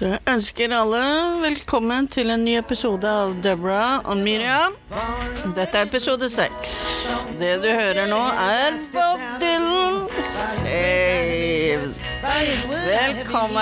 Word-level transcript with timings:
Jeg 0.00 0.16
ønsker 0.32 0.72
alle 0.72 1.00
velkommen 1.42 2.06
til 2.08 2.30
en 2.32 2.40
ny 2.40 2.54
episode 2.56 3.04
av 3.04 3.34
Deborah 3.44 4.00
og 4.08 4.16
Miriam. 4.16 4.72
Dette 5.52 5.76
er 5.76 5.82
episode 5.84 6.24
seks. 6.32 6.72
Det 7.36 7.58
du 7.60 7.68
hører 7.68 8.08
nå, 8.08 8.20
er 8.40 8.78
Bob 8.94 9.20
Dylan 9.42 10.08
Saves. 10.24 12.00
Velkommen. 12.88 13.60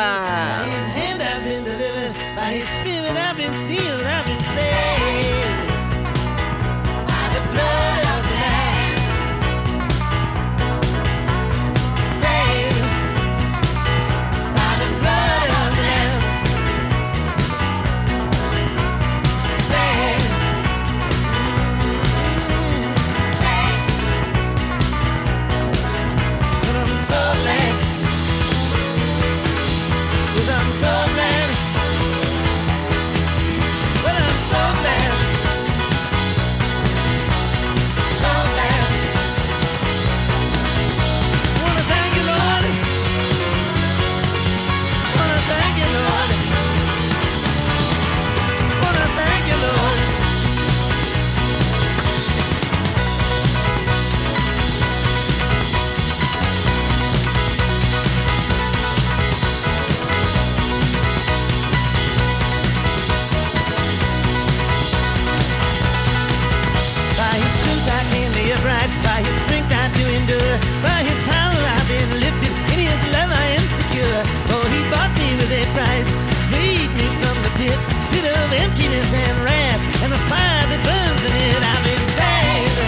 Price, 75.74 76.12
freed 76.50 76.91
me 76.94 77.06
from 77.20 77.36
the 77.44 77.50
pit, 77.58 77.78
pit 78.12 78.24
of 78.24 78.52
emptiness 78.52 79.12
and 79.12 79.36
wrath, 79.44 79.83
and 80.02 80.12
the 80.12 80.22
fire 80.30 80.64
that 80.70 80.80
burns 80.86 81.22
in 81.28 81.33
it. 81.48 81.62
I've 81.72 81.84
been 81.88 82.05
saved. 82.20 82.78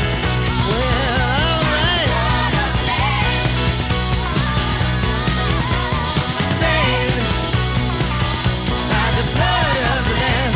Well, 0.69 1.19
alright. 1.41 2.11
Saved 6.61 7.25
by 8.93 9.07
the 9.19 9.25
blood 9.35 9.77
of 9.93 10.01
the 10.09 10.15
Lamb. 10.23 10.55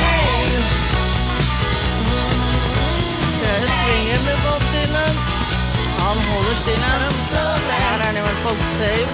Saved. 0.00 0.66
Med 4.26 4.38
Bob 4.44 4.62
Dylan. 4.72 5.16
Her 5.98 6.90
er 6.90 7.00
han 7.70 7.83
hvert 8.20 8.40
fall 8.44 8.56
saved. 8.78 9.10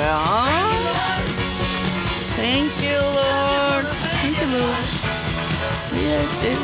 Ja 0.00 0.44
Thank 2.36 2.72
you, 2.82 2.98
Lord. 2.98 3.86
Thank 4.20 4.36
you, 4.40 4.48
Lord. 4.58 4.84
Yes, 5.94 6.42
it. 6.44 6.58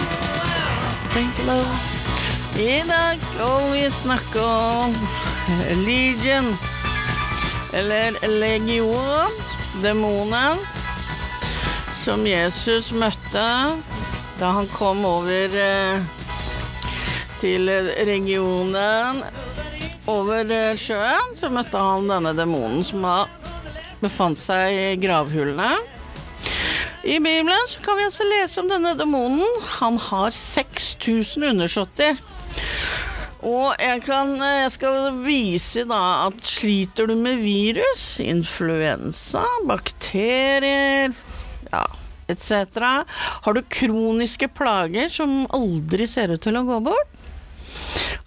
Thank 1.14 1.38
you, 1.38 1.44
Lord. 1.46 1.90
I 2.56 2.82
dag 2.88 3.18
skal 3.22 3.72
vi 3.72 3.90
snakke 3.90 4.40
om 4.42 4.94
Legion, 5.86 6.58
eller 7.72 8.28
legion, 8.28 9.32
demonen, 9.82 10.60
som 12.00 12.22
Jesus 12.28 12.90
møtte 12.96 13.44
da 14.40 14.50
han 14.56 14.68
kom 14.72 15.02
over 15.04 15.52
eh, 15.60 16.00
til 17.40 17.68
regionen 18.08 19.20
over 20.08 20.48
eh, 20.48 20.76
sjøen. 20.80 21.34
Så 21.36 21.50
møtte 21.52 21.80
han 21.80 22.08
denne 22.08 22.32
demonen 22.36 22.84
som 22.86 23.04
befant 24.00 24.40
seg 24.40 24.72
i 24.72 24.86
gravhullene. 25.00 25.74
I 27.04 27.16
Bibelen 27.20 27.76
kan 27.84 27.96
vi 27.96 28.08
altså 28.08 28.26
lese 28.28 28.60
om 28.60 28.68
denne 28.68 28.92
demonen. 28.96 29.46
Han 29.80 29.96
har 30.10 30.32
6000 30.36 31.48
undersåtter. 31.52 32.20
Og 33.46 33.72
jeg, 33.80 34.02
kan, 34.04 34.34
jeg 34.36 34.72
skal 34.74 35.14
vise 35.24 35.86
da 35.88 36.00
at 36.26 36.42
sliter 36.44 37.08
du 37.08 37.14
med 37.16 37.40
virus, 37.40 38.18
influensa, 38.20 39.44
bakterier, 39.68 41.14
ja, 41.70 41.84
etc. 42.28 42.84
Har 43.46 43.56
du 43.56 43.62
kroniske 43.64 44.50
plager 44.52 45.08
som 45.12 45.46
aldri 45.56 46.08
ser 46.10 46.34
ut 46.34 46.44
til 46.44 46.60
å 46.60 46.66
gå 46.68 46.82
bort? 46.90 47.16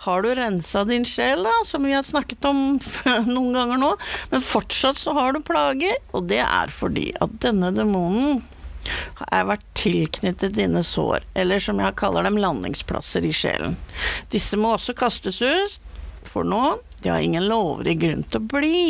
Har 0.03 0.23
du 0.25 0.33
rensa 0.35 0.81
din 0.87 1.05
sjel, 1.07 1.45
da, 1.45 1.53
som 1.67 1.85
vi 1.85 1.93
har 1.93 2.03
snakket 2.03 2.43
om 2.49 2.63
noen 3.35 3.53
ganger 3.55 3.79
nå, 3.79 3.91
men 4.33 4.43
fortsatt 4.43 4.99
så 4.99 5.13
har 5.15 5.35
du 5.35 5.43
plager, 5.45 5.95
og 6.11 6.25
det 6.31 6.41
er 6.43 6.73
fordi 6.73 7.11
at 7.23 7.37
denne 7.45 7.69
demonen 7.75 8.41
har 9.19 9.49
vært 9.49 9.65
tilknyttet 9.79 10.55
dine 10.57 10.83
sår, 10.85 11.25
eller 11.33 11.63
som 11.63 11.81
jeg 11.81 11.97
kaller 11.99 12.27
dem, 12.27 12.39
landingsplasser 12.41 13.25
i 13.25 13.33
sjelen. 13.35 13.77
Disse 14.33 14.59
må 14.59 14.75
også 14.75 14.95
kastes 14.97 15.41
ut, 15.41 15.79
for 16.29 16.47
nå, 16.47 16.79
de 17.03 17.11
har 17.11 17.23
ingen 17.23 17.45
lovlig 17.49 17.97
grunn 18.01 18.23
til 18.27 18.41
å 18.41 18.47
bli. 18.55 18.83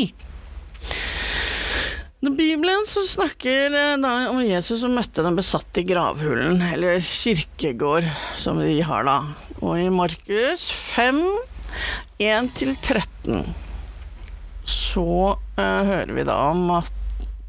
I 2.24 2.30
Bibelen 2.30 2.86
så 2.88 3.02
snakker 3.04 3.74
eh, 3.76 3.98
da 4.00 4.12
om 4.32 4.38
Jesus 4.46 4.80
som 4.80 4.94
møtte 4.96 5.26
den 5.26 5.36
besatte 5.36 5.82
i 5.82 5.88
gravhulen, 5.90 6.62
eller 6.72 7.02
kirkegård, 7.04 8.08
som 8.40 8.62
vi 8.64 8.78
har 8.80 9.04
da. 9.04 9.18
Og 9.60 9.82
i 9.82 9.90
Markus 9.92 10.70
5, 10.94 11.20
1-13, 12.24 13.44
så 14.64 15.36
uh, 15.36 15.82
hører 15.84 16.14
vi 16.16 16.24
da 16.24 16.38
om 16.54 16.70
at 16.78 16.94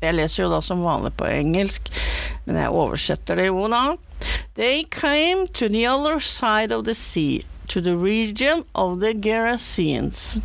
Jeg 0.03 0.17
leser 0.19 0.43
jo 0.43 0.51
da 0.51 0.59
som 0.65 0.83
vanlig 0.83 1.15
på 1.17 1.29
engelsk, 1.31 1.87
men 2.45 2.61
jeg 2.61 2.71
oversetter 2.71 3.41
det 3.41 3.49
jo 3.49 3.69
da. 3.69 3.97
They 4.55 4.85
came 4.85 5.49
to 5.49 5.69
the 5.69 5.87
other 5.87 6.21
side 6.21 6.73
of 6.73 6.85
the 6.85 6.95
sea, 6.95 7.45
to 7.69 7.81
the 7.81 7.97
region 7.97 8.65
of 8.75 9.01
the 9.01 9.15
Gerasenes. 9.15 10.41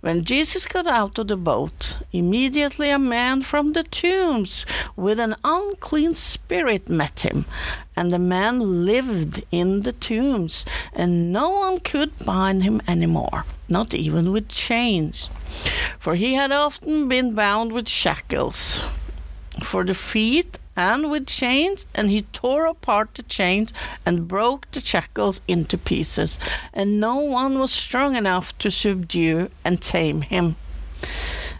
When 0.00 0.24
Jesus 0.24 0.66
got 0.66 0.86
out 0.86 1.18
of 1.18 1.26
the 1.26 1.36
boat, 1.36 1.98
immediately 2.12 2.90
a 2.90 2.98
man 2.98 3.42
from 3.42 3.72
the 3.72 3.82
tombs 3.82 4.64
with 4.94 5.18
an 5.18 5.34
unclean 5.42 6.14
spirit 6.14 6.88
met 6.88 7.20
him. 7.20 7.46
And 7.96 8.12
the 8.12 8.18
man 8.18 8.84
lived 8.86 9.42
in 9.50 9.82
the 9.82 9.92
tombs, 9.92 10.64
and 10.92 11.32
no 11.32 11.50
one 11.50 11.80
could 11.80 12.16
bind 12.24 12.62
him 12.62 12.80
anymore, 12.86 13.44
not 13.68 13.92
even 13.92 14.30
with 14.30 14.48
chains. 14.48 15.30
For 15.98 16.14
he 16.14 16.34
had 16.34 16.52
often 16.52 17.08
been 17.08 17.34
bound 17.34 17.72
with 17.72 17.88
shackles 17.88 18.84
for 19.64 19.84
the 19.84 19.94
feet 19.94 20.58
and 20.78 21.10
with 21.10 21.26
chains, 21.26 21.88
and 21.92 22.08
he 22.08 22.22
tore 22.22 22.64
apart 22.64 23.12
the 23.14 23.24
chains 23.24 23.72
and 24.06 24.28
broke 24.28 24.70
the 24.70 24.80
shackles 24.80 25.40
into 25.48 25.76
pieces, 25.76 26.38
and 26.72 27.00
no 27.00 27.16
one 27.16 27.58
was 27.58 27.72
strong 27.72 28.14
enough 28.14 28.56
to 28.58 28.70
subdue 28.70 29.50
and 29.64 29.82
tame 29.82 30.22
him. 30.22 30.54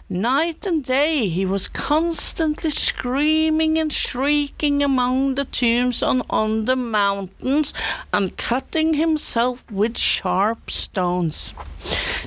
Night 0.09 0.65
and 0.65 0.83
day 0.83 1.27
he 1.27 1.45
was 1.45 1.67
constantly 1.67 2.69
screaming 2.69 3.77
and 3.77 3.91
shrieking 3.93 4.81
among 4.81 5.35
the 5.35 5.45
tombs 5.45 6.01
and 6.01 6.23
on 6.29 6.65
the 6.65 6.77
mountains 6.77 7.73
and 8.11 8.35
cutting 8.37 8.93
himself 8.93 9.63
with 9.69 9.97
sharp 9.97 10.71
stones. 10.71 11.53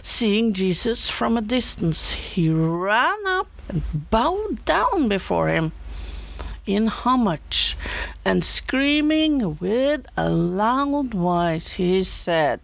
Seeing 0.02 0.52
Jesus 0.52 1.08
from 1.08 1.36
a 1.36 1.40
distance, 1.40 2.12
he 2.12 2.50
ran 2.50 3.26
up 3.26 3.48
and 3.68 3.82
bowed 4.10 4.64
down 4.64 5.08
before 5.08 5.48
him 5.48 5.72
in 6.66 6.86
homage, 6.86 7.76
and 8.24 8.44
screaming 8.44 9.58
with 9.58 10.06
a 10.16 10.30
loud 10.30 11.14
voice, 11.14 11.72
he 11.72 12.02
said, 12.04 12.60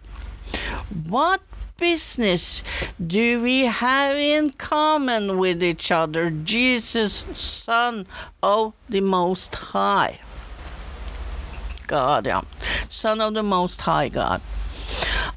What 1.07 1.41
business 1.77 2.63
do 3.05 3.41
we 3.41 3.65
have 3.65 4.17
in 4.17 4.51
common 4.51 5.37
with 5.37 5.63
each 5.63 5.91
other, 5.91 6.29
Jesus, 6.29 7.25
Son 7.33 8.05
of 8.43 8.73
the 8.87 9.01
Most 9.01 9.55
High? 9.55 10.19
God, 11.87 12.27
yeah. 12.27 12.41
Son 12.87 13.19
of 13.19 13.33
the 13.33 13.43
Most 13.43 13.81
High 13.81 14.09
God. 14.09 14.41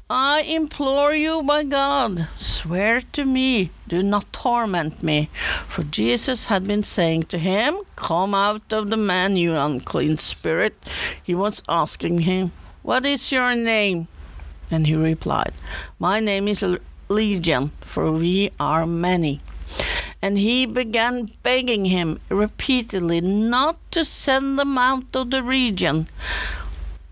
I 0.09 0.41
implore 0.41 1.15
you 1.15 1.41
by 1.43 1.63
God, 1.63 2.27
swear 2.37 3.01
to 3.13 3.25
me, 3.25 3.71
do 3.87 4.03
not 4.03 4.31
torment 4.31 5.01
me. 5.01 5.29
For 5.67 5.83
Jesus 5.83 6.45
had 6.47 6.67
been 6.67 6.83
saying 6.83 7.23
to 7.23 7.37
him, 7.37 7.79
Come 7.95 8.35
out 8.35 8.71
of 8.71 8.89
the 8.89 8.97
man, 8.97 9.37
you 9.37 9.55
unclean 9.55 10.17
spirit. 10.17 10.75
He 11.23 11.33
was 11.33 11.63
asking 11.67 12.19
him, 12.19 12.51
What 12.83 13.05
is 13.05 13.31
your 13.31 13.55
name? 13.55 14.07
And 14.69 14.87
he 14.87 14.95
replied, 14.95 15.53
My 15.99 16.19
name 16.19 16.47
is 16.47 16.65
Legion, 17.09 17.71
for 17.81 18.11
we 18.11 18.51
are 18.59 18.85
many. 18.85 19.39
And 20.21 20.37
he 20.37 20.65
began 20.65 21.29
begging 21.43 21.85
him 21.85 22.19
repeatedly 22.29 23.19
not 23.21 23.77
to 23.91 24.05
send 24.05 24.59
them 24.59 24.77
out 24.77 25.15
of 25.15 25.31
the 25.31 25.43
region. 25.43 26.07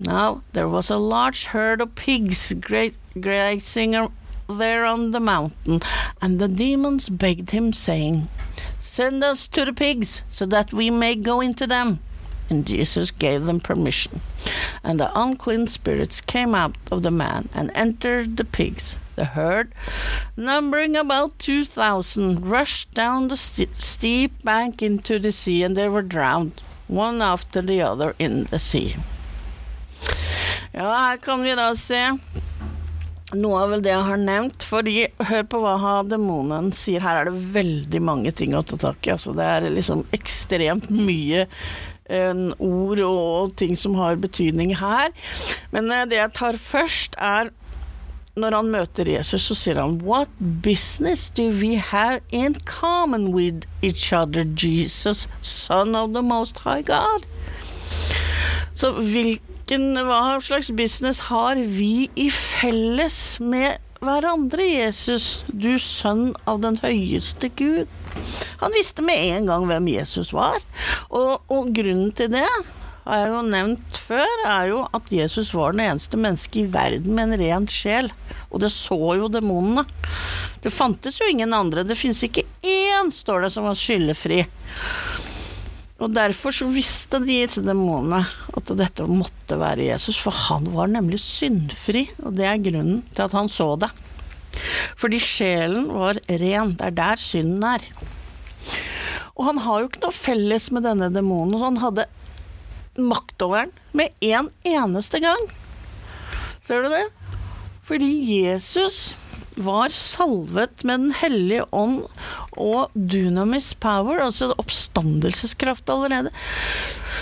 Now 0.04 0.42
there 0.54 0.68
was 0.68 0.90
a 0.90 0.98
large 0.98 1.46
herd 1.46 1.80
of 1.80 1.94
pigs 1.94 2.54
gra- 2.54 2.90
grazing 3.20 4.10
there 4.50 4.84
on 4.84 5.12
the 5.12 5.20
mountain, 5.20 5.82
and 6.20 6.40
the 6.40 6.48
demons 6.48 7.08
begged 7.08 7.52
him, 7.52 7.72
saying, 7.72 8.28
Send 8.80 9.24
us 9.24 9.48
to 9.50 9.64
the 9.64 9.74
pigs, 9.74 10.24
so 10.28 10.48
that 10.48 10.74
we 10.74 10.90
may 10.90 11.16
go 11.16 11.40
into 11.40 11.68
them. 11.68 12.00
And 12.50 12.66
Jesus 12.66 13.12
gave 13.12 13.46
them 13.46 13.60
permission. 13.60 14.22
And 14.84 15.00
the 15.00 15.12
unclean 15.18 15.68
spirits 15.68 16.20
came 16.20 16.56
out 16.56 16.76
of 16.92 17.04
the 17.04 17.12
man 17.12 17.48
and 17.54 17.72
entered 17.76 18.38
the 18.38 18.44
pigs. 18.44 18.98
The 19.16 19.26
herd, 19.26 19.72
numbering 20.36 20.98
about 20.98 21.38
two 21.38 21.64
thousand, 21.64 22.50
rushed 22.50 22.92
down 22.92 23.28
the 23.28 23.38
st- 23.38 23.76
steep 23.76 24.44
bank 24.44 24.82
into 24.82 25.20
the 25.20 25.32
sea, 25.32 25.62
and 25.62 25.78
they 25.78 25.88
were 25.88 26.02
drowned, 26.02 26.60
one 26.88 27.22
after 27.22 27.62
the 27.62 27.82
other, 27.82 28.16
in 28.18 28.46
the 28.46 28.58
sea. 28.60 28.96
Ja, 30.72 30.88
her 30.88 31.20
kan 31.24 31.44
vi 31.44 31.56
da 31.58 31.72
se 31.76 32.04
noe 33.38 33.62
av 33.64 33.78
det 33.84 33.92
jeg 33.92 34.08
har 34.08 34.20
nevnt. 34.20 34.66
Fordi, 34.68 34.98
hør 35.30 35.46
på 35.52 35.62
hva 35.64 35.94
demonen 36.08 36.72
sier. 36.76 37.04
Her 37.04 37.22
er 37.22 37.32
det 37.32 37.54
veldig 37.56 38.04
mange 38.04 38.34
ting 38.36 38.56
å 38.58 38.64
ta 38.66 38.80
tak 38.80 39.08
i. 39.08 39.14
Altså, 39.16 39.36
det 39.38 39.48
er 39.48 39.72
liksom 39.72 40.06
ekstremt 40.16 40.90
mye 40.92 41.48
en, 42.12 42.52
ord 42.60 43.00
og 43.06 43.56
ting 43.60 43.78
som 43.80 43.96
har 44.00 44.20
betydning 44.20 44.76
her. 44.80 45.12
Men 45.72 45.92
eh, 45.92 46.08
det 46.12 46.20
jeg 46.20 46.36
tar 46.38 46.60
først, 46.60 47.16
er 47.18 47.52
når 48.40 48.56
han 48.56 48.72
møter 48.72 49.10
Jesus, 49.12 49.44
så 49.50 49.56
sier 49.60 49.80
han 49.82 49.98
What 50.08 50.32
business 50.40 51.30
do 51.30 51.50
we 51.52 51.76
have 51.76 52.22
in 52.32 52.56
common 52.66 53.32
with 53.36 53.68
each 53.82 54.14
other, 54.14 54.46
Jesus, 54.56 55.28
son 55.42 55.96
of 55.96 56.14
the 56.16 56.24
most 56.24 56.64
high 56.64 56.82
God? 56.88 57.28
Så 58.74 58.92
hvilken, 58.92 59.51
hva 59.80 60.42
slags 60.44 60.68
business 60.76 61.22
har 61.30 61.56
vi 61.56 62.10
i 62.20 62.28
felles 62.28 63.40
med 63.40 63.80
hverandre, 64.04 64.66
Jesus, 64.66 65.46
du 65.48 65.78
sønn 65.80 66.34
av 66.44 66.60
den 66.60 66.76
høyeste 66.82 67.48
Gud? 67.56 67.88
Han 68.60 68.76
visste 68.76 69.06
med 69.06 69.16
en 69.38 69.48
gang 69.48 69.70
hvem 69.70 69.88
Jesus 69.88 70.34
var, 70.36 70.60
og, 71.08 71.40
og 71.48 71.72
grunnen 71.72 72.12
til 72.12 72.34
det 72.34 72.48
har 73.06 73.18
jeg 73.18 73.32
jo 73.32 73.40
nevnt 73.48 74.02
før, 74.10 74.44
er 74.46 74.68
jo 74.74 74.82
at 74.92 75.08
Jesus 75.10 75.54
var 75.56 75.72
den 75.72 75.86
eneste 75.86 76.20
mennesket 76.20 76.66
i 76.66 76.74
verden 76.74 77.16
med 77.16 77.32
en 77.32 77.42
ren 77.42 77.70
sjel. 77.72 78.12
Og 78.52 78.62
det 78.62 78.70
så 78.76 79.00
jo 79.18 79.32
demonene. 79.32 79.88
Det 80.62 80.74
fantes 80.76 81.18
jo 81.18 81.30
ingen 81.32 81.56
andre. 81.56 81.88
Det 81.88 81.98
fins 81.98 82.22
ikke 82.28 82.44
én, 82.62 83.10
står 83.10 83.48
det, 83.48 83.54
som 83.56 83.66
var 83.66 83.80
skyldefri. 83.80 84.44
Og 86.02 86.10
derfor 86.16 86.54
så 86.56 86.66
visste 86.74 87.20
disse 87.22 87.62
demonene 87.62 88.24
at 88.58 88.72
dette 88.78 89.06
måtte 89.06 89.58
være 89.62 89.92
Jesus, 89.92 90.18
for 90.18 90.34
han 90.50 90.66
var 90.74 90.90
nemlig 90.90 91.20
syndfri, 91.22 92.08
og 92.26 92.34
det 92.40 92.48
er 92.50 92.64
grunnen 92.64 93.04
til 93.14 93.28
at 93.28 93.36
han 93.38 93.52
så 93.52 93.76
det. 93.82 93.92
Fordi 94.98 95.20
sjelen 95.22 95.92
var 95.94 96.20
ren, 96.42 96.74
det 96.78 96.88
er 96.90 96.98
der 96.98 97.22
synden 97.22 97.68
er. 97.70 97.86
Og 99.38 99.46
han 99.48 99.62
har 99.64 99.82
jo 99.82 99.92
ikke 99.92 100.04
noe 100.04 100.16
felles 100.16 100.70
med 100.74 100.86
denne 100.90 101.12
demonen, 101.14 101.62
han 101.62 101.80
hadde 101.82 102.10
makt 102.98 103.46
over 103.46 103.68
den 103.70 103.78
med 103.96 104.12
en 104.26 104.50
eneste 104.68 105.22
gang. 105.24 105.46
Ser 106.62 106.84
du 106.84 106.92
det? 106.92 107.06
Fordi 107.86 108.10
Jesus 108.42 109.20
var 109.66 109.94
salvet 109.94 110.84
med 110.84 111.00
Den 111.06 111.16
hellige 111.18 111.66
ånd 111.72 112.04
og 112.60 112.94
dunamis 112.94 113.74
power, 113.74 114.22
altså 114.26 114.52
oppstandelseskraft 114.62 115.90
allerede. 115.90 116.32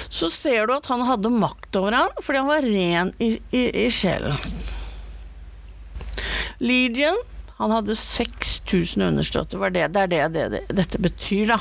Så 0.09 0.29
ser 0.33 0.67
du 0.67 0.75
at 0.75 0.89
han 0.89 1.05
hadde 1.07 1.31
makt 1.33 1.75
over 1.79 1.97
ham 1.97 2.21
fordi 2.23 2.41
han 2.41 2.49
var 2.49 2.65
ren 2.65 3.13
i, 3.21 3.31
i, 3.51 3.63
i 3.85 3.89
sjelen. 3.93 4.37
Lydian, 6.59 7.17
han 7.59 7.71
hadde 7.71 7.95
6000 7.95 9.03
understøtter, 9.03 9.69
det, 9.69 9.87
det 9.93 10.01
er 10.01 10.11
det, 10.11 10.23
det, 10.33 10.47
det 10.53 10.79
dette 10.81 10.99
betyr, 11.01 11.53
da. 11.53 11.59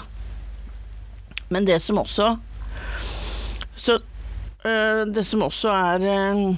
Men 1.48 1.64
det 1.64 1.78
som 1.80 1.98
også 1.98 2.36
Så 3.78 4.00
øh, 4.66 5.06
det 5.14 5.24
som 5.26 5.42
også 5.42 5.70
er 5.70 6.02
øh, 6.02 6.56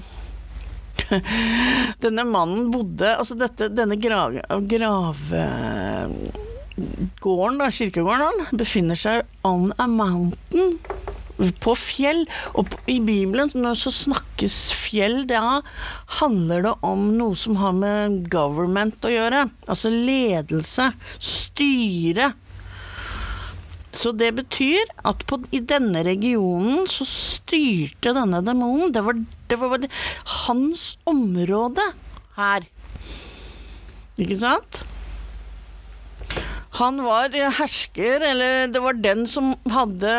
Denne 2.05 2.25
mannen 2.29 2.71
bodde 2.73 3.17
Altså 3.17 3.35
dette, 3.39 3.69
denne 3.75 3.97
grave... 4.01 4.43
gravgården, 4.71 6.21
da, 7.61 7.71
kirkegården, 7.75 8.47
befinner 8.57 8.97
seg 8.99 9.23
on 9.47 9.73
a 9.77 9.87
mountain. 9.91 10.79
På 11.65 11.75
fjell. 11.79 12.27
Og 12.61 12.69
i 12.91 12.99
Bibelen 13.05 13.51
så 13.51 13.91
snakkes 13.95 14.73
fjell, 14.77 15.27
da 15.29 15.61
handler 16.21 16.63
det 16.67 16.75
om 16.87 17.17
noe 17.17 17.37
som 17.39 17.57
har 17.61 17.73
med 17.77 18.29
government 18.33 19.05
å 19.05 19.13
gjøre. 19.13 19.47
Altså 19.67 19.89
ledelse. 19.93 20.93
Styre. 21.19 22.33
Så 23.93 24.13
det 24.15 24.31
betyr 24.39 24.91
at 25.07 25.25
på, 25.27 25.41
i 25.51 25.61
denne 25.61 26.05
regionen 26.07 26.87
så 26.91 27.07
styrte 27.09 28.15
denne 28.15 28.43
demonen. 28.47 28.93
Det 28.95 29.03
var, 29.07 29.19
det 29.51 29.59
var 29.59 29.87
hans 30.47 30.93
område 31.11 31.85
her. 32.37 32.69
Ikke 34.21 34.39
sant? 34.39 34.83
Han 36.79 37.01
var 37.03 37.35
hersker, 37.35 38.23
eller 38.23 38.69
det 38.71 38.81
var 38.81 38.95
den 39.03 39.25
som 39.27 39.51
hadde, 39.75 40.11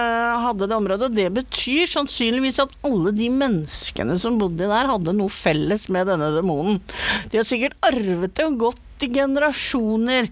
hadde, 0.44 0.68
det 0.68 0.76
området. 0.76 1.08
Og 1.08 1.16
det 1.16 1.30
betyr 1.38 1.88
sannsynligvis 1.88 2.60
at 2.66 2.74
alle 2.88 3.14
de 3.16 3.30
menneskene 3.32 4.18
som 4.20 4.40
bodde 4.42 4.68
der, 4.68 4.90
hadde 4.92 5.16
noe 5.16 5.32
felles 5.32 5.88
med 5.94 6.12
denne 6.12 6.28
demonen. 6.36 6.82
De 7.32 7.40
har 7.40 7.48
sikkert 7.48 7.78
arvet 7.88 8.36
det 8.36 8.50
og 8.50 8.60
gått 8.68 9.06
i 9.06 9.10
generasjoner. 9.16 10.28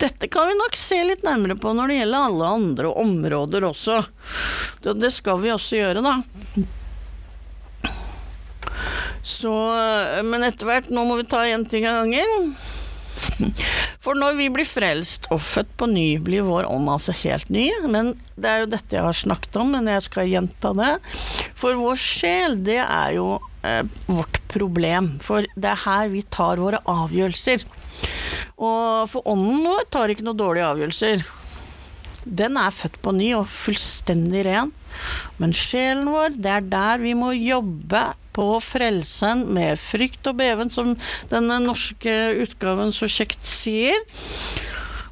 Dette 0.00 0.30
kan 0.32 0.48
vi 0.48 0.56
nok 0.58 0.80
se 0.80 1.02
litt 1.04 1.22
nærmere 1.26 1.58
på 1.60 1.74
når 1.76 1.92
det 1.92 2.00
gjelder 2.00 2.30
alle 2.30 2.50
andre 2.56 2.94
områder 3.04 3.68
også. 3.68 4.00
Det 4.88 5.12
skal 5.14 5.44
vi 5.44 5.52
også 5.52 5.82
gjøre, 5.82 6.02
da. 6.02 6.16
Så, 9.28 9.52
men 10.24 10.48
etter 10.48 10.64
hvert, 10.64 10.88
nå 10.88 11.04
må 11.04 11.20
vi 11.20 11.28
ta 11.28 11.44
én 11.44 11.68
ting 11.68 11.84
av 11.84 12.00
gangen. 12.06 12.56
For 14.04 14.18
når 14.18 14.36
vi 14.38 14.48
blir 14.52 14.68
frelst 14.68 15.28
og 15.34 15.42
født 15.44 15.70
på 15.80 15.88
ny, 15.90 16.06
blir 16.24 16.46
vår 16.46 16.68
ånd 16.70 16.90
altså 16.92 17.14
helt 17.24 17.50
ny. 17.52 17.66
Men 17.86 18.14
det 18.36 18.50
er 18.50 18.62
jo 18.62 18.70
dette 18.74 18.98
jeg 18.98 19.06
har 19.06 19.16
snakket 19.16 19.58
om, 19.60 19.74
men 19.76 19.90
jeg 19.90 20.06
skal 20.06 20.30
gjenta 20.30 20.72
det. 20.78 20.92
For 21.58 21.78
vår 21.78 21.98
sjel, 22.00 22.58
det 22.66 22.80
er 22.84 23.16
jo 23.18 23.30
eh, 23.66 23.82
vårt 24.06 24.40
problem. 24.52 25.16
For 25.24 25.48
det 25.56 25.72
er 25.72 25.84
her 25.86 26.12
vi 26.12 26.24
tar 26.34 26.62
våre 26.62 26.82
avgjørelser. 26.88 27.66
Og 28.58 29.10
for 29.10 29.26
ånden 29.30 29.66
vår 29.66 29.84
tar 29.92 30.12
ikke 30.12 30.26
noen 30.26 30.40
dårlige 30.40 30.70
avgjørelser. 30.72 31.26
Den 32.28 32.58
er 32.60 32.74
født 32.74 32.98
på 33.02 33.14
ny 33.16 33.32
og 33.38 33.46
fullstendig 33.50 34.44
ren. 34.48 34.72
Men 35.38 35.54
sjelen 35.54 36.10
vår, 36.10 36.34
det 36.36 36.50
er 36.52 36.66
der 36.66 37.02
vi 37.02 37.14
må 37.16 37.32
jobbe 37.36 38.02
på 38.38 38.48
frelsen 38.62 39.48
med 39.50 39.80
frykt 39.82 40.28
og 40.30 40.38
beven, 40.38 40.70
som 40.70 40.94
denne 41.32 41.58
norske 41.64 42.14
utgaven 42.44 42.94
så 42.94 43.10
kjekt 43.10 43.42
sier. 43.48 43.98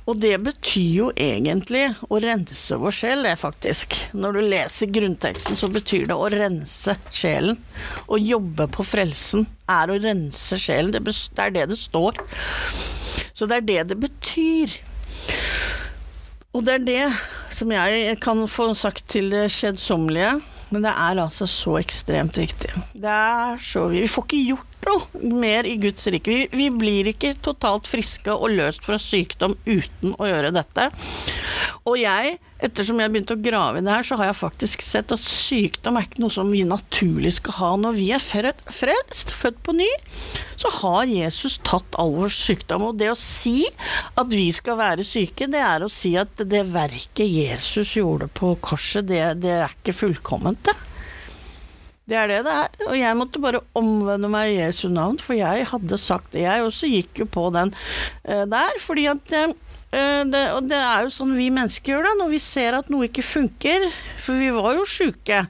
Og 0.06 0.21
det 0.23 0.37
betyr 0.38 0.90
jo 0.95 1.06
egentlig 1.18 1.88
å 2.06 2.21
rense 2.23 2.76
vår 2.78 2.95
sjel, 2.95 3.25
det 3.26 3.35
faktisk. 3.40 3.97
Når 4.14 4.37
du 4.37 4.42
leser 4.52 4.92
grunnteksten, 4.95 5.59
så 5.59 5.66
betyr 5.75 6.06
det 6.06 6.14
å 6.14 6.28
rense 6.30 6.95
sjelen. 7.11 7.59
Å 8.06 8.21
jobbe 8.23 8.68
på 8.71 8.87
frelsen 8.87 9.49
er 9.66 9.90
å 9.90 9.99
rense 9.99 10.61
sjelen. 10.62 10.95
Det 10.95 11.02
er 11.42 11.56
det 11.56 11.66
det 11.73 11.80
står. 11.80 12.23
Så 13.35 13.50
det 13.50 13.59
er 13.59 13.66
det 13.66 13.80
det 13.90 13.99
betyr. 14.06 14.78
Og 16.54 16.62
det 16.64 16.78
er 16.78 16.87
det 16.87 17.06
som 17.52 17.75
jeg 17.75 18.14
kan 18.23 18.47
få 18.47 18.71
sagt 18.78 19.09
til 19.11 19.35
det 19.35 19.49
kjedsommelige, 19.59 20.37
men 20.73 20.87
det 20.87 20.92
er 20.92 21.20
altså 21.23 21.46
så 21.50 21.76
ekstremt 21.80 22.38
viktig. 22.40 22.73
Det 22.94 23.12
er 23.12 23.61
så 23.62 23.87
Vi 23.92 24.06
får 24.11 24.26
ikke 24.26 24.42
gjort 24.49 24.87
noe 24.87 25.30
mer 25.42 25.66
i 25.66 25.76
Guds 25.82 26.06
rike. 26.12 26.30
Vi, 26.30 26.49
vi 26.54 26.68
blir 26.75 27.11
ikke 27.11 27.35
totalt 27.42 27.88
friske 27.90 28.35
og 28.35 28.52
løst 28.54 28.87
fra 28.87 28.99
sykdom 29.00 29.56
uten 29.66 30.14
å 30.18 30.28
gjøre 30.28 30.52
dette. 30.54 30.90
Og 31.87 31.99
jeg, 32.00 32.37
ettersom 32.64 33.00
jeg 33.02 33.12
begynte 33.12 33.36
å 33.36 33.42
grave 33.42 33.80
i 33.80 33.84
det 33.84 33.92
her, 33.92 34.06
så 34.06 34.16
har 34.16 34.30
jeg 34.30 34.38
faktisk 34.38 34.84
sett 34.84 35.12
at 35.12 35.22
sykdom 35.22 35.98
er 35.98 36.06
ikke 36.06 36.22
noe 36.25 36.32
som 36.32 36.48
vi 36.52 36.62
naturlig 36.68 37.34
skal 37.36 37.56
ha. 37.58 37.70
Når 37.80 37.98
vi 37.98 38.08
er 38.16 38.22
frelst, 38.22 39.34
født 39.36 39.60
på 39.66 39.76
ny, 39.76 39.90
så 40.56 40.72
har 40.78 41.10
Jesus 41.10 41.58
tatt 41.66 41.98
all 42.00 42.14
vår 42.16 42.32
sykdom. 42.32 42.88
Og 42.88 42.98
det 43.00 43.12
å 43.12 43.18
si 43.20 43.66
at 44.16 44.32
vi 44.32 44.48
skal 44.56 44.80
være 44.80 45.06
syke, 45.06 45.50
det 45.52 45.60
er 45.60 45.84
å 45.84 45.92
si 45.92 46.14
at 46.16 46.46
det 46.48 46.64
verket 46.72 47.26
Jesus 47.28 47.96
gjorde 47.98 48.30
på 48.32 48.54
korset, 48.64 49.08
det, 49.10 49.22
det 49.44 49.56
er 49.60 49.76
ikke 49.76 49.96
fullkomment, 50.04 50.64
det. 50.70 50.76
Det 52.06 52.14
er 52.14 52.30
det 52.30 52.42
det 52.46 52.52
er. 52.54 52.75
Og 52.86 52.94
jeg 52.94 53.18
måtte 53.18 53.42
bare 53.42 53.60
omvende 53.75 54.28
meg 54.30 54.52
i 54.52 54.58
Jesu 54.60 54.86
navn, 54.94 55.18
for 55.18 55.34
jeg 55.34 55.66
hadde 55.72 55.98
sagt 55.98 56.36
det. 56.36 56.44
Jeg 56.44 56.62
også 56.62 56.90
gikk 56.90 57.25
jo 57.25 57.26
på 57.26 57.48
den 57.54 57.72
uh, 57.75 58.44
der, 58.46 58.78
fordi 58.78 59.08
at 59.10 59.34
uh, 59.34 59.54
det, 59.93 60.43
Og 60.57 60.66
det 60.69 60.81
er 60.81 61.07
jo 61.07 61.12
sånn 61.14 61.37
vi 61.38 61.50
mennesker 61.55 61.95
gjør 61.95 62.09
da, 62.09 62.16
når 62.19 62.33
vi 62.35 62.43
ser 62.43 62.78
at 62.78 62.90
noe 62.93 63.07
ikke 63.09 63.25
funker. 63.25 63.87
For 64.23 64.38
vi 64.40 64.50
var 64.55 64.75
jo 64.78 64.88
sjuke. 64.88 65.45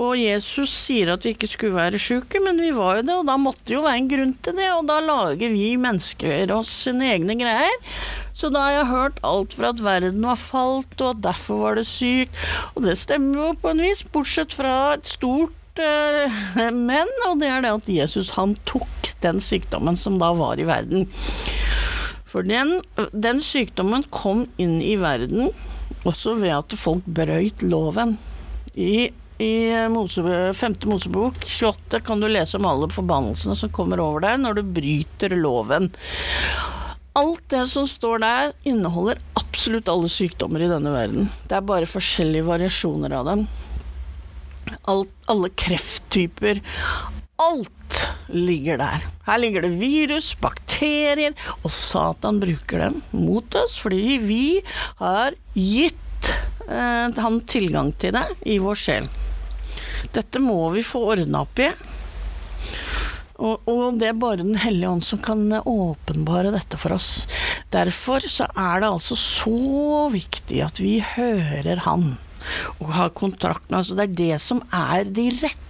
Og 0.00 0.16
Jesus 0.16 0.72
sier 0.72 1.10
at 1.12 1.26
vi 1.26 1.34
ikke 1.34 1.48
skulle 1.50 1.76
være 1.76 2.00
sjuke, 2.00 2.40
men 2.40 2.60
vi 2.62 2.70
var 2.72 3.00
jo 3.00 3.04
det, 3.04 3.16
og 3.20 3.26
da 3.28 3.36
måtte 3.40 3.66
det 3.68 3.74
jo 3.74 3.82
være 3.84 4.00
en 4.00 4.08
grunn 4.08 4.32
til 4.40 4.56
det, 4.56 4.68
og 4.72 4.86
da 4.88 4.96
lager 5.04 5.52
vi 5.52 5.74
mennesker 5.80 6.52
oss 6.56 6.70
sine 6.86 7.10
egne 7.12 7.36
greier. 7.36 7.76
Så 8.32 8.48
da 8.48 8.62
har 8.64 8.76
jeg 8.78 8.90
hørt 8.94 9.20
alt 9.28 9.56
fra 9.58 9.74
at 9.74 9.82
verden 9.84 10.24
var 10.24 10.40
falt, 10.40 10.94
og 11.02 11.10
at 11.10 11.24
derfor 11.26 11.60
var 11.66 11.76
det 11.76 11.84
sykt, 11.90 12.38
og 12.72 12.86
det 12.86 12.96
stemmer 12.96 13.42
jo 13.42 13.50
på 13.60 13.74
en 13.74 13.84
vis, 13.84 14.00
bortsett 14.14 14.56
fra 14.56 14.94
et 14.94 15.10
stort 15.10 15.82
eh, 15.84 16.40
men, 16.90 17.12
og 17.28 17.36
det 17.42 17.52
er 17.52 17.66
det 17.66 17.76
at 17.76 17.92
Jesus 18.00 18.32
han 18.38 18.56
tok 18.70 19.12
den 19.20 19.44
sykdommen 19.44 20.00
som 20.00 20.16
da 20.22 20.32
var 20.38 20.56
i 20.56 20.68
verden. 20.70 21.10
For 22.30 22.46
den, 22.46 22.76
den 23.12 23.42
sykdommen 23.42 24.06
kom 24.14 24.44
inn 24.62 24.78
i 24.82 24.94
verden 25.00 25.50
også 26.06 26.36
ved 26.38 26.54
at 26.54 26.76
folk 26.78 27.06
brøyt 27.10 27.64
loven. 27.66 28.16
I 28.74 29.10
i 29.40 29.72
Mosebok, 29.88 30.52
femte 30.52 30.84
Mosebok 30.84 31.38
28 31.48 32.02
kan 32.04 32.20
du 32.20 32.26
lese 32.28 32.58
om 32.58 32.66
alle 32.68 32.90
forbannelsene 32.92 33.54
som 33.56 33.72
kommer 33.72 34.02
over 34.04 34.20
deg 34.26 34.42
når 34.42 34.58
du 34.58 34.74
bryter 34.76 35.32
loven. 35.32 35.88
Alt 37.16 37.46
det 37.48 37.62
som 37.72 37.88
står 37.88 38.20
der, 38.20 38.52
inneholder 38.68 39.22
absolutt 39.40 39.88
alle 39.88 40.10
sykdommer 40.12 40.60
i 40.60 40.68
denne 40.68 40.92
verden. 40.92 41.30
Det 41.48 41.56
er 41.56 41.64
bare 41.72 41.88
forskjellige 41.88 42.50
variasjoner 42.50 43.16
av 43.16 43.30
dem. 43.32 43.46
Alt, 44.92 45.16
alle 45.32 45.50
krefttyper. 45.64 46.60
Alt 47.40 47.72
ligger 48.32 48.80
der. 48.80 49.06
Her 49.26 49.40
ligger 49.42 49.66
det 49.66 49.72
virus, 49.80 50.32
bakterier, 50.40 51.34
og 51.62 51.72
Satan 51.74 52.40
bruker 52.42 52.86
dem 52.86 53.00
mot 53.14 53.54
oss 53.58 53.78
fordi 53.80 54.18
vi 54.22 54.44
har 55.00 55.36
gitt 55.54 56.30
eh, 56.68 57.08
han 57.16 57.40
tilgang 57.50 57.92
til 58.00 58.14
det 58.16 58.26
i 58.46 58.58
vår 58.62 58.78
sjel. 58.78 59.08
Dette 60.14 60.42
må 60.42 60.62
vi 60.74 60.84
få 60.86 61.04
ordna 61.14 61.44
opp 61.44 61.60
i. 61.62 61.70
Og, 63.40 63.62
og, 63.70 63.96
det 63.96 64.10
er 64.10 64.18
bare 64.20 64.42
Den 64.42 64.58
hellige 64.60 64.90
ånd 64.90 65.04
som 65.06 65.20
kan 65.24 65.46
åpenbare 65.64 66.52
dette 66.52 66.76
for 66.80 66.92
oss. 66.92 67.24
Derfor 67.72 68.26
så 68.28 68.50
er 68.52 68.82
det 68.82 68.90
altså 68.90 69.16
så 69.16 70.08
viktig 70.12 70.60
at 70.66 70.80
vi 70.82 70.98
hører 71.14 71.86
Han 71.86 72.12
og 72.80 72.92
har 72.96 73.12
kontrakten. 73.16 73.76
Altså 73.76 73.96
det 73.96 74.06
er 74.06 74.18
det 74.20 74.36
som 74.44 74.62
er 74.74 75.08
de 75.08 75.28
rette 75.40 75.69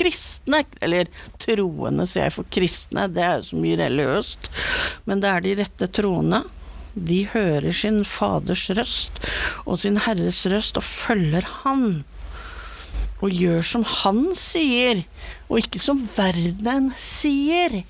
kristne, 0.00 0.62
eller 0.80 1.10
troende, 1.42 2.06
sier 2.08 2.28
jeg 2.28 2.36
for 2.38 2.48
kristne, 2.52 3.08
det 3.12 3.24
er 3.24 3.40
jo 3.40 3.50
så 3.50 3.60
mye 3.60 3.80
religiøst, 3.82 4.48
men 5.04 5.20
det 5.20 5.32
er 5.32 5.44
de 5.44 5.56
rette 5.60 5.90
troende. 6.00 6.44
De 6.94 7.20
hører 7.30 7.70
sin 7.76 8.00
Faders 8.08 8.64
røst 8.74 9.20
og 9.62 9.76
sin 9.82 10.00
Herres 10.06 10.40
røst 10.50 10.80
og 10.80 10.86
følger 10.86 11.46
Han 11.60 12.02
og 13.20 13.36
gjør 13.36 13.60
som 13.66 13.84
han 13.84 14.30
sier, 14.38 15.02
og 15.52 15.60
ikke 15.60 15.80
som 15.82 16.00
verden 16.16 16.88
sier. 16.96 17.82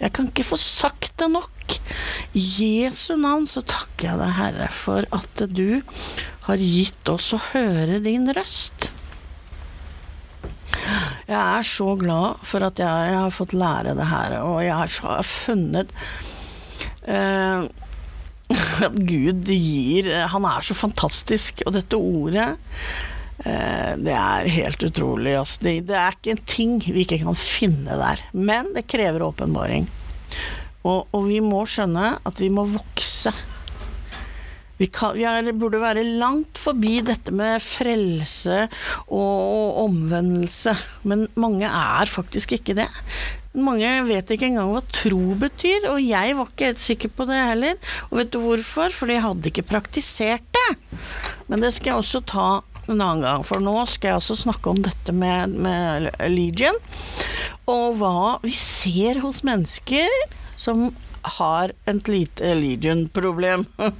Jeg 0.00 0.12
kan 0.16 0.28
ikke 0.28 0.44
få 0.50 0.58
sagt 0.60 1.14
det 1.20 1.30
nok. 1.32 1.76
I 2.36 2.42
Jesu 2.60 3.14
navn 3.16 3.46
så 3.48 3.62
takker 3.64 4.10
jeg 4.10 4.20
deg, 4.20 4.34
Herre, 4.36 4.68
for 4.74 5.08
at 5.16 5.44
du 5.48 5.80
har 6.46 6.60
gitt 6.60 7.12
oss 7.12 7.32
å 7.36 7.40
høre 7.54 8.02
din 8.04 8.28
røst. 8.36 8.90
Jeg 11.28 11.40
er 11.40 11.66
så 11.66 11.92
glad 12.00 12.40
for 12.46 12.66
at 12.66 12.80
jeg, 12.82 13.14
har 13.18 13.34
fått 13.34 13.54
lære 13.54 13.94
det 13.98 14.08
her, 14.10 14.40
og 14.42 14.58
jeg 14.64 14.74
har 14.74 15.22
funnet 15.26 15.94
uh, 17.06 17.68
at 18.86 18.98
Gud 18.98 19.46
gir 19.46 20.10
Han 20.32 20.48
er 20.48 20.66
så 20.66 20.74
fantastisk, 20.74 21.62
og 21.66 21.76
dette 21.76 21.98
ordet 22.00 22.50
Eh, 23.40 23.92
det 23.96 24.12
er 24.12 24.50
helt 24.52 24.82
utrolig. 24.84 25.36
Det, 25.62 25.74
det, 25.88 25.96
er 25.96 26.16
ikke 26.16 26.34
en 26.34 26.44
ting 26.44 26.74
vi 26.84 27.04
ikke 27.06 27.22
kan 27.22 27.38
finne 27.38 27.96
der. 28.00 28.22
Men 28.32 28.74
det 28.76 28.88
krever 28.90 29.24
åpenbaring. 29.30 29.88
Og, 30.84 31.08
og 31.12 31.24
vi 31.28 31.40
må 31.44 31.64
skjønne 31.68 32.14
at 32.26 32.40
vi 32.40 32.50
må 32.52 32.66
vokse. 32.68 33.32
Vi, 34.80 34.88
kan, 34.88 35.12
vi 35.18 35.26
er, 35.28 35.50
burde 35.60 35.82
være 35.82 36.06
langt 36.06 36.58
forbi 36.60 37.00
dette 37.04 37.34
med 37.36 37.60
frelse 37.60 38.62
og, 39.12 39.84
omvendelse, 39.84 40.72
men 41.04 41.26
mange 41.40 41.68
er 41.68 42.08
faktisk 42.08 42.56
ikke 42.56 42.78
det. 42.78 42.88
Mange 43.50 43.88
vet 44.06 44.30
ikke 44.30 44.46
engang 44.46 44.70
hva 44.72 44.80
tro 44.94 45.34
betyr, 45.38 45.88
og 45.90 46.00
jeg 46.00 46.36
var 46.38 46.48
ikke 46.48 46.70
helt 46.70 46.82
sikker 46.82 47.12
på 47.12 47.26
det 47.28 47.40
heller. 47.50 47.76
Og 48.08 48.20
vet 48.20 48.32
du 48.32 48.38
hvorfor? 48.44 48.94
Fordi 48.94 49.18
jeg 49.18 49.24
hadde 49.26 49.50
ikke 49.50 49.66
praktisert 49.68 50.46
det. 50.54 51.00
Men 51.50 51.64
det 51.64 51.74
skal 51.74 51.92
jeg 51.92 52.04
også 52.04 52.22
ta 52.30 52.48
en 52.90 53.02
annen 53.02 53.24
gang, 53.26 53.44
for 53.46 53.62
nå 53.62 53.74
skal 53.90 54.12
jeg 54.14 54.20
også 54.22 54.38
snakke 54.46 54.72
om 54.72 54.80
dette 54.86 55.14
med, 55.14 55.58
med 55.60 56.08
Legion. 56.32 56.78
Og 57.70 58.00
hva 58.00 58.38
vi 58.46 58.54
ser 58.56 59.20
hos 59.24 59.42
mennesker 59.46 60.08
som 60.58 60.88
har 61.38 61.72
et 61.90 62.08
lite 62.10 62.54
Legion-problem. 62.56 63.66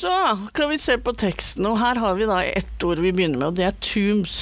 Så 0.00 0.10
kan 0.56 0.70
vi 0.70 0.78
se 0.80 0.96
på 0.96 1.12
teksten, 1.12 1.66
og 1.68 1.80
her 1.82 1.98
har 2.00 2.16
vi 2.16 2.28
da 2.28 2.40
ett 2.46 2.84
ord 2.88 3.02
vi 3.04 3.12
begynner 3.12 3.36
med, 3.36 3.48
og 3.50 3.58
det 3.58 3.66
er 3.68 3.80
tombs, 3.84 4.36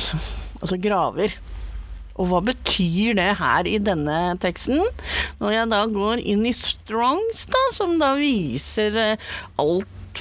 altså 0.61 0.78
graver. 0.78 1.35
Og 2.18 2.30
hva 2.30 2.40
betyr 2.47 3.16
det 3.18 3.30
her 3.40 3.66
i 3.71 3.78
denne 3.83 4.37
teksten? 4.42 4.83
Når 5.42 5.54
jeg 5.54 5.71
da 5.71 5.85
går 5.90 6.23
inn 6.23 6.47
i 6.47 6.54
Strongs, 6.54 7.47
da, 7.50 7.62
som 7.75 7.97
da 8.02 8.12
viser 8.18 8.99
eh, 8.99 9.28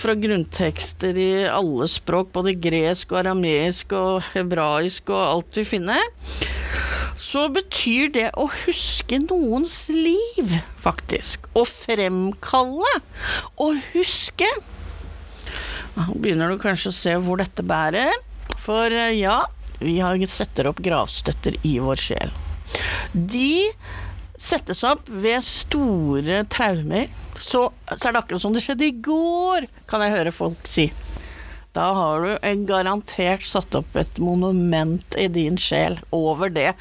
fra 0.01 0.15
grunntekster 0.17 1.17
i 1.19 1.31
alle 1.49 1.87
språk, 1.89 2.31
både 2.35 2.55
gresk 2.61 3.11
og 3.13 3.21
arameisk 3.23 3.93
og 3.97 4.23
hebraisk 4.33 5.11
og 5.13 5.23
alt 5.23 5.59
vi 5.59 5.65
finner, 5.67 6.01
så 7.27 7.47
betyr 7.51 8.11
det 8.15 8.27
å 8.39 8.45
huske 8.63 9.19
noens 9.25 9.87
liv, 9.91 10.55
faktisk. 10.79 11.49
Å 11.57 11.65
fremkalle. 11.67 12.93
Å 13.59 13.67
huske. 13.91 14.47
Nå 15.97 16.07
begynner 16.21 16.53
du 16.53 16.61
kanskje 16.61 16.93
å 16.93 16.97
se 16.97 17.15
hvor 17.25 17.41
dette 17.41 17.65
bærer. 17.67 18.13
For 18.61 18.93
eh, 18.93 19.17
ja, 19.19 19.41
vi 19.81 19.99
setter 20.31 20.69
opp 20.71 20.79
gravstøtter 20.83 21.57
i 21.67 21.77
vår 21.83 22.03
sjel. 22.07 22.35
De 23.13 23.67
settes 24.37 24.83
opp 24.85 25.09
ved 25.09 25.43
store 25.45 26.43
traumer 26.53 27.09
så, 27.39 27.67
så 27.93 28.09
er 28.09 28.15
det 28.15 28.21
akkurat 28.23 28.43
som 28.43 28.55
det 28.55 28.63
skjedde 28.65 28.87
i 28.87 28.95
går, 29.03 29.67
kan 29.89 30.03
jeg 30.03 30.15
høre 30.15 30.33
folk 30.35 30.69
si. 30.69 30.89
Da 31.77 31.91
har 31.93 32.23
du 32.23 32.31
en 32.41 32.65
garantert 32.65 33.45
satt 33.45 33.75
opp 33.77 33.97
et 33.99 34.19
monument 34.23 35.17
i 35.19 35.27
din 35.29 35.59
sjel 35.61 35.99
over 36.15 36.49
det. 36.49 36.71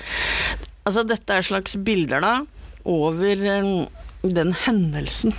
Altså, 0.86 1.04
dette 1.04 1.36
er 1.36 1.44
slags 1.44 1.76
bilder, 1.84 2.24
da, 2.24 2.34
over 2.88 3.42
um, 3.60 3.72
den 4.22 4.54
hendelsen. 4.64 5.34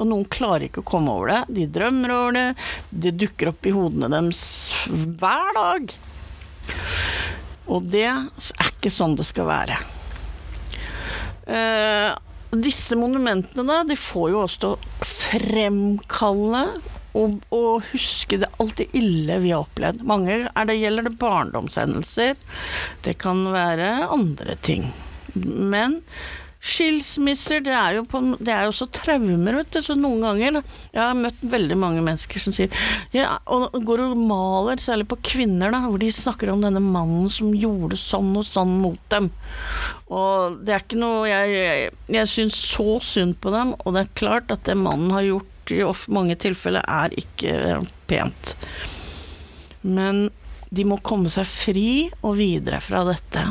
Og 0.00 0.08
noen 0.08 0.26
klarer 0.32 0.66
ikke 0.66 0.82
å 0.82 0.90
komme 0.90 1.12
over 1.12 1.32
det. 1.32 1.40
De 1.56 1.66
drømmer 1.78 2.12
over 2.14 2.36
det. 2.36 2.46
Det 2.90 3.16
dukker 3.20 3.52
opp 3.52 3.68
i 3.68 3.74
hodene 3.76 4.08
deres 4.12 4.42
hver 4.88 5.52
dag. 5.56 5.96
Og 7.70 7.86
det 7.88 8.06
er 8.08 8.68
ikke 8.68 8.92
sånn 8.92 9.16
det 9.16 9.28
skal 9.28 9.48
være. 9.48 9.78
Uh, 11.50 12.16
disse 12.50 12.96
monumentene, 12.98 13.66
da, 13.66 13.82
de 13.86 13.96
får 13.98 14.30
jo 14.32 14.40
oss 14.44 14.56
til 14.60 14.74
å 14.74 15.06
fremkalle 15.06 16.64
og, 17.18 17.40
og, 17.54 17.86
huske 17.90 18.38
det, 18.38 18.50
alt 18.62 18.76
det 18.78 18.88
ille 18.96 19.40
vi 19.42 19.52
har 19.54 19.64
opplevd. 19.64 20.04
Mange 20.06 20.36
er 20.46 20.68
det, 20.68 20.78
gjelder 20.78 21.08
det 21.08 21.16
barndomshendelser. 21.18 22.38
Det 23.06 23.16
kan 23.22 23.42
være 23.54 23.90
andre 24.10 24.54
ting. 24.62 24.90
Men 25.34 26.00
Skilsmisser, 26.60 27.62
det 27.64 27.72
er, 27.72 27.94
jo 27.96 28.02
på, 28.04 28.20
det 28.36 28.52
er 28.52 28.66
jo 28.68 28.74
så 28.76 28.84
traumer, 28.92 29.56
vet 29.56 29.70
du. 29.72 29.78
Så 29.80 29.94
noen 29.96 30.20
ganger 30.26 30.58
Jeg 30.60 31.00
har 31.00 31.16
møtt 31.16 31.40
veldig 31.40 31.78
mange 31.80 32.02
mennesker 32.04 32.42
som 32.42 32.52
sier 32.52 32.68
ja, 33.16 33.38
Og 33.48 33.78
går 33.88 34.02
og 34.04 34.18
maler, 34.20 34.82
særlig 34.82 35.06
på 35.08 35.16
kvinner, 35.24 35.72
da, 35.72 35.80
hvor 35.86 36.02
de 36.02 36.10
snakker 36.12 36.52
om 36.52 36.60
denne 36.60 36.82
mannen 36.84 37.30
som 37.32 37.54
gjorde 37.56 37.96
sånn 38.00 38.34
og 38.36 38.44
sånn 38.44 38.74
mot 38.82 39.00
dem. 39.12 39.30
Og 40.12 40.60
det 40.60 40.74
er 40.76 40.84
ikke 40.84 41.00
noe 41.00 41.30
Jeg, 41.30 41.54
jeg, 41.56 41.94
jeg 42.18 42.32
syns 42.34 42.60
så 42.74 42.98
synd 43.08 43.38
på 43.40 43.54
dem, 43.54 43.72
og 43.80 43.96
det 43.96 44.04
er 44.04 44.18
klart 44.20 44.52
at 44.52 44.68
det 44.68 44.76
mannen 44.76 45.14
har 45.16 45.24
gjort 45.24 45.72
i 45.72 45.80
mange 46.12 46.34
tilfeller, 46.40 46.84
er 46.84 47.14
ikke 47.16 47.80
pent. 48.10 48.54
Men 49.86 50.26
de 50.70 50.84
må 50.86 51.00
komme 51.02 51.30
seg 51.32 51.48
fri 51.48 51.90
og 52.20 52.36
videre 52.38 52.82
fra 52.84 53.02
dette. 53.08 53.48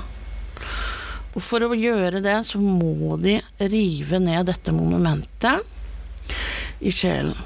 Og 1.36 1.43
for 1.45 1.63
å 1.65 1.77
gjøre 1.77 2.24
det, 2.25 2.38
så 2.48 2.62
må 2.62 3.17
de 3.21 3.38
rive 3.62 4.19
ned 4.24 4.50
dette 4.50 4.74
monumentet 4.74 5.62
i 6.79 6.93
sjelen. 6.93 7.38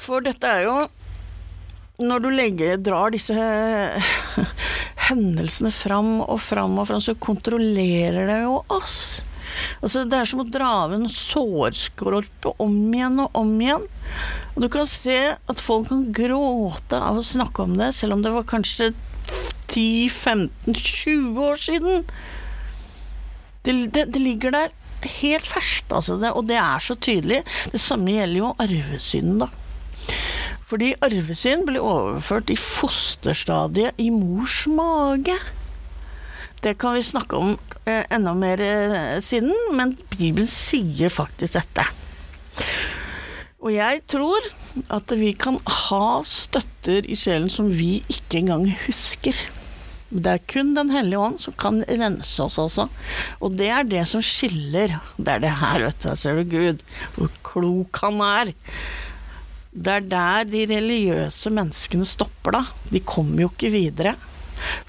For 0.00 0.24
dette 0.24 0.48
er 0.48 0.66
jo 0.66 0.78
Når 2.00 2.22
du 2.24 2.30
legger, 2.32 2.78
drar 2.80 3.12
disse 3.12 3.34
hendelsene 5.10 5.68
fram 5.68 6.22
og 6.22 6.38
fram 6.40 6.78
og 6.80 6.86
fram, 6.88 7.02
så 7.04 7.12
kontrollerer 7.20 8.24
det 8.30 8.38
jo 8.46 8.54
oss. 8.72 9.20
Altså, 9.82 10.06
det 10.08 10.16
er 10.16 10.30
som 10.30 10.40
å 10.40 10.48
dra 10.48 10.70
av 10.86 10.94
en 10.96 11.04
sårskorpe 11.12 12.54
om 12.64 12.78
igjen 12.94 13.20
og 13.20 13.36
om 13.36 13.52
igjen. 13.60 13.84
Og 14.54 14.64
du 14.64 14.70
kan 14.72 14.88
se 14.88 15.18
at 15.36 15.60
folk 15.60 15.90
kan 15.90 16.06
gråte 16.16 16.96
av 16.96 17.20
å 17.20 17.26
snakke 17.26 17.66
om 17.68 17.76
det, 17.76 17.92
selv 17.98 18.16
om 18.16 18.24
det 18.24 18.32
var 18.32 18.48
kanskje 18.48 18.94
10-15-20 19.70 21.40
år 21.46 21.58
siden. 21.60 22.04
Det, 23.64 23.74
det, 23.94 24.06
det 24.14 24.22
ligger 24.22 24.54
der 24.54 24.76
helt 25.20 25.48
ferskt, 25.48 25.92
altså, 25.92 26.16
det, 26.20 26.32
og 26.36 26.46
det 26.48 26.58
er 26.60 26.82
så 26.84 26.94
tydelig. 26.94 27.42
Det 27.72 27.80
samme 27.80 28.12
gjelder 28.18 28.42
jo 28.42 28.52
arvesynden, 28.60 29.44
da. 29.44 29.48
Fordi 30.70 30.92
arvesynd 31.02 31.64
blir 31.66 31.82
overført 31.82 32.52
i 32.52 32.58
fosterstadiet 32.58 33.98
i 33.98 34.10
mors 34.14 34.62
mage. 34.70 35.34
Det 36.62 36.76
kan 36.78 36.94
vi 36.94 37.02
snakke 37.02 37.38
om 37.40 37.54
eh, 37.88 38.04
enda 38.12 38.34
mer 38.36 38.60
eh, 38.62 39.18
siden, 39.24 39.54
men 39.74 39.96
Bibelen 40.12 40.48
sier 40.50 41.10
faktisk 41.12 41.56
dette. 41.56 41.86
Og 43.60 43.72
jeg 43.74 44.02
tror 44.08 44.44
at 44.94 45.12
vi 45.18 45.32
kan 45.36 45.58
ha 45.88 46.20
støtter 46.24 47.08
i 47.08 47.16
sjelen 47.18 47.50
som 47.52 47.68
vi 47.72 47.98
ikke 48.08 48.44
engang 48.44 48.68
husker. 48.86 49.36
Det 50.10 50.32
er 50.32 50.42
kun 50.50 50.72
Den 50.74 50.90
hellige 50.90 51.22
ånd 51.22 51.38
som 51.38 51.54
kan 51.58 51.82
rense 51.86 52.42
oss, 52.42 52.58
altså. 52.58 52.88
Og 53.38 53.54
det 53.58 53.68
er 53.70 53.86
det 53.86 54.02
som 54.10 54.22
skiller. 54.24 54.96
Det 55.16 55.36
er 55.36 55.44
det 55.44 55.52
her, 55.60 55.86
vet 55.86 56.02
du. 56.02 56.08
Her 56.10 56.18
ser 56.18 56.40
du 56.40 56.50
Gud, 56.50 56.82
hvor 57.14 57.30
klok 57.46 58.02
han 58.02 58.18
er. 58.26 58.52
Det 59.70 59.92
er 59.94 60.08
der 60.10 60.48
de 60.50 60.64
religiøse 60.66 61.52
menneskene 61.54 62.08
stopper, 62.08 62.58
da. 62.58 62.64
De 62.90 63.02
kommer 63.06 63.44
jo 63.44 63.52
ikke 63.52 63.70
videre. 63.70 64.16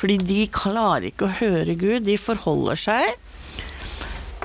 Fordi 0.01 0.18
de 0.25 0.42
klarer 0.51 1.12
ikke 1.12 1.30
å 1.30 1.36
høre 1.38 1.78
Gud. 1.78 2.01
De 2.08 2.18
forholder 2.20 2.82
seg 2.82 3.13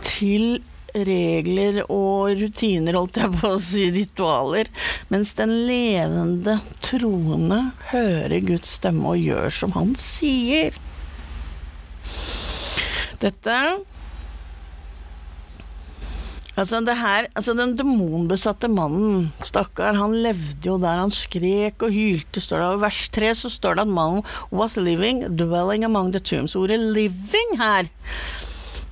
til 0.04 0.61
regler 1.07 1.83
og 1.85 2.37
rutiner, 2.41 2.97
holdt 2.99 3.21
jeg 3.21 3.33
på 3.37 3.53
å 3.55 3.62
si, 3.62 3.88
ritualer. 3.95 4.71
Mens 5.12 5.35
den 5.38 5.53
levende 5.69 6.59
troende 6.85 7.61
hører 7.91 8.38
Guds 8.47 8.76
stemme 8.79 9.12
og 9.15 9.21
gjør 9.21 9.53
som 9.62 9.76
han 9.76 9.93
sier. 10.00 10.76
Dette 13.21 13.59
Altså, 16.57 16.79
det 16.81 16.95
her, 16.97 17.26
altså 17.37 17.53
Den 17.53 17.75
demonbesatte 17.76 18.69
mannen, 18.73 19.26
stakkar, 19.45 19.93
han 19.99 20.15
levde 20.25 20.71
jo 20.71 20.79
der 20.81 21.03
han 21.03 21.12
skrek 21.12 21.85
og 21.85 21.93
hylte, 21.93 22.41
står 22.41 22.62
det. 22.62 22.69
Og 22.71 22.79
I 22.79 22.85
vers 22.87 23.00
tre 23.12 23.33
så 23.37 23.50
står 23.53 23.76
det 23.76 23.85
at 23.85 23.93
mannen 23.93 24.25
was 24.49 24.79
living, 24.81 25.21
dwelling 25.37 25.85
among 25.85 26.15
the 26.15 26.21
tombs. 26.21 26.57
Ordet 26.57 26.81
'living' 26.81 27.59
her, 27.61 27.91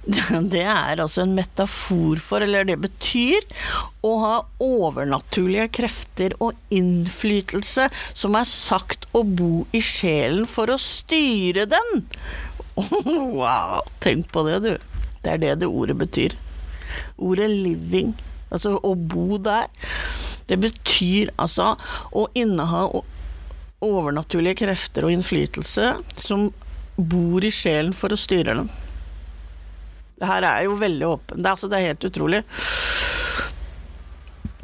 det 0.55 0.63
er 0.63 1.01
altså 1.01 1.23
en 1.25 1.35
metafor 1.37 2.21
for, 2.23 2.45
eller 2.45 2.67
det 2.69 2.77
betyr, 2.83 3.45
å 4.05 4.13
ha 4.21 4.35
overnaturlige 4.63 5.71
krefter 5.81 6.35
og 6.45 6.59
innflytelse 6.75 7.89
som 8.13 8.37
er 8.39 8.49
sagt 8.49 9.09
å 9.17 9.25
bo 9.25 9.65
i 9.73 9.81
sjelen 9.85 10.49
for 10.51 10.73
å 10.73 10.81
styre 10.81 11.69
den. 11.71 12.05
Wow, 13.35 13.85
tenk 14.03 14.33
på 14.35 14.43
det, 14.49 14.59
du. 14.64 14.73
Det 15.23 15.31
er 15.31 15.40
det 15.40 15.53
det 15.62 15.69
ordet 15.71 15.95
betyr. 16.01 16.35
Ordet 17.23 17.47
'living', 17.51 18.12
altså 18.51 18.75
å 18.83 18.95
bo 18.99 19.38
der, 19.38 19.71
det 20.51 20.59
betyr 20.61 21.31
altså 21.38 21.77
å 22.12 22.27
inneha 22.35 22.88
overnaturlige 23.85 24.64
krefter 24.64 25.07
og 25.07 25.14
innflytelse 25.14 25.93
som 26.19 26.49
bor 26.97 27.45
i 27.45 27.53
sjelen 27.55 27.95
for 27.97 28.14
å 28.14 28.19
styre 28.19 28.59
den. 28.59 28.71
Det 30.25 30.31
her 30.31 30.45
er 30.49 30.63
jo 30.65 30.79
veldig 30.81 31.05
åpent. 31.05 31.37
Det, 31.37 31.51
altså, 31.51 31.69
det 31.69 31.77
er 31.77 31.91
helt 31.91 32.05
utrolig. 32.09 32.41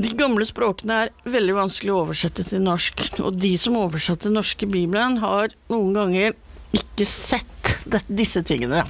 De 0.00 0.08
gamle 0.16 0.46
språkene 0.48 0.94
er 1.04 1.10
veldig 1.28 1.58
vanskelig 1.58 1.92
å 1.92 1.98
oversette 2.06 2.46
til 2.48 2.62
norsk, 2.64 3.02
og 3.20 3.36
de 3.36 3.50
som 3.60 3.76
oversatte 3.76 4.32
norske 4.32 4.64
Bibelen, 4.64 5.18
har 5.20 5.52
noen 5.68 5.92
ganger 5.98 6.32
ikke 6.72 7.04
sett 7.04 7.74
det, 7.92 8.00
disse 8.08 8.40
tingene. 8.48 8.86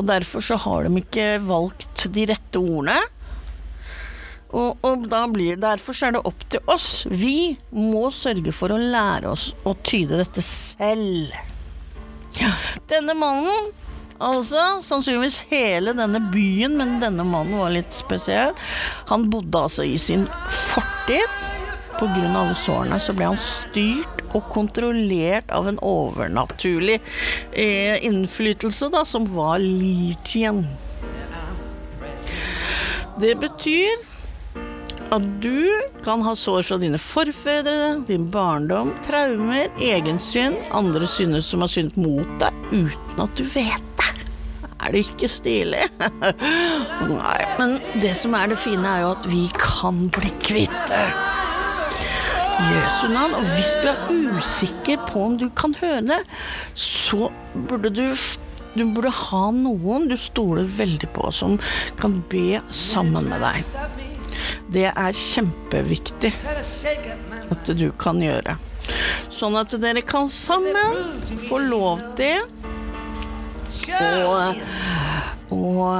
Og 0.00 0.06
derfor 0.08 0.40
så 0.44 0.56
har 0.64 0.88
de 0.88 1.02
ikke 1.02 1.34
valgt 1.44 2.06
de 2.14 2.24
rette 2.30 2.62
ordene. 2.62 2.96
Og, 4.56 4.80
og 4.80 5.04
blir 5.34 5.60
derfor 5.60 5.94
så 5.94 6.08
er 6.08 6.16
det 6.16 6.24
opp 6.32 6.48
til 6.48 6.72
oss. 6.72 7.04
Vi 7.12 7.52
må 7.76 8.08
sørge 8.14 8.56
for 8.56 8.72
å 8.72 8.80
lære 8.80 9.28
oss 9.36 9.50
å 9.68 9.76
tyde 9.84 10.16
dette 10.22 10.40
selv. 10.46 11.36
Denne 12.88 13.12
mannen, 13.18 13.68
altså 14.20 14.64
sannsynligvis 14.84 15.40
hele 15.50 15.94
denne 15.96 16.20
byen, 16.32 16.76
men 16.78 16.98
denne 17.02 17.24
mannen 17.26 17.58
var 17.60 17.72
litt 17.74 17.94
spesiell. 17.96 18.54
Han 19.10 19.28
bodde 19.32 19.64
altså 19.66 19.86
i 19.86 19.96
sin 20.00 20.26
fortid. 20.72 21.38
Av 22.00 22.14
alle 22.16 22.54
sårene 22.56 22.96
så 23.02 23.12
ble 23.12 23.26
han 23.28 23.40
styrt 23.40 24.22
og 24.32 24.46
kontrollert 24.52 25.50
av 25.52 25.66
en 25.68 25.80
overnaturlig 25.84 26.96
eh, 27.52 27.98
innflytelse, 28.06 28.88
da, 28.94 29.02
som 29.04 29.26
var 29.34 29.58
litien. 29.60 30.62
Det 33.20 33.34
betyr 33.42 34.06
at 35.10 35.26
du 35.42 35.66
kan 36.04 36.22
ha 36.22 36.34
sår 36.38 36.62
fra 36.68 36.78
dine 36.80 36.98
forfedre, 37.02 38.00
din 38.06 38.28
barndom, 38.30 38.92
traumer, 39.06 39.70
egensyn, 39.82 40.56
andre 40.76 41.08
synder 41.10 41.42
som 41.44 41.64
har 41.64 41.72
syndet 41.72 41.98
mot 42.00 42.36
deg, 42.42 42.60
uten 42.70 43.24
at 43.24 43.34
du 43.38 43.44
vet 43.50 43.88
det. 43.98 44.08
Er 44.80 44.94
det 44.94 45.02
ikke 45.10 45.28
stilig? 45.28 45.88
Nei, 47.10 47.40
men 47.58 47.76
det 48.00 48.14
som 48.16 48.36
er 48.38 48.52
det 48.52 48.60
fine, 48.62 48.86
er 48.86 49.04
jo 49.04 49.10
at 49.16 49.26
vi 49.28 49.42
kan 49.58 50.06
bli 50.14 50.32
kvitt 50.40 50.78
det. 50.88 51.04
Jesu 52.60 53.10
navn. 53.12 53.34
Og 53.36 53.50
hvis 53.56 53.74
du 53.80 53.88
er 53.90 54.38
usikker 54.38 55.02
på 55.08 55.24
om 55.26 55.36
du 55.40 55.48
kan 55.56 55.74
høre 55.80 56.04
det, 56.12 56.20
så 56.78 57.28
burde 57.68 57.92
du 57.92 58.06
du 58.70 58.84
burde 58.94 59.10
ha 59.10 59.48
noen 59.50 60.04
du 60.06 60.14
stoler 60.14 60.68
veldig 60.78 61.08
på, 61.16 61.26
som 61.34 61.56
kan 61.98 62.20
be 62.30 62.60
sammen 62.70 63.26
med 63.26 63.42
deg. 63.42 64.19
Det 64.70 64.86
er 64.90 65.16
kjempeviktig 65.16 66.30
at 67.50 67.70
du 67.74 67.88
kan 67.98 68.20
gjøre. 68.22 68.54
Sånn 69.30 69.56
at 69.58 69.74
dere 69.82 70.02
kan 70.06 70.30
sammen 70.30 70.94
få 71.48 71.58
lov 71.64 72.02
til 72.18 72.44
å, 73.96 74.36
å 75.54 75.90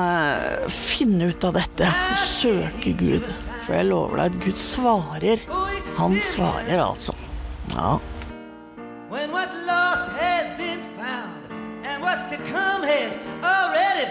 finne 0.74 1.32
ut 1.32 1.48
av 1.48 1.58
dette 1.58 1.90
og 1.90 2.22
søke 2.28 2.94
Gud. 3.00 3.26
For 3.64 3.78
jeg 3.78 3.90
lover 3.90 4.22
deg 4.22 4.30
at 4.30 4.40
Gud 4.46 4.62
svarer. 4.62 5.44
Han 5.98 6.16
svarer, 6.22 6.78
altså. 6.86 7.18
Ja. 7.74 7.98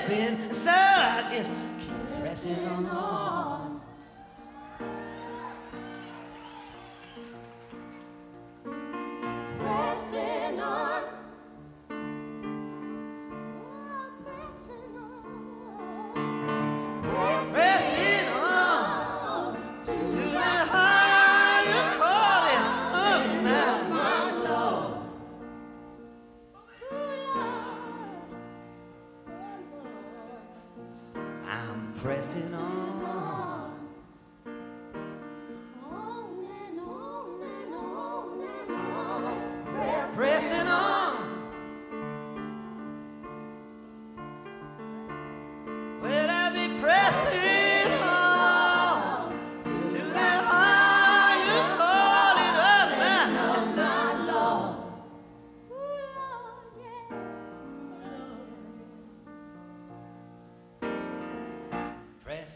Been. 0.09 0.51
So 0.51 0.71
I 0.71 1.21
just 1.31 1.51
keep. 1.79 2.21
Pressing 2.21 2.67
on. 2.67 3.48
Pressing 9.69 10.59
on. 10.59 11.03
Pressing 17.03 17.68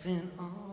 pressing 0.03 0.29
on. 0.37 0.72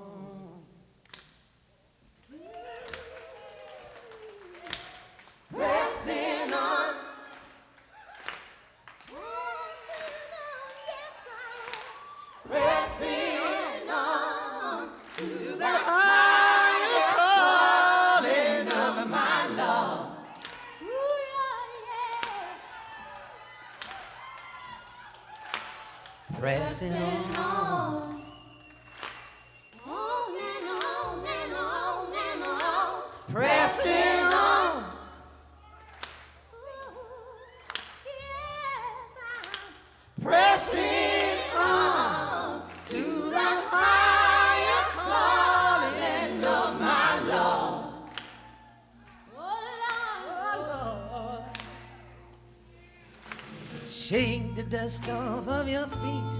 Dust 54.83 55.11
off 55.11 55.47
of 55.47 55.69
your 55.69 55.87
feet. 55.87 56.31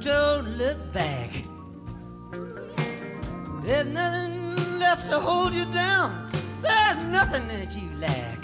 Don't 0.00 0.56
look 0.56 0.78
back. 0.90 1.30
There's 3.62 3.86
nothing 3.88 4.78
left 4.78 5.06
to 5.08 5.18
hold 5.18 5.52
you 5.52 5.66
down. 5.66 6.30
There's 6.62 7.02
nothing 7.18 7.46
that 7.48 7.76
you 7.76 7.90
lack. 8.06 8.40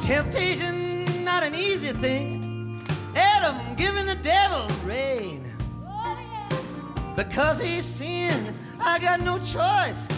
Temptation, 0.00 1.24
not 1.24 1.44
an 1.44 1.54
easy 1.54 1.92
thing. 1.92 2.84
Adam 3.14 3.56
giving 3.76 4.06
the 4.06 4.16
devil 4.16 4.66
reign. 4.84 5.46
Oh. 5.86 7.12
Because 7.14 7.60
he 7.60 7.80
sinned, 7.80 8.52
I 8.80 8.98
got 8.98 9.20
no 9.20 9.38
choice 9.38 10.08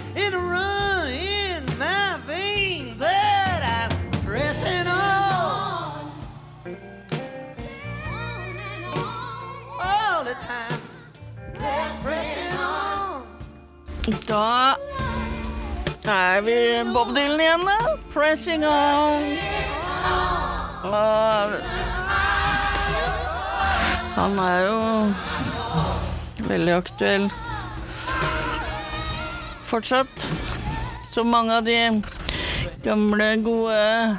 Bob 16.84 17.14
Dylan 17.14 17.40
igjen, 17.40 17.64
da. 17.66 17.78
'Pressing 18.12 18.64
On'. 18.64 19.38
Og 20.84 21.52
han 24.18 24.38
er 24.42 24.60
jo 24.66 24.78
veldig 26.48 26.74
aktuell 26.74 27.26
fortsatt. 29.68 30.26
Som 31.12 31.30
mange 31.34 31.58
av 31.58 31.66
de 31.66 32.02
gamle, 32.84 33.28
gode 33.42 34.18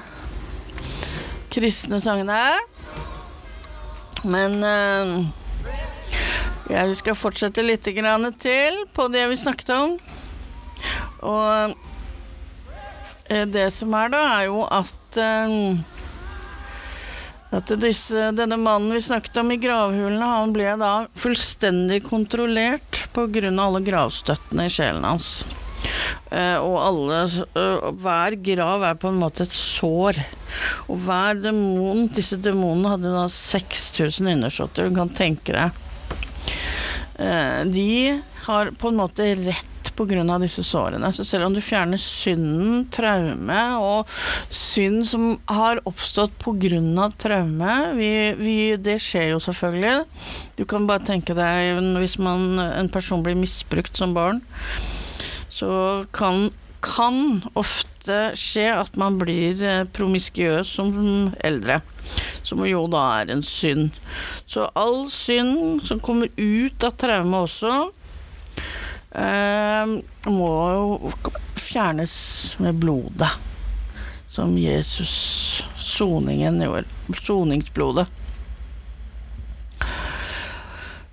kristne 1.53 1.99
sangene 2.03 2.37
er. 2.53 2.63
Men 4.27 4.63
eh, 4.63 5.13
jeg 6.75 6.97
skal 6.99 7.17
fortsette 7.17 7.63
litt 7.63 7.87
til 7.87 8.83
på 8.93 9.07
det 9.11 9.27
vi 9.31 9.39
snakket 9.39 9.69
om. 9.75 9.95
Og 11.23 11.45
eh, 11.53 11.88
det 13.29 13.69
som 13.75 13.93
er 13.93 14.11
da, 14.13 14.25
er 14.39 14.49
jo 14.49 14.63
at 14.65 15.19
eh, 15.21 15.97
at 17.49 17.71
disse, 17.81 18.27
denne 18.37 18.59
mannen 18.61 18.93
vi 18.93 19.01
snakket 19.01 19.39
om 19.41 19.49
i 19.51 19.57
gravhulene, 19.57 20.25
han 20.25 20.51
ble 20.53 20.75
da 20.77 20.91
fullstendig 21.17 22.03
kontrollert 22.05 23.07
av 23.17 23.33
alle 23.33 23.81
gravstøttene 23.83 24.67
i 24.69 24.73
sjelen 24.73 25.07
hans. 25.07 25.47
Eh, 26.29 26.57
og 26.61 26.75
alle, 26.77 27.23
eh, 27.25 27.87
hver 28.03 28.37
grav 28.45 28.85
er 28.85 28.99
på 29.01 29.09
en 29.09 29.17
måte 29.17 29.47
et 29.47 29.55
sår. 29.55 30.21
Og 30.87 31.01
hver 31.07 31.41
demon, 31.41 32.05
disse 32.13 32.37
demonene 32.37 32.93
hadde 32.93 33.15
da 33.15 33.25
6000 33.33 34.29
innersåtter, 34.35 34.89
du 34.89 34.95
kan 34.95 35.09
tenke 35.09 35.55
deg. 35.55 35.71
Eh, 37.19 37.63
de 37.65 38.21
har 38.45 38.71
på 38.77 38.93
en 38.93 39.01
måte 39.01 39.33
rett 39.41 39.78
av 40.33 40.43
disse 40.43 40.63
sårene. 40.63 41.11
Så 41.15 41.25
selv 41.27 41.47
om 41.47 41.55
du 41.55 41.61
fjerner 41.63 41.99
synden, 42.01 42.85
traume 42.93 43.59
og 43.79 44.07
synd 44.53 45.03
som 45.09 45.31
har 45.49 45.81
oppstått 45.89 46.37
av 47.01 47.15
traume, 47.19 47.75
vi, 47.97 48.13
vi, 48.39 48.57
det 48.77 48.99
skjer 49.03 49.33
jo 49.33 49.41
selvfølgelig. 49.43 50.05
Du 50.59 50.65
kan 50.69 50.87
bare 50.89 51.05
tenke 51.07 51.35
deg 51.37 51.81
hvis 51.99 52.17
man, 52.21 52.59
en 52.59 52.91
person 52.91 53.23
blir 53.25 53.37
misbrukt 53.39 53.97
som 53.97 54.15
barn, 54.17 54.41
så 55.49 56.05
kan 56.15 56.49
kan 56.83 57.41
ofte 57.59 58.31
skje 58.39 58.69
at 58.71 58.97
man 58.99 59.17
blir 59.19 59.59
promiskiøs 59.59 59.91
promiskuøs 59.95 60.71
som 60.79 60.93
eldre, 61.43 61.79
som 62.47 62.63
jo 62.65 62.85
da 62.91 63.03
er 63.19 63.33
en 63.33 63.43
synd. 63.45 63.91
Så 64.49 64.69
all 64.79 65.09
synd 65.11 65.83
som 65.85 65.99
kommer 66.03 66.31
ut 66.37 66.83
av 66.87 66.95
traume 66.99 67.43
også, 67.45 67.73
eh, 67.89 67.98
må 70.29 70.53
jo 70.73 71.11
fjernes 71.59 72.15
med 72.63 72.79
blodet. 72.81 73.31
Som 74.29 74.57
Jesus, 74.57 75.63
soningen 75.77 76.61
gjorde. 76.61 76.85
Soningsblodet. 77.21 78.07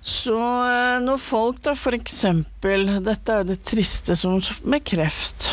Så 0.07 0.37
eh, 0.37 0.99
når 1.03 1.17
folk 1.19 1.57
da 1.65 1.73
for 1.75 1.95
eksempel 1.97 2.85
Dette 3.03 3.33
er 3.33 3.41
jo 3.41 3.49
det 3.49 3.57
triste 3.67 4.15
som 4.15 4.37
med 4.63 4.85
kreft. 4.87 5.49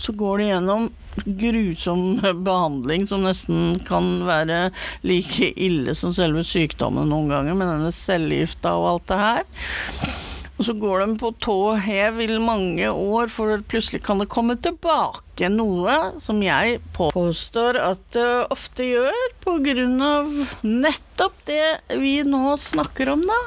Så 0.00 0.14
går 0.16 0.40
de 0.40 0.46
gjennom 0.48 0.86
grusom 1.24 2.04
behandling 2.48 3.04
som 3.10 3.26
nesten 3.26 3.76
kan 3.84 4.22
være 4.24 4.70
like 5.04 5.50
ille 5.60 5.92
som 5.98 6.14
selve 6.16 6.46
sykdommen 6.46 7.12
noen 7.12 7.28
ganger, 7.28 7.58
med 7.58 7.68
denne 7.68 7.92
cellegifta 7.92 8.72
og 8.78 8.90
alt 8.94 9.08
det 9.12 9.22
her. 9.26 10.28
Og 10.60 10.66
så 10.68 10.74
går 10.76 11.00
de 11.00 11.14
på 11.16 11.30
tå 11.40 11.56
hev 11.80 12.18
i 12.20 12.26
mange 12.36 12.90
år, 12.92 13.30
for 13.32 13.62
plutselig 13.64 14.02
kan 14.04 14.20
det 14.20 14.26
komme 14.28 14.58
tilbake 14.60 15.48
noe 15.48 15.94
som 16.20 16.42
jeg 16.44 16.82
påstår 16.92 17.78
at 17.80 18.02
det 18.12 18.26
ofte 18.52 18.84
gjør, 18.84 19.22
på 19.40 19.54
grunn 19.64 19.96
av 20.04 20.28
nettopp 20.60 21.40
det 21.48 21.96
vi 22.02 22.18
nå 22.28 22.58
snakker 22.60 23.08
om, 23.14 23.24
da 23.24 23.40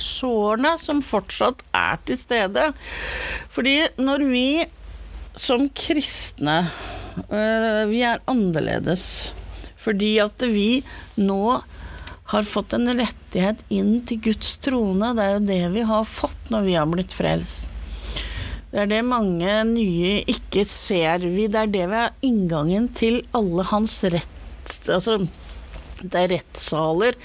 sårene 0.00 0.76
som 0.80 1.02
fortsatt 1.04 1.64
er 1.76 1.98
til 2.08 2.18
stede. 2.22 2.70
Fordi 3.52 3.76
når 4.00 4.24
vi 4.30 4.46
som 5.38 5.68
kristne 5.74 6.62
øh, 7.30 7.84
Vi 7.90 8.00
er 8.04 8.22
annerledes 8.28 9.04
fordi 9.80 10.18
at 10.20 10.42
vi 10.44 10.82
nå 11.16 11.60
har 12.30 12.46
fått 12.46 12.74
en 12.76 12.90
rettighet 12.94 13.62
inn 13.74 14.00
til 14.06 14.20
Guds 14.30 14.56
trone. 14.62 15.12
Det 15.18 15.26
er 15.26 15.36
jo 15.36 15.44
det 15.48 15.62
vi 15.74 15.84
har 15.88 16.08
fått 16.08 16.52
når 16.54 16.66
vi 16.68 16.76
har 16.78 16.90
blitt 16.90 17.14
frelst. 17.16 17.68
Det 18.70 18.84
er 18.84 18.90
det 18.92 19.00
mange 19.02 19.54
nye 19.66 20.20
ikke 20.30 20.62
ser 20.68 21.24
vi. 21.26 21.48
Det 21.50 21.64
er 21.64 21.72
det 21.72 21.86
vi 21.90 22.02
har 22.04 22.18
inngangen 22.26 22.90
til 22.94 23.22
alle 23.36 23.66
hans 23.72 23.96
rett... 24.14 24.36
Altså, 24.86 25.18
det 26.00 26.16
er 26.16 26.30
rettssaler 26.36 27.18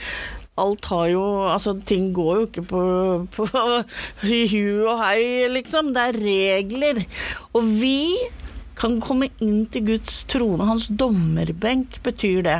alt 0.61 0.87
har 0.91 1.09
jo 1.11 1.23
Altså, 1.51 1.75
ting 1.87 2.11
går 2.15 2.39
jo 2.39 2.47
ikke 2.47 2.63
på, 2.69 2.81
på 3.35 3.47
hu 4.29 4.87
og 4.87 5.03
hei, 5.03 5.47
liksom. 5.51 5.91
Det 5.95 6.05
er 6.09 6.21
regler. 6.23 7.03
Og 7.53 7.67
vi 7.81 8.15
kan 8.79 8.99
komme 9.03 9.29
inn 9.43 9.65
til 9.71 9.85
Guds 9.91 10.23
trone. 10.31 10.67
Hans 10.67 10.87
dommerbenk 10.91 12.01
betyr 12.03 12.41
det. 12.47 12.59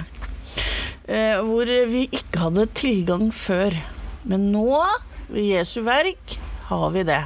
Eh, 1.05 1.37
hvor 1.45 1.69
vi 1.69 2.07
ikke 2.09 2.47
hadde 2.47 2.65
tilgang 2.73 3.29
før. 3.33 3.75
Men 4.25 4.49
nå, 4.53 4.81
ved 5.29 5.51
Jesu 5.51 5.83
verk, 5.85 6.39
har 6.71 6.89
vi 6.95 7.05
det. 7.05 7.21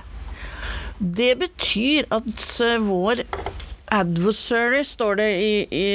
Det 1.00 1.32
betyr 1.40 2.10
at 2.12 2.44
eh, 2.66 2.76
vår 2.84 3.24
adversary, 3.90 4.84
står 4.84 5.16
det 5.22 5.30
i, 5.40 5.54
i, 5.72 5.86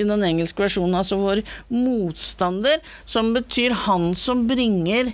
i 0.00 0.06
den 0.08 0.24
engelske 0.24 0.64
versjonen, 0.64 0.96
altså 0.96 1.20
vår 1.20 1.44
motstander, 1.68 2.80
som 3.04 3.34
betyr 3.36 3.76
han 3.84 4.14
som 4.18 4.46
bringer 4.48 5.12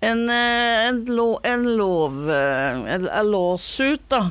en, 0.00 0.22
eh, 0.30 0.86
en, 0.86 1.02
lo, 1.12 1.34
en 1.44 1.66
lov 1.76 2.30
En, 2.30 3.10
lawsuit, 3.26 4.06
da. 4.08 4.30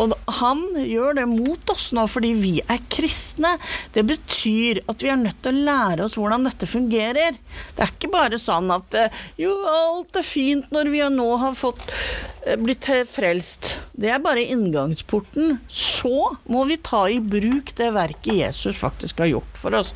Og 0.00 0.14
han 0.40 0.62
gjør 0.80 1.18
det 1.20 1.26
mot 1.30 1.70
oss 1.70 1.90
nå 1.94 2.06
fordi 2.10 2.32
vi 2.38 2.54
er 2.60 2.82
kristne. 2.92 3.54
Det 3.94 4.04
betyr 4.08 4.82
at 4.90 5.04
vi 5.04 5.12
er 5.12 5.20
nødt 5.20 5.40
til 5.44 5.54
å 5.54 5.64
lære 5.68 6.06
oss 6.06 6.16
hvordan 6.18 6.46
dette 6.48 6.68
fungerer. 6.68 7.38
Det 7.74 7.84
er 7.84 7.94
ikke 7.94 8.12
bare 8.14 8.40
sånn 8.42 8.72
at 8.74 8.98
eh, 8.98 9.22
jo, 9.40 9.54
alt 9.70 10.18
er 10.18 10.26
fint 10.26 10.74
når 10.74 10.90
vi 10.92 11.02
nå 11.14 11.28
har 11.42 11.56
fått 11.58 11.82
eh, 11.90 12.58
blitt 12.60 12.90
frelst. 13.10 13.76
Det 13.92 14.10
er 14.10 14.22
bare 14.22 14.44
inngangsporten. 14.54 15.58
Så 15.68 16.34
må 16.50 16.64
vi 16.68 16.80
ta 16.82 17.06
i 17.10 17.20
bruk 17.20 17.74
det 17.78 17.92
verket 17.94 18.40
Jesus 18.42 18.78
faktisk 18.80 19.22
har 19.22 19.30
gjort 19.30 19.60
for 19.60 19.78
oss. 19.78 19.94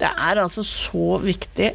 Det 0.00 0.10
er 0.10 0.42
altså 0.44 0.64
så 0.66 1.16
viktig. 1.22 1.72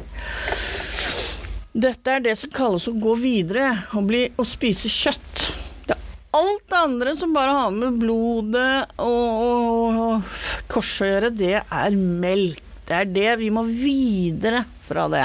Dette 1.76 2.08
er 2.08 2.22
det 2.24 2.32
som 2.40 2.52
kalles 2.56 2.86
å 2.88 2.94
gå 2.96 3.12
videre 3.20 3.68
og, 3.92 4.06
bli, 4.08 4.22
og 4.40 4.46
spise 4.48 4.88
kjøtt. 4.88 5.65
Alt 6.34 6.64
det 6.68 6.76
andre 6.76 7.16
som 7.16 7.32
bare 7.32 7.54
har 7.54 7.70
med 7.72 7.98
blodet 8.00 8.86
og, 8.98 9.26
og, 9.46 10.00
og 10.02 10.36
korset 10.72 11.06
å 11.06 11.10
gjøre, 11.10 11.34
det 11.38 11.56
er 11.62 11.96
melk. 11.96 12.62
Det 12.86 12.94
er 12.94 13.08
det. 13.10 13.30
Vi 13.40 13.50
må 13.50 13.64
videre 13.66 14.64
fra 14.86 15.06
det. 15.10 15.24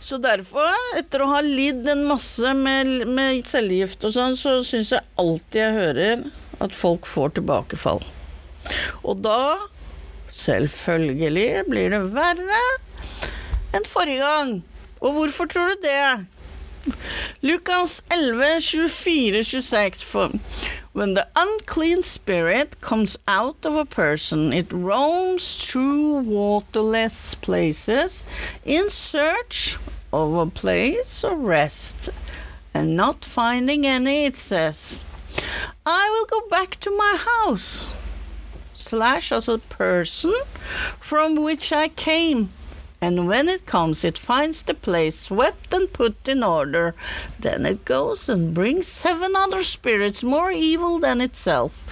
Så 0.00 0.18
derfor, 0.22 0.74
etter 0.98 1.22
å 1.24 1.30
ha 1.32 1.40
lidd 1.42 1.86
en 1.90 2.04
masse 2.06 2.52
med, 2.54 3.06
med 3.10 3.40
cellegift 3.48 4.04
og 4.06 4.14
sånn, 4.14 4.36
så 4.38 4.58
syns 4.66 4.92
jeg 4.94 5.02
alltid 5.18 5.60
jeg 5.62 5.78
hører 5.80 6.26
at 6.62 6.76
folk 6.76 7.08
får 7.10 7.34
tilbakefall. 7.40 8.02
Og 9.02 9.22
da, 9.24 9.56
selvfølgelig, 10.32 11.66
blir 11.70 11.92
det 11.94 12.02
verre 12.14 12.62
enn 13.76 13.88
forrige 13.88 14.22
gang. 14.22 14.54
Og 15.02 15.16
hvorfor 15.18 15.50
tror 15.52 15.74
du 15.74 15.84
det? 15.84 16.26
Lukas 17.42 18.02
11, 18.10 18.62
24, 18.62 19.42
26 19.42 20.02
for 20.02 20.30
When 20.92 21.14
the 21.14 21.28
unclean 21.36 22.02
spirit 22.02 22.80
comes 22.80 23.18
out 23.28 23.64
of 23.66 23.74
a 23.74 23.84
person, 23.84 24.52
it 24.52 24.72
roams 24.72 25.64
through 25.64 26.20
waterless 26.20 27.34
places 27.34 28.24
in 28.64 28.90
search 28.90 29.78
of 30.12 30.34
a 30.34 30.46
place 30.46 31.24
of 31.24 31.38
rest, 31.38 32.10
and 32.72 32.96
not 32.96 33.24
finding 33.24 33.86
any, 33.86 34.24
it 34.24 34.36
says, 34.36 35.04
I 35.84 36.08
will 36.10 36.26
go 36.26 36.48
back 36.48 36.76
to 36.80 36.90
my 36.90 37.16
house, 37.18 37.94
slash 38.72 39.32
as 39.32 39.48
a 39.48 39.58
person 39.58 40.34
from 41.00 41.36
which 41.36 41.72
I 41.72 41.88
came. 41.88 42.50
And 43.00 43.28
when 43.28 43.48
it 43.48 43.66
comes, 43.66 44.04
it 44.04 44.18
finds 44.18 44.62
the 44.62 44.74
place 44.74 45.16
swept 45.28 45.74
and 45.74 45.92
put 45.92 46.28
in 46.28 46.42
order. 46.42 46.94
Then 47.38 47.66
it 47.66 47.84
goes 47.84 48.28
and 48.28 48.54
brings 48.54 48.86
seven 48.86 49.36
other 49.36 49.62
spirits 49.62 50.24
more 50.24 50.50
evil 50.50 50.98
than 50.98 51.20
itself, 51.20 51.84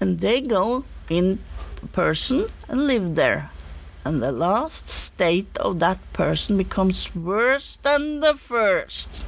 and 0.00 0.20
they 0.20 0.40
go 0.40 0.84
in 1.08 1.38
person 1.92 2.46
and 2.68 2.86
live 2.86 3.14
there. 3.14 3.50
And 4.04 4.22
the 4.22 4.32
last 4.32 4.88
state 4.88 5.56
of 5.58 5.78
that 5.78 5.98
person 6.12 6.56
becomes 6.56 7.14
worse 7.14 7.78
than 7.82 8.20
the 8.20 8.34
first. 8.34 9.24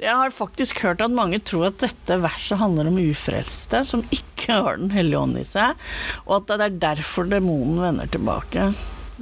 Jeg 0.00 0.16
har 0.16 0.30
faktisk 0.32 0.80
hørt 0.80 1.02
at 1.04 1.12
mange 1.12 1.38
tror 1.44 1.66
at 1.68 1.82
dette 1.82 2.16
verset 2.22 2.58
handler 2.60 2.88
om 2.88 2.96
ufrelste 3.00 3.82
som 3.84 4.04
ikke 4.08 4.56
har 4.56 4.78
Den 4.80 4.94
hellige 4.94 5.20
ånd 5.20 5.36
i 5.36 5.44
seg, 5.44 5.76
og 6.24 6.40
at 6.40 6.48
det 6.48 6.64
er 6.64 6.78
derfor 6.88 7.28
demonen 7.28 7.82
vender 7.84 8.08
tilbake. 8.08 8.70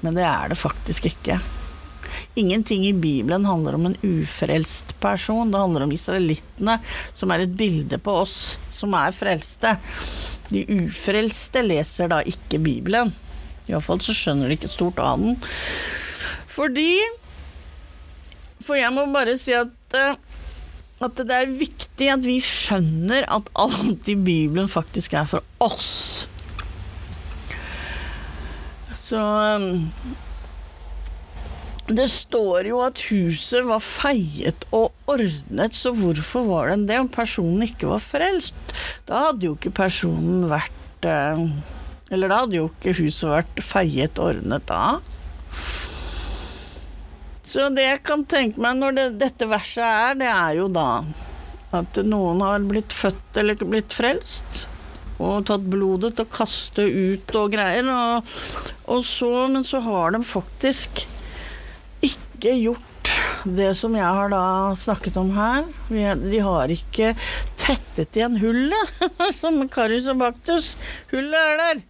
Men 0.04 0.18
det 0.18 0.26
er 0.26 0.52
det 0.52 0.58
faktisk 0.60 1.08
ikke. 1.10 1.38
Ingenting 2.38 2.86
i 2.86 2.94
Bibelen 2.94 3.44
handler 3.48 3.74
om 3.74 3.88
en 3.88 3.96
ufrelst 4.02 4.94
person. 5.02 5.50
Det 5.50 5.60
handler 5.60 5.86
om 5.86 5.92
israelittene, 5.92 6.78
som 7.12 7.32
er 7.34 7.44
et 7.44 7.56
bilde 7.58 7.98
på 7.98 8.14
oss 8.22 8.58
som 8.74 8.94
er 8.94 9.16
frelste. 9.16 9.74
De 10.48 10.64
ufrelste 10.78 11.64
leser 11.66 12.10
da 12.12 12.22
ikke 12.26 12.60
Bibelen. 12.62 13.12
Iallfall 13.68 14.00
så 14.04 14.14
skjønner 14.16 14.48
de 14.48 14.56
ikke 14.56 14.70
stort 14.72 15.00
av 15.02 15.20
den. 15.20 15.36
Fordi 16.48 16.92
For 18.64 18.76
jeg 18.76 18.92
må 18.92 19.06
bare 19.14 19.36
si 19.40 19.54
at 19.54 19.96
eh, 19.96 20.16
at 20.98 21.20
det 21.22 21.34
er 21.34 21.52
viktig 21.60 22.08
at 22.10 22.24
vi 22.26 22.40
skjønner 22.42 23.26
at 23.30 23.50
alt 23.54 24.08
i 24.10 24.16
Bibelen 24.18 24.66
faktisk 24.70 25.14
er 25.14 25.28
for 25.30 25.46
oss. 25.62 26.26
Så 29.08 29.18
um, 29.20 29.88
Det 31.88 32.04
står 32.12 32.68
jo 32.68 32.82
at 32.84 33.00
huset 33.08 33.64
var 33.64 33.80
feiet 33.80 34.66
og 34.76 34.92
ordnet, 35.08 35.76
så 35.76 35.94
hvorfor 35.96 36.44
var 36.48 36.72
det 36.74 36.90
det 36.90 36.98
om 37.00 37.08
personen 37.08 37.64
ikke 37.64 37.88
var 37.88 38.04
frelst? 38.04 38.58
Da 39.08 39.28
hadde 39.28 39.48
jo 39.48 39.54
ikke 39.56 39.72
personen 39.78 40.44
vært 40.50 41.08
eh, 41.08 41.46
Eller 42.12 42.28
da 42.28 42.42
hadde 42.42 42.58
jo 42.58 42.68
ikke 42.68 42.98
huset 43.00 43.32
vært 43.32 43.62
feiet 43.64 44.20
og 44.20 44.34
ordnet 44.34 44.68
da. 44.68 44.82
Så 47.48 47.70
det 47.72 47.86
jeg 47.86 48.04
kan 48.04 48.26
tenke 48.28 48.60
meg 48.60 48.76
når 48.76 48.96
det, 48.98 49.06
dette 49.22 49.48
verset 49.48 49.84
er, 49.86 50.18
det 50.20 50.28
er 50.28 50.58
jo 50.60 50.68
da 50.68 50.90
at 51.78 52.00
noen 52.04 52.40
har 52.44 52.64
blitt 52.64 52.92
født 52.96 53.40
eller 53.40 53.56
ikke 53.56 53.68
blitt 53.72 53.96
frelst. 53.96 54.66
Og 55.18 55.44
tatt 55.48 55.64
blodet 55.66 56.18
og 56.22 56.28
kaste 56.30 56.84
ut 56.86 57.32
og 57.40 57.50
greier. 57.56 57.88
Og, 57.90 58.28
og 58.94 59.00
så, 59.06 59.30
men 59.50 59.64
så 59.66 59.80
har 59.82 60.14
de 60.14 60.20
faktisk 60.26 61.02
ikke 62.06 62.52
gjort 62.62 62.84
det 63.48 63.70
som 63.78 63.94
jeg 63.96 64.04
har 64.04 64.30
da 64.30 64.42
snakket 64.78 65.16
om 65.18 65.30
her. 65.34 65.64
Er- 65.90 66.18
De 66.22 66.38
har 66.44 66.70
ikke 66.74 67.12
tettet 67.58 68.14
igjen 68.18 68.38
hullet, 68.42 68.94
som 69.40 69.58
Karius 69.72 70.06
og 70.12 70.20
Baktus. 70.22 70.72
Hullet 71.12 71.38
er 71.38 71.56
der. 71.62 71.82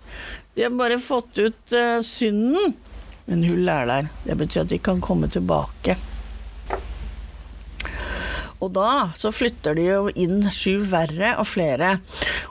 De 0.57 0.65
har 0.67 0.77
bare 0.79 0.99
fått 1.03 1.39
ut 1.39 1.73
eh, 1.77 1.99
synden. 2.07 2.75
Men 3.29 3.45
hullet 3.45 3.75
er 3.75 3.91
der. 3.93 4.09
Det 4.25 4.39
betyr 4.41 4.65
at 4.65 4.73
de 4.73 4.79
kan 4.81 5.03
komme 5.05 5.29
tilbake. 5.33 5.99
Og 8.59 8.73
da 8.75 9.09
så 9.19 9.31
flytter 9.35 9.79
de 9.79 9.87
jo 9.87 10.05
inn 10.19 10.43
sju 10.51 10.81
verre 10.91 11.37
og 11.39 11.47
flere. 11.47 11.99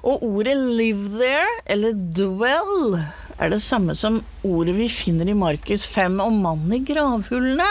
Og 0.03 0.23
ordet 0.23 0.55
'live 0.57 1.17
there', 1.19 1.61
eller 1.65 1.91
'dwell', 1.93 3.01
er 3.37 3.51
det 3.53 3.61
samme 3.61 3.93
som 3.95 4.23
ordet 4.47 4.73
vi 4.77 4.87
finner 4.89 5.29
i 5.29 5.35
Markus 5.37 5.85
5 5.85 6.19
om 6.23 6.39
mannen 6.41 6.73
i 6.73 6.79
gravhullene. 6.85 7.67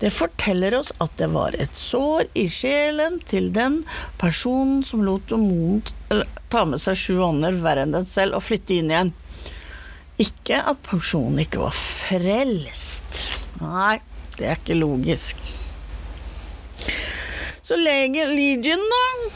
Det 0.00 0.12
forteller 0.12 0.76
oss 0.78 0.92
at 1.00 1.14
det 1.20 1.30
var 1.32 1.56
et 1.56 1.76
sår 1.76 2.28
i 2.34 2.44
sjelen 2.52 3.16
til 3.28 3.48
den 3.56 3.84
personen 4.20 4.82
som 4.84 5.04
lot 5.06 5.30
demonen 5.30 5.80
ta 6.52 6.64
med 6.68 6.80
seg 6.80 6.96
sju 6.96 7.22
ånder 7.24 7.56
verre 7.64 7.86
enn 7.86 7.96
den 7.96 8.08
selv 8.08 8.38
og 8.38 8.44
flytte 8.44 8.76
inn 8.76 8.92
igjen. 8.92 9.14
Ikke 10.20 10.60
at 10.60 10.80
personen 10.84 11.40
ikke 11.44 11.62
var 11.62 11.76
frelst. 11.76 13.22
Nei, 13.62 13.96
det 14.36 14.48
er 14.50 14.60
ikke 14.60 14.76
logisk. 14.76 15.40
Så 17.68 17.76
lege 17.76 18.26
Legion, 18.26 18.80
da, 18.90 19.30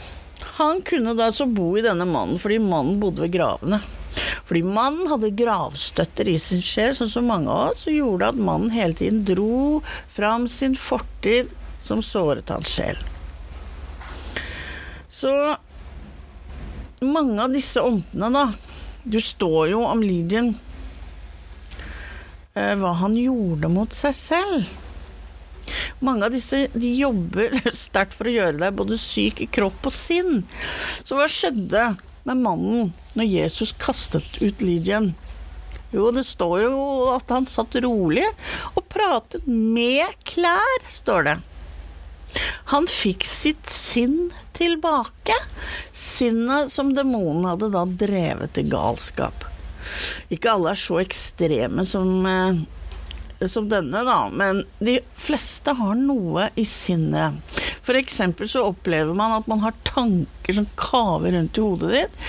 han 0.57 0.79
kunne 0.81 1.13
da 1.13 1.27
så 1.31 1.45
bo 1.45 1.77
i 1.77 1.83
denne 1.85 2.05
mannen 2.09 2.39
fordi 2.41 2.55
mannen 2.57 2.95
bodde 2.97 3.21
ved 3.21 3.35
gravene. 3.35 3.77
Fordi 4.49 4.63
mannen 4.65 5.05
hadde 5.11 5.29
gravstøtter 5.37 6.31
i 6.31 6.39
sin 6.41 6.63
sjel, 6.65 6.95
sånn 6.97 7.11
som 7.13 7.27
mange 7.29 7.53
av 7.53 7.75
oss, 7.75 7.83
og 7.85 7.93
gjorde 7.93 8.31
at 8.33 8.39
mannen 8.41 8.73
hele 8.73 8.97
tiden 8.97 9.21
dro 9.27 9.83
fram 10.09 10.47
sin 10.49 10.73
fortid 10.73 11.51
som 11.77 12.01
såret 12.01 12.49
hans 12.49 12.71
sjel. 12.73 12.97
Så 15.13 15.29
mange 17.05 17.37
av 17.37 17.53
disse 17.53 17.85
åndene, 17.85 18.33
da 18.33 18.47
Du 19.03 19.19
står 19.21 19.75
jo 19.75 19.83
om 19.83 20.01
Legion 20.01 20.53
eh, 22.55 22.73
hva 22.79 22.93
han 23.03 23.13
gjorde 23.19 23.69
mot 23.69 23.93
seg 23.93 24.15
selv. 24.15 24.73
Mange 26.03 26.27
av 26.27 26.33
disse 26.33 26.65
jobber 26.73 27.55
sterkt 27.85 28.15
for 28.17 28.29
å 28.29 28.35
gjøre 28.35 28.59
deg 28.61 28.79
både 28.79 28.99
syk 29.01 29.43
i 29.43 29.49
kropp 29.51 29.89
og 29.89 29.95
sinn. 29.95 30.43
Så 31.03 31.17
hva 31.19 31.29
skjedde 31.31 31.93
med 32.27 32.43
mannen 32.43 32.91
når 33.17 33.29
Jesus 33.29 33.75
kastet 33.79 34.41
ut 34.41 34.63
Lydien? 34.63 35.13
Jo, 35.93 36.09
det 36.09 36.25
står 36.25 36.63
jo 36.65 36.77
at 37.13 37.29
han 37.29 37.45
satt 37.45 37.75
rolig 37.85 38.25
og 38.73 38.85
pratet 38.89 39.45
med 39.45 40.09
klær, 40.25 40.87
står 40.89 41.27
det. 41.27 41.35
Han 42.73 42.87
fikk 42.89 43.25
sitt 43.29 43.69
sinn 43.69 44.31
tilbake. 44.57 45.35
Sinnet 45.93 46.71
som 46.73 46.93
demonen 46.97 47.45
hadde 47.45 47.69
da 47.75 47.83
drevet 47.85 48.55
til 48.57 48.71
galskap. 48.73 49.45
Ikke 50.33 50.55
alle 50.55 50.73
er 50.73 50.79
så 50.79 50.97
ekstreme 51.03 51.85
som 51.85 52.25
eh, 52.25 52.63
som 53.51 53.69
denne, 53.69 54.03
da, 54.07 54.17
men 54.31 54.63
de 54.83 54.97
fleste 55.19 55.73
har 55.77 55.95
noe 55.99 56.49
i 56.59 56.65
sinnet. 56.67 57.39
Eksempel 57.93 58.49
så 58.49 58.63
opplever 58.67 59.15
man 59.15 59.35
at 59.37 59.47
man 59.51 59.61
har 59.63 59.75
tanker 59.87 60.55
som 60.57 60.67
kaver 60.79 61.35
rundt 61.35 61.59
i 61.59 61.63
hodet 61.63 61.91
ditt. 61.93 62.19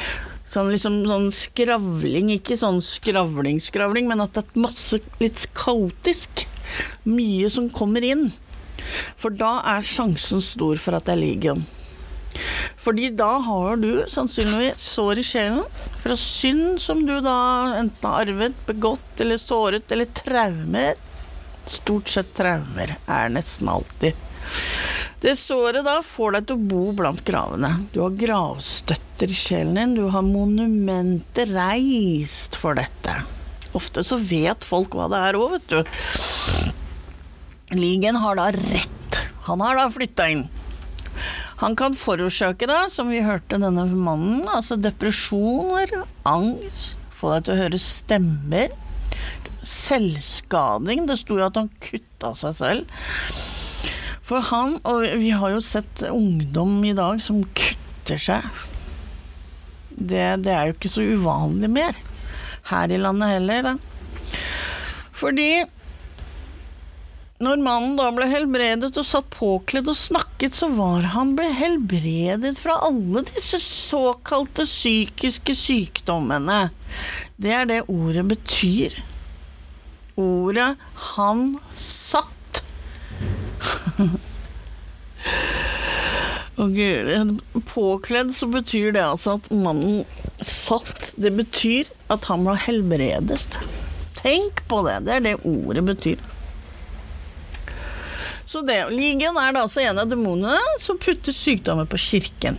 Sånn 0.54 0.70
liksom 0.70 1.00
sånn 1.08 1.30
skravling, 1.34 2.28
ikke 2.36 2.58
sånn 2.60 2.82
skravling-skravling, 2.84 4.06
men 4.10 4.22
at 4.22 4.36
det 4.36 4.44
er 4.44 4.64
masse 4.66 5.00
litt 5.22 5.46
kaotisk. 5.56 6.44
Mye 7.08 7.48
som 7.50 7.70
kommer 7.74 8.04
inn. 8.06 8.28
For 9.18 9.34
da 9.34 9.56
er 9.74 9.86
sjansen 9.86 10.42
stor 10.44 10.78
for 10.80 10.98
at 10.98 11.08
det 11.08 11.16
er 11.16 11.22
legion. 11.24 11.64
Fordi 12.80 13.10
da 13.16 13.30
har 13.46 13.80
du 13.80 14.04
sannsynligvis 14.10 14.84
sår 14.94 15.20
i 15.22 15.26
sjelen 15.26 15.64
fra 16.02 16.16
synd 16.18 16.80
som 16.82 17.04
du 17.06 17.16
da 17.24 17.38
enten 17.78 18.10
har 18.10 18.26
arvet, 18.26 18.56
begått 18.68 19.24
eller 19.24 19.40
såret, 19.40 19.90
eller 19.92 20.10
traumer. 20.16 20.94
Stort 21.66 22.10
sett 22.12 22.34
traumer 22.36 22.96
er 23.08 23.32
nesten 23.32 23.70
alltid. 23.72 24.18
Det 25.24 25.32
såret 25.40 25.86
da 25.86 26.00
får 26.04 26.34
deg 26.36 26.48
til 26.48 26.58
å 26.58 26.68
bo 26.68 26.82
blant 26.96 27.22
gravene. 27.24 27.70
Du 27.94 28.02
har 28.02 28.18
gravstøtter 28.18 29.30
i 29.32 29.38
sjelen 29.38 29.78
din, 29.78 29.94
du 29.96 30.10
har 30.12 30.26
monumenter 30.26 31.48
reist 31.54 32.58
for 32.60 32.76
dette. 32.76 33.14
Ofte 33.74 34.04
så 34.04 34.18
vet 34.20 34.66
folk 34.68 34.92
hva 34.94 35.08
det 35.10 35.22
er 35.30 35.38
òg, 35.40 35.56
vet 35.56 35.72
du. 35.72 35.80
Ligen 37.74 38.20
har 38.20 38.36
da 38.36 38.50
rett. 38.52 39.18
Han 39.48 39.64
har 39.64 39.80
da 39.80 39.88
flytta 39.90 40.28
inn. 40.30 40.44
Han 41.62 41.76
kan 41.78 41.94
forårsake, 41.94 42.66
da, 42.66 42.84
som 42.90 43.10
vi 43.12 43.22
hørte 43.24 43.60
denne 43.62 43.86
mannen, 43.94 44.42
altså 44.50 44.76
depresjoner, 44.80 45.92
angst, 46.26 46.96
få 47.14 47.36
deg 47.36 47.46
til 47.46 47.54
å 47.54 47.60
høre 47.62 47.80
stemmer, 47.80 48.74
selvskading. 49.64 51.06
Det 51.08 51.18
sto 51.20 51.38
jo 51.38 51.46
at 51.46 51.58
han 51.60 51.70
kutta 51.82 52.34
seg 52.36 52.56
selv. 52.58 52.98
For 54.24 54.44
han, 54.50 54.78
og 54.88 55.04
vi 55.20 55.30
har 55.36 55.52
jo 55.54 55.62
sett 55.64 56.04
ungdom 56.08 56.78
i 56.88 56.94
dag 56.96 57.20
som 57.22 57.42
kutter 57.56 58.20
seg. 58.20 58.46
Det, 59.94 60.26
det 60.42 60.52
er 60.52 60.68
jo 60.68 60.76
ikke 60.76 60.90
så 60.90 61.04
uvanlig 61.06 61.70
mer. 61.70 61.96
Her 62.70 62.92
i 62.92 62.98
landet 63.00 63.36
heller, 63.36 63.70
da. 63.70 63.74
Fordi 65.14 65.48
når 67.44 67.60
mannen 67.62 67.96
da 67.98 68.08
ble 68.14 68.26
helbredet 68.30 68.92
og 69.00 69.06
satt 69.06 69.28
påkledd 69.34 69.88
og 69.92 69.98
snakket, 69.98 70.56
så 70.56 70.68
var 70.72 71.10
han 71.14 71.34
ble 71.38 71.50
helbredet 71.52 72.56
fra 72.60 72.78
alle 72.86 73.24
disse 73.28 73.60
såkalte 73.62 74.64
psykiske 74.68 75.54
sykdommene. 75.58 76.70
Det 77.36 77.52
er 77.52 77.68
det 77.70 77.82
ordet 77.92 78.24
betyr. 78.32 78.96
Ordet 80.16 80.76
'han 80.94 81.58
satt'. 81.76 82.62
Og 86.56 86.70
guri. 86.70 87.16
Påkledd 87.74 88.34
så 88.34 88.46
betyr 88.46 88.92
det 88.94 89.02
altså 89.02 89.34
at 89.38 89.50
mannen 89.50 90.04
satt. 90.40 91.12
Det 91.16 91.32
betyr 91.34 91.90
at 92.14 92.24
han 92.30 92.44
ble 92.46 92.54
helbredet. 92.54 93.58
Tenk 94.20 94.62
på 94.70 94.82
det. 94.86 95.00
Det 95.08 95.12
er 95.16 95.26
det 95.26 95.36
ordet 95.42 95.84
betyr. 95.84 96.22
Så 98.54 98.60
det, 98.62 98.76
Ligen 98.94 99.34
er 99.34 99.50
da 99.50 99.64
altså 99.64 99.80
en 99.82 99.98
av 99.98 100.06
demonene 100.06 100.78
som 100.78 100.98
putter 101.02 101.34
sykdommer 101.34 101.88
på 101.90 101.98
kirken. 101.98 102.54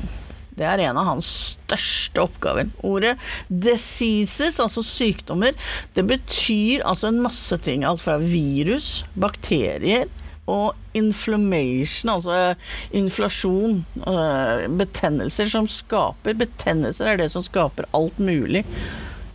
Det 0.52 0.66
er 0.68 0.82
en 0.90 0.98
av 1.00 1.06
hans 1.08 1.30
største 1.54 2.20
oppgaver. 2.20 2.68
Ordet 2.84 3.14
'diseases', 3.48 4.60
altså 4.60 4.84
sykdommer, 4.84 5.56
det 5.96 6.04
betyr 6.04 6.84
altså 6.84 7.08
en 7.08 7.22
masse 7.24 7.56
ting. 7.64 7.86
Alt 7.88 8.04
fra 8.04 8.18
virus, 8.20 9.06
bakterier 9.16 10.12
og 10.52 10.76
inflammation, 10.94 12.12
altså 12.18 12.56
inflasjon. 12.92 13.86
øh, 14.04 14.68
Betennelser 14.68 15.48
som 15.48 15.68
skaper 15.68 16.36
Betennelser 16.36 17.14
er 17.14 17.24
det 17.24 17.32
som 17.32 17.44
skaper 17.44 17.88
alt 17.94 18.20
mulig. 18.20 18.66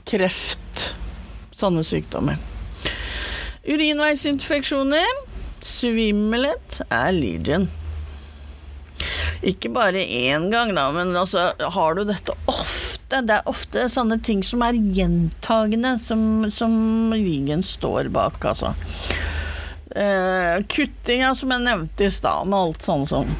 Kreft. 0.05 0.93
Sånne 1.57 1.85
sykdommer. 1.85 2.37
Urinveisinfeksjoner, 3.65 5.09
svimmelhet, 5.67 6.81
er 6.91 7.13
legion. 7.17 7.69
Ikke 9.41 9.71
bare 9.73 10.03
én 10.05 10.51
gang, 10.53 10.75
da, 10.77 10.91
men 10.93 11.15
altså, 11.17 11.51
har 11.57 11.97
du 11.97 12.03
dette 12.05 12.35
ofte 12.51 13.23
Det 13.25 13.39
er 13.39 13.49
ofte 13.49 13.87
sånne 13.91 14.21
ting 14.23 14.43
som 14.47 14.61
er 14.63 14.77
gjentagende, 14.77 15.97
som, 15.99 16.21
som 16.53 16.75
Ligen 17.17 17.65
står 17.67 18.11
bak, 18.13 18.37
altså. 18.45 18.75
Eh, 19.91 20.61
kuttinga, 20.71 21.33
som 21.35 21.51
jeg 21.51 21.65
nevnte 21.65 22.07
i 22.07 22.13
stad, 22.15 22.47
med 22.47 22.59
alt 22.61 22.87
sånn 22.87 23.03
som 23.11 23.33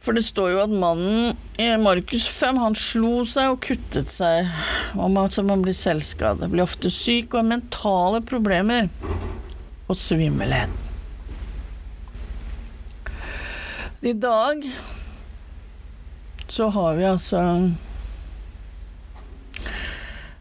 For 0.00 0.16
det 0.16 0.24
står 0.24 0.54
jo 0.54 0.62
at 0.62 0.72
mannen 0.72 1.34
i 1.60 1.68
Markus 1.82 2.24
5, 2.30 2.62
han 2.62 2.78
slo 2.78 3.26
seg 3.28 3.52
og 3.52 3.60
kuttet 3.66 4.08
seg. 4.08 4.48
Om 4.96 5.20
at 5.20 5.36
man 5.44 5.66
blir 5.66 5.76
selvskadet. 5.76 6.48
Blir 6.48 6.64
ofte 6.64 6.88
syk 6.88 7.34
og 7.34 7.42
har 7.42 7.50
mentale 7.50 8.22
problemer. 8.24 8.88
Og 9.88 9.96
svimmelhet. 9.96 10.72
I 14.00 14.12
dag 14.14 14.62
så 16.48 16.68
har 16.70 16.94
vi 16.94 17.06
altså 17.08 17.40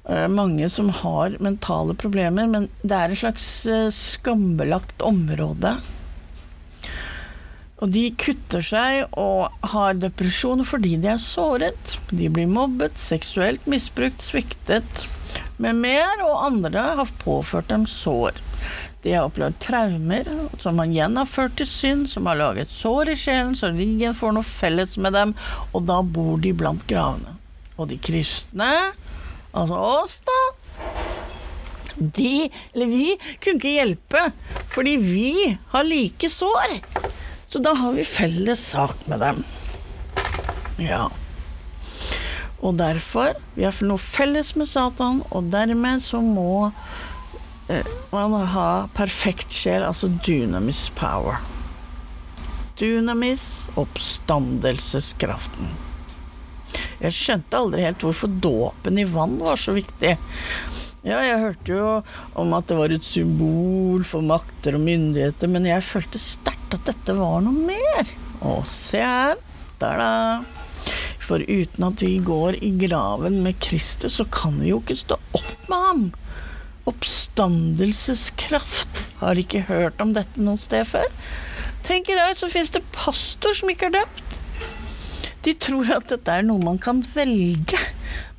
eh, 0.05 0.27
mange 0.29 0.69
som 0.69 0.91
har 0.93 1.39
mentale 1.43 1.95
problemer, 1.97 2.45
men 2.47 2.67
det 2.83 2.97
er 2.99 3.13
et 3.13 3.21
slags 3.23 3.47
eh, 3.65 3.87
skambelagt 3.93 5.01
område. 5.01 5.73
Og 7.77 7.91
de 7.93 8.07
kutter 8.17 8.63
seg 8.65 9.17
og 9.21 9.53
har 9.73 9.97
depresjon 10.01 10.63
fordi 10.65 10.95
de 11.01 11.11
er 11.13 11.21
såret. 11.21 11.97
De 12.09 12.29
blir 12.33 12.49
mobbet, 12.49 12.97
seksuelt 12.97 13.65
misbrukt, 13.69 14.23
sviktet 14.25 15.05
med 15.61 15.77
mer, 15.81 16.23
og 16.25 16.45
andre 16.45 16.87
har 17.01 17.17
påført 17.21 17.69
dem 17.69 17.85
sår. 17.89 18.37
De 19.07 19.13
har 19.15 19.23
opplevd 19.29 19.55
traumer 19.63 20.27
som 20.59 20.81
igjen 20.83 21.13
har 21.15 21.27
ført 21.31 21.53
til 21.55 21.67
synd, 21.69 22.09
som 22.11 22.25
har 22.27 22.35
laget 22.35 22.73
sår 22.73 23.13
i 23.13 23.15
sjelen, 23.15 23.53
så 23.55 23.69
ingen 23.71 24.11
får 24.17 24.33
noe 24.35 24.43
felles 24.43 24.97
med 24.99 25.15
dem, 25.15 25.31
og 25.71 25.85
da 25.87 26.01
bor 26.03 26.35
de 26.43 26.51
blant 26.51 26.83
gravene. 26.89 27.37
Og 27.79 27.87
de 27.87 27.95
kristne, 28.03 28.67
altså 29.55 29.79
oss, 29.79 30.17
da, 30.27 30.41
de, 31.95 32.49
eller 32.73 32.91
vi, 32.91 33.15
kunne 33.39 33.61
ikke 33.61 33.71
hjelpe, 33.77 34.25
fordi 34.75 34.97
vi 34.99 35.31
har 35.71 35.87
like 35.87 36.27
sår. 36.27 36.75
Så 37.47 37.63
da 37.63 37.77
har 37.79 37.95
vi 37.95 38.03
felles 38.03 38.65
sak 38.73 39.07
med 39.07 39.23
dem. 39.23 39.39
Ja. 40.83 41.05
Og 42.59 42.75
derfor, 42.75 43.39
vi 43.55 43.63
har 43.63 43.83
noe 43.87 44.03
felles 44.03 44.51
med 44.59 44.67
Satan, 44.67 45.23
og 45.31 45.47
dermed 45.55 46.03
så 46.03 46.19
må 46.19 46.73
man 48.11 48.47
ha 48.53 48.87
perfekt 48.95 49.51
sjel, 49.51 49.83
altså 49.83 50.07
dunamis 50.23 50.87
power. 50.95 51.41
Dunamis, 52.77 53.67
oppstandelseskraften. 53.75 55.73
Jeg 57.01 57.15
skjønte 57.15 57.57
aldri 57.57 57.85
helt 57.85 58.03
hvorfor 58.05 58.31
dåpen 58.43 58.99
i 59.01 59.05
vann 59.07 59.37
var 59.41 59.57
så 59.59 59.73
viktig. 59.77 60.17
Ja, 61.07 61.21
jeg 61.23 61.39
hørte 61.39 61.71
jo 61.71 61.89
om 62.37 62.53
at 62.57 62.67
det 62.69 62.77
var 62.77 62.93
et 62.93 63.05
symbol 63.07 64.03
for 64.07 64.25
makter 64.25 64.75
og 64.75 64.83
myndigheter, 64.83 65.49
men 65.51 65.67
jeg 65.69 65.85
følte 65.87 66.19
sterkt 66.21 66.75
at 66.75 66.87
dette 66.89 67.15
var 67.17 67.39
noe 67.45 67.67
mer. 67.69 68.11
Å, 68.43 68.59
se 68.67 69.01
her. 69.01 69.37
Der, 69.77 70.01
da. 70.01 70.11
For 71.21 71.43
uten 71.43 71.85
at 71.85 72.01
vi 72.01 72.17
går 72.23 72.57
i 72.65 72.71
graven 72.81 73.41
med 73.45 73.59
Kristus, 73.63 74.17
så 74.17 74.25
kan 74.31 74.57
vi 74.61 74.71
jo 74.71 74.81
ikke 74.81 74.97
stå 74.97 75.19
opp 75.37 75.69
med 75.69 75.87
ham. 75.87 76.05
Oppstandelseskraft. 77.37 79.03
Har 79.19 79.37
ikke 79.37 79.67
hørt 79.67 79.99
om 80.01 80.09
dette 80.15 80.41
noe 80.41 80.57
sted 80.57 80.87
før. 80.89 81.05
Tenk 81.85 82.09
i 82.09 82.15
dag, 82.17 82.33
så 82.33 82.49
finnes 82.49 82.73
det 82.73 82.81
pastor 82.95 83.53
som 83.53 83.69
ikke 83.69 83.91
er 83.91 83.99
døpt. 83.99 84.37
De 85.45 85.53
tror 85.53 85.91
at 85.93 86.09
dette 86.09 86.33
er 86.33 86.47
noe 86.47 86.57
man 86.65 86.79
kan 86.81 87.03
velge. 87.13 87.77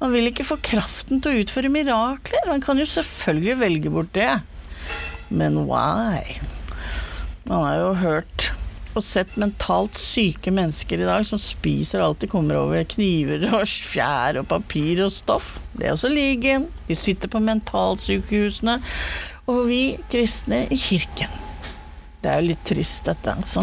Man 0.02 0.10
vil 0.10 0.32
ikke 0.32 0.48
få 0.48 0.58
kraften 0.66 1.22
til 1.22 1.30
å 1.30 1.44
utføre 1.44 1.70
mirakler. 1.70 2.42
Man 2.50 2.64
kan 2.64 2.82
jo 2.82 2.88
selvfølgelig 2.90 3.56
velge 3.62 3.94
bort 3.94 4.10
det. 4.18 4.32
Men 5.30 5.62
why? 5.70 6.40
Man 7.46 7.68
har 7.68 7.78
jo 7.78 7.94
hørt 8.02 8.50
og 8.98 9.06
sett 9.06 9.36
mentalt 9.40 9.98
syke 10.00 10.52
mennesker 10.54 11.00
i 11.00 11.08
dag 11.08 11.26
som 11.26 11.40
spiser 11.40 12.02
alt 12.02 12.20
de 12.22 12.30
kommer 12.30 12.58
over. 12.58 12.82
Kniver 12.90 13.46
og 13.52 13.64
fjær 13.66 14.40
og 14.42 14.48
papir 14.50 15.04
og 15.04 15.12
stoff. 15.14 15.56
Det 15.72 15.86
er 15.86 15.94
også 15.94 16.10
ligen. 16.12 16.68
De 16.88 16.96
sitter 16.98 17.30
på 17.30 17.42
mentalsykehusene. 17.42 18.78
Og 19.48 19.62
vi 19.70 19.82
kristne 20.12 20.66
i 20.68 20.78
kirken. 20.78 21.32
Det 22.18 22.30
er 22.30 22.40
jo 22.40 22.50
litt 22.50 22.64
trist, 22.66 23.06
dette, 23.06 23.32
altså. 23.32 23.62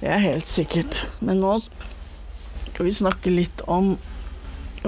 Det 0.00 0.08
er 0.10 0.22
helt 0.24 0.48
sikkert. 0.48 1.02
Men 1.20 1.42
nå 1.44 1.58
skal 1.62 2.88
vi 2.88 2.94
snakke 2.96 3.32
litt 3.32 3.62
om, 3.70 3.94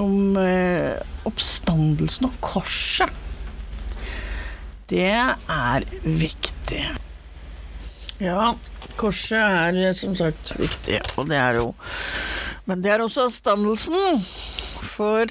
om 0.01 0.41
eh, 0.41 0.97
oppstandelsen 1.29 2.31
og 2.31 2.41
korset. 2.45 3.13
Det 4.89 5.13
er 5.13 5.85
viktig. 6.03 6.83
Ja, 8.19 8.55
korset 8.99 9.39
er 9.39 9.79
eh, 9.89 9.95
som 9.97 10.17
sagt 10.19 10.55
viktig, 10.59 11.01
og 11.17 11.29
det 11.31 11.39
er 11.39 11.61
jo. 11.63 11.73
Men 12.69 12.83
det 12.85 12.93
er 12.93 13.05
også 13.05 13.29
avstandelsen 13.29 14.21
For 14.93 15.31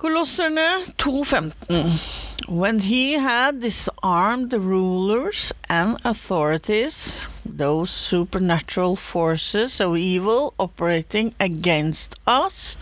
Kolosserne 0.00 0.66
2.15 0.98 2.48
When 2.48 2.80
he 2.80 3.20
had 3.22 3.60
disarmed 3.62 4.50
the 4.50 4.58
rulers 4.58 5.52
and 5.68 5.96
authorities 6.04 7.22
those 7.44 7.90
supernatural 7.90 8.96
forces 8.96 9.80
of 9.80 9.96
evil 9.96 10.54
operating 10.58 11.34
against 11.38 12.14
us, 12.26 12.76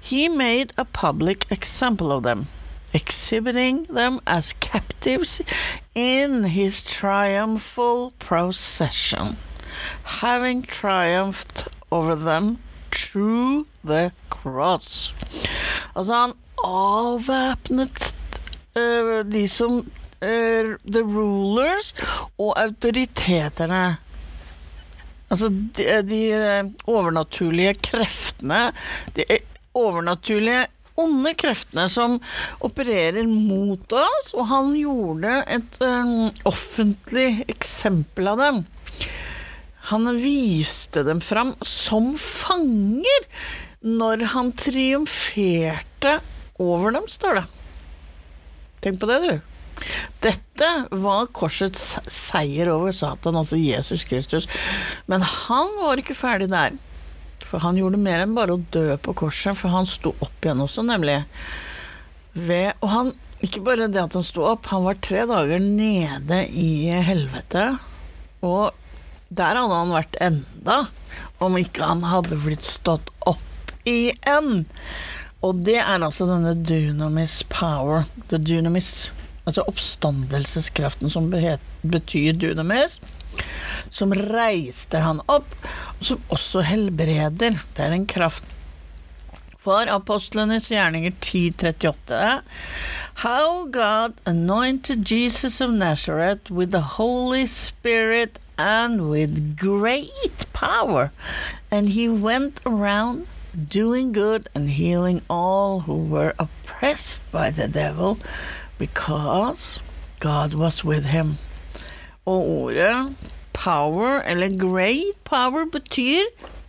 he 0.00 0.28
made 0.28 0.72
a 0.76 0.84
public 0.84 1.46
example 1.50 2.12
of 2.12 2.22
them, 2.22 2.46
exhibiting 2.94 3.84
them 3.84 4.20
as 4.26 4.54
captives 4.60 5.40
in 5.94 6.44
his 6.44 6.82
triumphal 6.82 8.12
procession, 8.18 9.36
having 10.04 10.62
triumphed 10.62 11.68
over 11.90 12.14
them 12.14 12.58
through 12.90 13.66
the 13.84 14.12
cross. 14.30 15.12
Altså, 15.96 16.14
han 16.14 16.32
avvæpnet 16.64 18.14
uh, 18.76 19.24
de 19.32 19.48
som 19.48 19.78
uh, 20.22 20.76
The 20.84 21.02
rulers 21.02 21.94
og 22.38 22.54
autoritetene. 22.56 23.96
Altså 25.30 25.48
de, 25.76 25.84
de 26.08 26.20
eh, 26.32 26.64
overnaturlige 26.88 27.74
kreftene, 27.74 28.72
de 29.16 29.24
overnaturlige 29.74 30.66
onde 30.98 31.34
kreftene 31.38 31.86
som 31.92 32.18
opererer 32.64 33.26
mot 33.30 33.94
oss, 33.96 34.32
og 34.34 34.48
han 34.50 34.72
gjorde 34.78 35.36
et 35.46 35.78
um, 35.84 36.28
offentlig 36.48 37.44
eksempel 37.48 38.32
av 38.32 38.42
dem. 38.42 38.62
Han 39.92 40.10
viste 40.20 41.04
dem 41.06 41.22
fram 41.24 41.54
som 41.64 42.12
fanger 42.20 43.28
når 43.80 44.26
han 44.34 44.50
triumferte 44.58 46.18
over 46.58 46.98
dem, 46.98 47.06
står 47.08 47.40
det. 47.40 47.46
Tenk 48.82 49.00
på 49.00 49.08
det, 49.10 49.20
du. 49.22 49.38
Dette 50.22 50.68
var 50.90 51.30
korsets 51.34 51.94
seier 52.10 52.70
over 52.72 52.94
Satan, 52.94 53.38
altså 53.38 53.58
Jesus 53.60 54.04
Kristus. 54.08 54.48
Men 55.06 55.22
han 55.22 55.70
var 55.78 56.02
ikke 56.02 56.18
ferdig 56.18 56.50
der. 56.50 56.74
For 57.48 57.64
han 57.64 57.78
gjorde 57.80 58.00
mer 58.00 58.24
enn 58.24 58.36
bare 58.36 58.56
å 58.56 58.64
dø 58.74 58.98
på 59.00 59.14
korset, 59.22 59.56
for 59.56 59.72
han 59.72 59.88
sto 59.88 60.12
opp 60.24 60.44
igjen 60.44 60.60
også, 60.64 60.84
nemlig. 60.84 61.22
Ved, 62.36 62.74
og 62.84 62.92
han, 62.92 63.12
ikke 63.44 63.62
bare 63.64 63.88
det 63.88 64.02
at 64.02 64.16
han 64.18 64.26
sto 64.26 64.44
opp, 64.50 64.68
han 64.72 64.84
var 64.84 65.00
tre 65.04 65.24
dager 65.30 65.62
nede 65.64 66.42
i 66.52 66.92
helvete. 67.08 67.70
Og 68.44 68.76
der 69.28 69.58
hadde 69.58 69.80
han 69.80 69.94
vært 69.96 70.18
enda, 70.24 70.80
om 71.44 71.56
ikke 71.60 71.88
han 71.88 72.04
hadde 72.06 72.38
blitt 72.44 72.66
stått 72.66 73.10
opp 73.28 73.72
igjen. 73.88 74.66
Og 75.44 75.62
det 75.64 75.78
er 75.80 76.02
altså 76.02 76.26
denne 76.28 76.54
dunamis 76.56 77.40
power, 77.52 78.04
the 78.30 78.40
dunamis, 78.42 79.10
altså 79.46 79.64
oppstandelseskraften 79.70 81.12
som 81.12 81.30
betyr 81.30 82.36
dunamis, 82.36 82.98
som 83.90 84.14
reister 84.14 85.04
han 85.04 85.22
opp, 85.26 85.54
og 85.98 86.04
som 86.10 86.22
også 86.34 86.64
helbreder. 86.68 87.58
Det 87.74 87.84
er 87.84 87.96
en 87.96 88.08
kraft. 88.08 88.44
For 89.58 89.90
apostlenes 89.90 90.70
gjerninger 90.72 91.12
1038 91.18 92.42
How 93.24 93.66
God 93.66 94.14
anointed 94.24 95.04
Jesus 95.04 95.60
of 95.60 95.70
Nazareth 95.70 96.50
with 96.50 96.70
the 96.70 96.96
Holy 96.96 97.44
Spirit 97.46 98.38
and 98.56 99.10
with 99.10 99.56
great 99.56 100.46
power, 100.52 101.10
and 101.70 101.90
he 101.90 102.08
went 102.08 102.60
around 102.64 103.26
doing 103.68 104.12
good 104.12 104.48
and 104.54 104.70
healing 104.70 105.22
all 105.28 105.80
who 105.80 105.96
were 105.96 106.34
oppressed 106.38 107.28
by 107.32 107.50
the 107.50 107.68
devil, 107.68 108.18
because 108.78 109.80
God 110.20 110.54
was 110.54 110.84
with 110.84 111.06
him. 111.06 111.38
Og 112.28 112.52
ordet 112.52 112.92
power, 113.58 114.20
eller 114.28 114.54
great 114.60 115.16
power, 115.26 115.66
betyr 115.72 116.28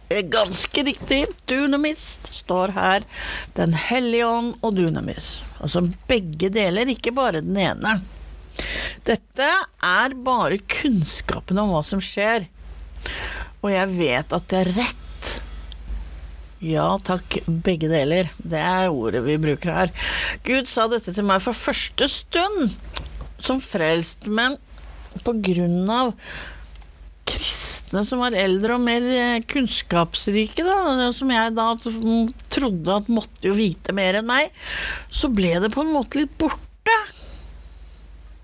eh, 0.09 0.23
ganske 0.25 0.83
riktig 0.87 1.25
dynamist, 1.49 2.31
står 2.33 2.73
her. 2.77 3.07
Den 3.59 3.75
hellige 3.77 4.29
ånd 4.29 4.53
og 4.63 4.77
dynamis. 4.79 5.41
Altså 5.59 5.85
begge 6.09 6.51
deler, 6.53 6.89
ikke 6.89 7.13
bare 7.15 7.43
den 7.45 7.59
ene. 7.59 7.99
Dette 9.07 9.49
er 9.85 10.15
bare 10.25 10.59
kunnskapen 10.69 11.59
om 11.61 11.75
hva 11.75 11.83
som 11.85 12.01
skjer. 12.03 12.47
Og 13.61 13.71
jeg 13.73 13.95
vet 13.97 14.35
at 14.35 14.49
det 14.51 14.63
er 14.63 14.73
rett. 14.79 15.35
Ja 16.59 16.89
takk, 17.07 17.39
begge 17.47 17.87
deler. 17.91 18.31
Det 18.37 18.59
er 18.59 18.91
ordet 18.91 19.23
vi 19.23 19.37
bruker 19.39 19.71
her. 19.71 19.93
Gud 20.43 20.67
sa 20.67 20.89
dette 20.91 21.13
til 21.15 21.27
meg 21.27 21.43
fra 21.43 21.55
første 21.55 22.09
stund 22.11 22.75
som 23.39 23.61
frelst, 23.63 24.27
men 24.27 24.57
av 25.27 26.13
kristne 27.29 28.03
som 28.05 28.21
var 28.23 28.37
eldre 28.37 28.75
og 28.77 28.83
mer 28.83 29.05
eh, 29.13 29.41
kunnskapsrike, 29.49 30.65
da, 30.65 31.09
som 31.15 31.31
jeg 31.33 31.55
da 31.57 31.67
trodde 32.49 32.95
at 32.95 33.11
måtte 33.11 33.49
jo 33.49 33.57
vite 33.57 33.93
mer 33.95 34.19
enn 34.19 34.29
meg, 34.29 34.53
så 35.11 35.29
ble 35.31 35.57
det 35.63 35.71
på 35.73 35.85
en 35.85 35.93
måte 35.93 36.23
litt 36.23 36.33
borte. 36.39 36.97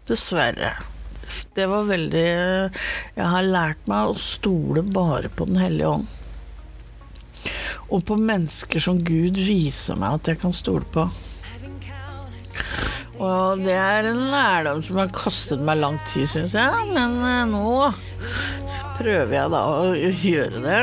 Dessverre. 0.05 0.75
Det 1.55 1.65
var 1.71 1.87
veldig 1.87 2.25
Jeg 2.25 3.27
har 3.31 3.45
lært 3.47 3.87
meg 3.89 4.11
å 4.11 4.19
stole 4.19 4.83
bare 4.83 5.31
på 5.31 5.47
Den 5.47 5.57
hellige 5.61 5.93
ånd. 5.95 6.11
Og 7.95 8.03
på 8.05 8.17
mennesker 8.19 8.81
som 8.83 8.99
Gud 9.05 9.39
viser 9.39 9.97
meg 9.99 10.19
at 10.19 10.33
jeg 10.33 10.41
kan 10.41 10.53
stole 10.55 10.85
på. 10.93 11.07
Og 13.15 13.61
det 13.63 13.75
er 13.79 14.09
en 14.09 14.23
lærdom 14.31 14.81
som 14.83 14.99
har 14.99 15.11
kostet 15.15 15.61
meg 15.63 15.79
lang 15.79 15.99
tid, 16.09 16.27
syns 16.27 16.55
jeg. 16.57 16.87
Men 16.91 17.15
eh, 17.23 17.43
nå 17.47 17.91
prøver 18.97 19.35
jeg 19.37 19.53
da 19.53 19.61
å 19.71 19.93
gjøre 19.95 20.63
det. 20.65 20.81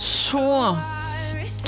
Så 0.00 0.46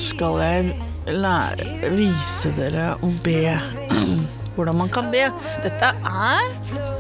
skal 0.03 0.39
jeg 0.43 1.13
lære 1.13 1.93
Vise 1.97 2.53
dere 2.57 2.93
å 3.03 3.11
be. 3.25 3.55
Hvordan 4.57 4.81
man 4.83 4.91
kan 4.93 5.13
be. 5.15 5.29
Dette 5.65 5.93
er 5.95 6.91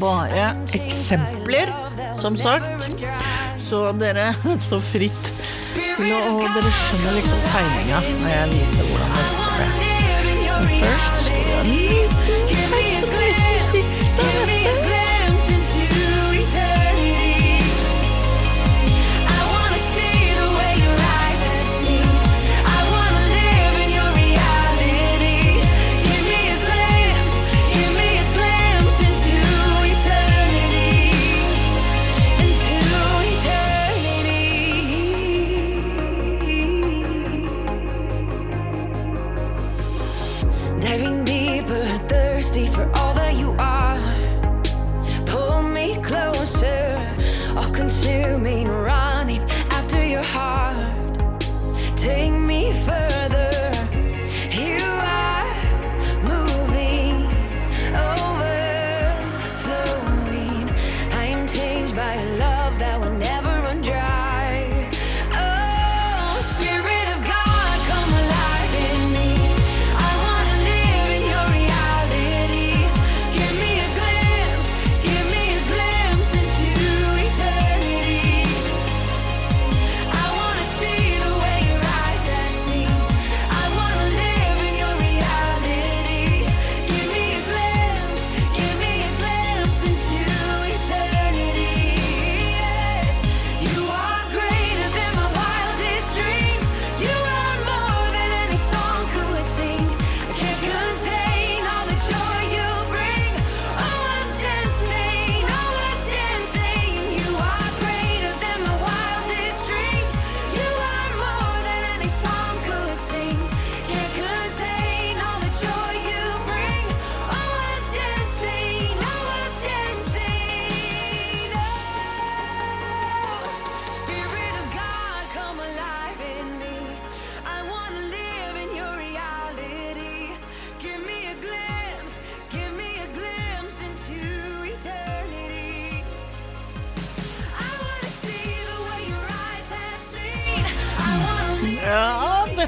bare 0.00 0.50
eksempler, 0.76 1.72
som 2.18 2.36
sagt. 2.38 2.90
Så 3.62 3.86
dere 3.98 4.32
står 4.66 4.82
fritt 4.82 5.32
til 5.70 6.10
å 6.16 6.20
Og 6.34 6.44
dere 6.56 6.74
skjønner 6.74 7.18
liksom 7.20 7.46
tegninga 7.52 8.02
når 8.08 8.34
jeg 8.34 8.52
viser 8.56 8.90
hvordan 8.90 9.16
dere 9.18 9.32
skal 9.36 9.58
be. 9.60 9.99
Men 14.16 14.59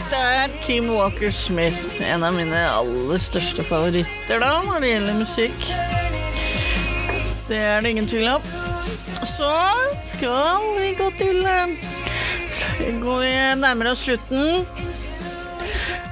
dette 0.02 0.18
er 0.18 0.54
Team 0.64 0.88
Walker 0.90 1.30
Smith, 1.30 1.78
en 2.02 2.24
av 2.26 2.34
mine 2.34 2.58
aller 2.58 3.20
største 3.22 3.62
favoritter 3.66 4.40
da, 4.42 4.50
når 4.66 4.82
det 4.82 4.88
gjelder 4.90 5.18
musikk. 5.20 5.66
Det 7.46 7.58
er 7.60 7.84
det 7.84 7.92
ingen 7.92 8.08
tvil 8.10 8.30
om. 8.32 8.48
Så 9.22 9.50
skal 10.10 10.64
vi 10.80 10.88
gå 10.98 11.06
til 11.20 11.38
eh, 11.46 11.76
Går 13.02 13.26
nærmere 13.60 13.92
oss 13.94 14.02
slutten. 14.08 14.66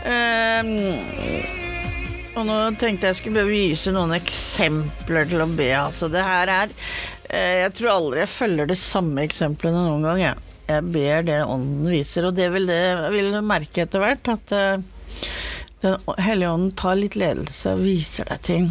Um, 0.06 0.70
og 2.38 2.46
nå 2.46 2.58
tenkte 2.78 3.10
jeg 3.10 3.18
skulle 3.18 3.48
vise 3.48 3.90
noen 3.94 4.14
eksempler 4.20 5.26
til 5.32 5.42
å 5.42 5.48
be. 5.50 5.72
Altså, 5.80 6.06
det 6.12 6.22
her 6.22 6.52
er 6.60 6.70
eh, 7.26 7.58
Jeg 7.64 7.74
tror 7.80 7.96
aldri 7.96 8.22
jeg 8.22 8.34
følger 8.36 8.70
de 8.70 8.78
samme 8.78 9.26
eksemplene 9.26 9.82
noen 9.88 10.06
gang, 10.06 10.22
jeg. 10.28 10.49
Jeg 10.70 10.86
ber 10.94 11.24
det 11.26 11.40
ånden 11.44 11.88
viser, 11.90 12.28
og 12.28 12.36
det 12.38 12.50
vil 12.54 12.68
det 12.70 12.82
vil 13.14 13.34
merke 13.46 13.84
etter 13.86 14.02
hvert, 14.04 14.30
at 14.36 14.54
eh, 14.56 14.86
Den 15.80 15.96
hellige 16.20 16.52
ånden 16.52 16.72
tar 16.76 16.98
litt 16.98 17.16
ledelse 17.16 17.72
og 17.72 17.82
viser 17.86 18.28
deg 18.28 18.42
ting. 18.44 18.66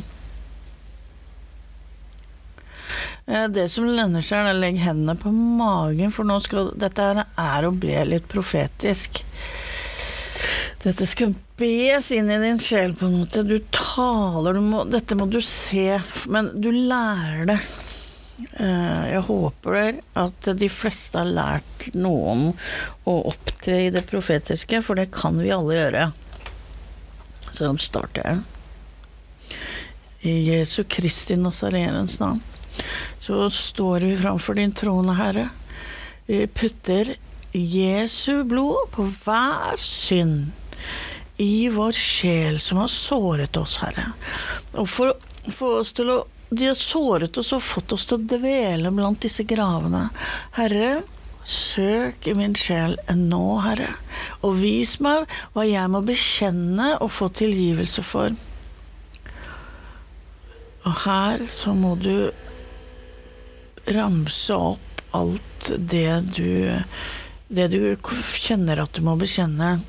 Eh, 3.30 3.48
Det 3.48 3.68
som 3.72 3.88
lønner 3.90 4.26
seg, 4.26 4.46
er 4.46 4.54
å 4.54 4.62
legge 4.62 4.86
hendene 4.86 5.18
på 5.20 5.34
magen, 5.34 6.14
for 6.14 6.28
nå 6.30 6.40
skal 6.46 6.72
Dette 6.78 7.10
her 7.10 7.26
er 7.26 7.68
å 7.68 7.74
be 7.76 7.98
litt 8.08 8.30
profetisk. 8.32 9.24
Dette 10.80 11.06
skal 11.10 11.34
bes 11.60 12.14
inn 12.16 12.30
i 12.32 12.40
din 12.40 12.62
sjel, 12.64 12.94
på 12.96 13.10
en 13.10 13.20
måte. 13.20 13.44
Du 13.44 13.58
taler, 13.76 14.56
du 14.56 14.64
må, 14.64 14.86
dette 14.88 15.18
må 15.20 15.28
du 15.28 15.42
se, 15.44 16.00
men 16.32 16.54
du 16.56 16.72
lærer 16.72 17.50
det. 17.52 17.60
Eh, 18.60 19.06
Jeg 19.14 19.26
håper 19.28 20.00
at 20.20 20.50
de 20.60 20.70
fleste 20.72 21.20
har 21.20 21.30
lært 21.30 21.90
noe 21.96 22.34
om 22.34 22.44
å 23.10 23.16
opptre 23.32 23.86
i 23.88 23.92
det 23.94 24.06
profetiske, 24.10 24.82
for 24.86 25.00
det 25.00 25.10
kan 25.16 25.40
vi 25.40 25.52
alle 25.56 25.78
gjøre. 25.78 26.06
Så 27.52 27.72
starter 27.82 28.24
jeg. 28.26 28.42
I 30.30 30.36
Jesu 30.52 30.84
Kristi 30.84 31.38
Nazareens 31.40 32.20
navn 32.20 32.42
så 33.20 33.48
står 33.52 34.06
vi 34.08 34.18
framfor 34.20 34.56
din 34.56 34.72
trone, 34.76 35.16
Herre. 35.16 35.50
Vi 36.28 36.46
putter 36.48 37.16
Jesu 37.52 38.44
blod 38.48 38.92
på 38.94 39.08
hver 39.24 39.80
synd 39.82 40.52
i 41.40 41.70
vår 41.72 41.96
sjel 41.96 42.60
som 42.62 42.82
har 42.82 42.92
såret 42.92 43.58
oss, 43.58 43.80
Herre. 43.84 44.12
Og 44.76 44.88
for 44.92 45.14
å 45.14 45.54
få 45.56 45.72
oss 45.80 45.96
til 45.98 46.12
å 46.14 46.20
De 46.50 46.66
har 46.66 46.78
såret 46.78 47.38
oss 47.38 47.54
og 47.54 47.62
fått 47.62 47.94
oss 47.94 48.08
til 48.10 48.18
å 48.18 48.28
dvele 48.38 48.92
blant 48.94 49.22
disse 49.22 49.46
gravene. 49.46 50.08
Herre, 50.58 51.00
søk 51.46 52.28
i 52.28 52.34
min 52.38 52.56
sjel 52.58 52.98
nå, 53.16 53.44
Herre, 53.64 53.92
og 54.42 54.58
vis 54.60 54.98
meg 55.04 55.30
hva 55.54 55.66
jeg 55.68 55.94
må 55.94 56.02
bekjenne 56.06 56.96
og 57.00 57.14
få 57.14 57.30
tilgivelse 57.38 58.06
for. 58.06 58.34
Og 60.90 61.02
her 61.06 61.46
så 61.52 61.76
må 61.78 61.94
du 62.02 62.32
ramse 63.90 64.56
opp 64.56 65.04
alt 65.18 65.72
det 65.78 66.22
du 66.36 66.52
Det 67.50 67.66
du 67.74 67.96
kjenner 68.38 68.78
at 68.84 68.94
du 68.94 69.02
må 69.02 69.16
bekjenne. 69.18 69.80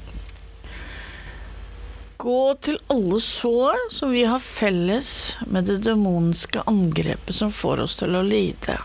Gå 2.21 2.55
til 2.61 2.77
alle 2.93 3.17
sår 3.25 3.87
som 3.97 4.11
vi 4.13 4.27
har 4.29 4.43
felles 4.45 5.39
med 5.49 5.71
det 5.71 5.79
demonske 5.87 6.61
angrepet 6.69 7.33
som 7.33 7.53
får 7.55 7.87
oss 7.87 7.97
til 8.01 8.19
å 8.19 8.25
lide. 8.27 8.77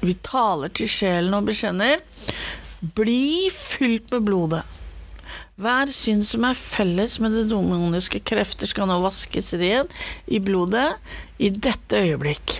Vi 0.00 0.14
taler 0.24 0.72
til 0.72 0.88
sjelen 0.88 1.36
og 1.36 1.50
bekjenner. 1.50 2.00
Bli 2.96 3.50
fylt 3.52 4.08
med 4.14 4.24
blodet. 4.30 4.62
Hver 5.60 5.92
synd 5.92 6.24
som 6.26 6.46
er 6.48 6.56
felles 6.58 7.18
med 7.20 7.36
det 7.36 7.44
demoniske 7.50 8.22
krefter, 8.24 8.66
skal 8.66 8.88
nå 8.88 8.96
vaskes 9.04 9.52
ren 9.60 9.90
i 10.26 10.40
blodet 10.42 10.88
i 11.38 11.52
dette 11.52 12.00
øyeblikk. 12.08 12.56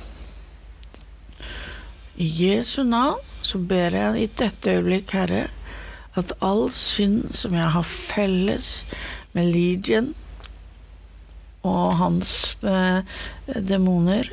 I 2.21 2.29
Jesu 2.29 2.83
navn 2.85 3.19
så 3.43 3.59
ber 3.59 3.97
jeg 3.97 4.21
i 4.21 4.31
dette 4.39 4.77
øyeblikk, 4.77 5.17
Herre, 5.17 5.47
at 6.19 6.33
all 6.45 6.67
synd 6.75 7.33
som 7.37 7.55
jeg 7.57 7.71
har 7.75 7.87
felles 7.89 8.69
med 9.33 9.49
Legion 9.55 10.13
og 11.63 11.97
hans 12.01 12.33
eh, 12.67 13.01
demoner, 13.71 14.29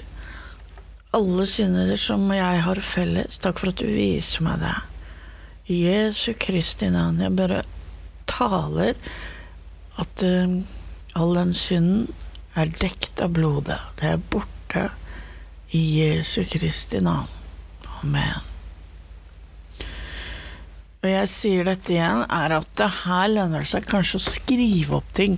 alle 1.16 1.46
synder 1.50 1.94
som 1.98 2.26
jeg 2.34 2.64
har 2.66 2.82
felles, 2.84 3.40
takk 3.42 3.62
for 3.62 3.72
at 3.72 3.82
du 3.82 3.88
viser 3.90 4.46
meg 4.46 4.62
det. 4.64 4.76
I 5.70 5.78
Jesu 5.86 6.34
Kristi 6.42 6.90
navn, 6.90 7.22
jeg 7.22 7.38
bare 7.38 7.64
taler 8.30 8.98
at 10.02 10.26
eh, 10.26 10.60
all 11.16 11.38
den 11.38 11.54
synden 11.58 12.10
er 12.60 12.74
dekt 12.82 13.22
av 13.24 13.34
blodet. 13.38 13.80
Det 14.02 14.16
er 14.16 14.30
borte 14.34 14.90
i 15.72 15.84
Jesu 16.02 16.42
Kristi 16.50 17.02
navn. 17.06 17.30
Amen. 18.02 18.50
Og 21.00 21.08
jeg 21.08 21.28
sier 21.32 21.68
dette 21.68 21.94
igjen, 21.94 22.26
er 22.28 22.58
at 22.58 22.68
det 22.76 22.90
her 23.06 23.30
lønner 23.32 23.64
det 23.64 23.72
seg 23.72 23.86
kanskje 23.88 24.20
å 24.20 24.26
skrive 24.26 24.98
opp 24.98 25.14
ting. 25.16 25.38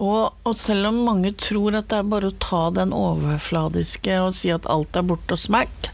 Og, 0.00 0.32
og 0.48 0.54
selv 0.56 0.88
om 0.88 1.02
mange 1.04 1.34
tror 1.36 1.76
at 1.76 1.90
det 1.92 1.98
er 1.98 2.08
bare 2.08 2.30
å 2.30 2.38
ta 2.40 2.62
den 2.72 2.94
overfladiske 2.96 4.16
og 4.24 4.32
si 4.38 4.48
at 4.54 4.68
alt 4.72 4.96
er 4.96 5.04
borte 5.04 5.36
og 5.36 5.42
smack, 5.42 5.90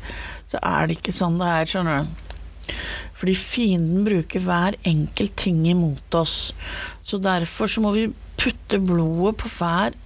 så 0.47 0.62
er 0.62 0.87
det 0.87 1.01
ikke 1.01 1.16
sånn 1.16 1.41
det 1.41 1.49
er, 1.51 1.72
skjønner 1.72 2.07
du. 2.07 2.22
Fordi 3.16 3.34
fienden 3.39 4.07
bruker 4.07 4.45
hver 4.45 4.76
enkelt 4.87 5.34
ting 5.41 5.64
imot 5.66 6.14
oss. 6.18 6.53
Så 7.03 7.18
derfor 7.22 7.70
så 7.70 7.82
må 7.82 7.91
vi 7.97 8.07
putte 8.39 8.78
blodet 8.82 9.34
på 9.43 9.51
hver 9.57 9.97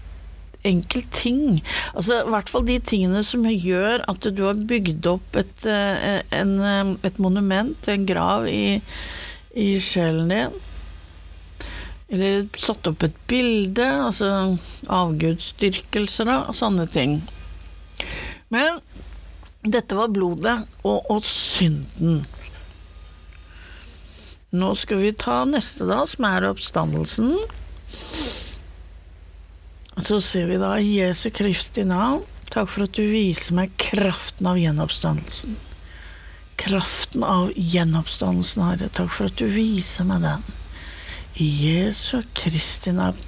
enkelt 0.66 1.10
ting. 1.14 1.60
Altså 1.94 2.20
i 2.20 2.30
hvert 2.32 2.50
fall 2.52 2.66
de 2.68 2.78
tingene 2.84 3.22
som 3.26 3.46
gjør 3.48 4.04
at 4.10 4.28
du 4.34 4.42
har 4.46 4.64
bygd 4.70 5.06
opp 5.10 5.38
et, 5.40 5.66
eh, 5.66 6.20
en, 6.36 6.56
eh, 6.60 6.94
et 7.08 7.20
monument, 7.22 7.88
en 7.88 8.06
grav, 8.06 8.48
i, 8.48 8.80
i 9.56 9.70
sjelen 9.80 10.28
din. 10.32 10.58
Eller 12.10 12.48
satt 12.58 12.88
opp 12.90 13.04
et 13.06 13.16
bilde, 13.30 13.86
altså 13.86 14.58
avgudsdyrkelser 14.90 16.26
da, 16.26 16.40
og 16.50 16.56
sånne 16.58 16.88
ting. 16.90 17.20
Men 18.50 18.80
dette 19.62 19.94
var 19.94 20.10
blodet 20.10 20.56
og, 20.82 21.06
og 21.12 21.24
synden. 21.26 22.24
Nå 24.50 24.72
skal 24.74 24.98
vi 25.04 25.12
ta 25.14 25.44
neste, 25.46 25.86
da, 25.86 26.02
som 26.10 26.26
er 26.26 26.48
oppstandelsen. 26.48 27.36
Så 30.02 30.20
ser 30.20 30.46
vi 30.46 30.56
da 30.56 30.76
Jesu 30.80 31.30
Kristi 31.30 31.84
navn, 31.84 32.22
takk 32.50 32.70
for 32.72 32.86
at 32.86 32.96
du 32.96 33.02
viser 33.04 33.56
meg 33.58 33.74
kraften 33.80 34.48
av 34.48 34.58
gjenoppstandelsen. 34.60 35.58
Kraften 36.60 37.24
av 37.24 37.50
gjenoppstandelsen, 37.56 38.64
Herre. 38.64 38.88
Takk 38.92 39.12
for 39.12 39.30
at 39.30 39.36
du 39.40 39.46
viser 39.50 40.08
meg 40.08 40.24
den. 40.24 40.46
I 41.40 41.48
Jesu 41.64 42.22
Kristi 42.36 42.92
navn. 42.96 43.20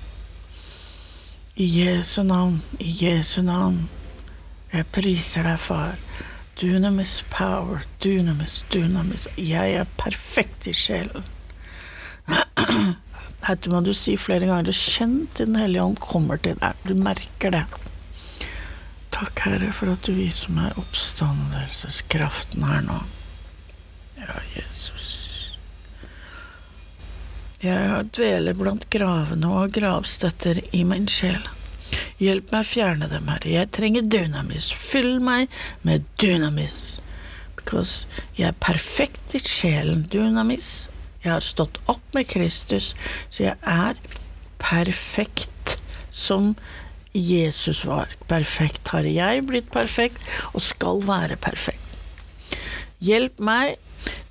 I 1.54 1.68
Jesu 1.68 2.22
navn, 2.24 2.60
i 2.80 2.88
Jesu 3.02 3.42
navn. 3.44 3.86
Jeg 4.72 4.88
priser 4.96 5.44
deg, 5.48 5.60
far. 5.60 5.96
Dunamis 6.60 7.18
power, 7.32 7.84
dunamis, 8.00 8.62
dunamis. 8.72 9.28
Jeg 9.36 9.76
er 9.80 9.96
perfekt 10.00 10.68
i 10.68 10.76
sjelen. 10.76 11.24
Dette 13.42 13.70
må 13.72 13.80
du 13.82 13.92
si 13.96 14.14
flere 14.20 14.46
ganger. 14.46 14.72
Kjenn 14.72 15.26
til 15.34 15.50
Den 15.50 15.58
hellige 15.58 15.86
ånd 15.86 15.98
kommer 16.02 16.38
til 16.42 16.58
deg. 16.60 16.78
Du 16.86 16.94
merker 16.98 17.54
det. 17.54 17.64
Takk, 19.12 19.42
Herre, 19.44 19.72
for 19.76 19.92
at 19.92 20.06
du 20.06 20.14
viser 20.16 20.54
meg 20.54 20.78
oppstandelseskraften 20.80 22.64
her 22.66 22.86
nå. 22.86 23.00
Ja, 24.22 24.38
Jesus. 24.56 25.10
Jeg 27.62 28.06
dveler 28.16 28.56
blant 28.58 28.88
gravene 28.90 29.50
og 29.60 29.74
gravstøtter 29.74 30.58
i 30.74 30.82
min 30.86 31.06
sjel. 31.10 31.42
Hjelp 32.22 32.50
meg 32.54 32.64
å 32.64 32.66
fjerne 32.66 33.08
dem, 33.10 33.28
Herre. 33.30 33.52
Jeg 33.52 33.70
trenger 33.74 34.06
dynamis. 34.10 34.70
Fyll 34.74 35.20
meg 35.22 35.52
med 35.86 36.06
dynamis. 36.22 36.98
Because 37.58 38.06
jeg 38.38 38.48
er 38.50 38.58
perfekt 38.62 39.36
i 39.38 39.42
sjelen. 39.42 40.02
Dynamis. 40.10 40.88
Jeg 41.22 41.32
har 41.32 41.44
stått 41.44 41.78
opp 41.90 42.04
med 42.16 42.28
Kristus, 42.30 42.92
så 43.30 43.48
jeg 43.50 43.56
er 43.62 43.98
perfekt 44.62 45.78
som 46.10 46.54
Jesus 47.12 47.84
var. 47.84 48.12
Perfekt 48.30 48.92
har 48.94 49.06
jeg 49.08 49.46
blitt 49.48 49.70
perfekt, 49.72 50.28
og 50.52 50.64
skal 50.64 51.02
være 51.06 51.38
perfekt. 51.40 51.78
Hjelp 53.02 53.40
meg 53.42 53.78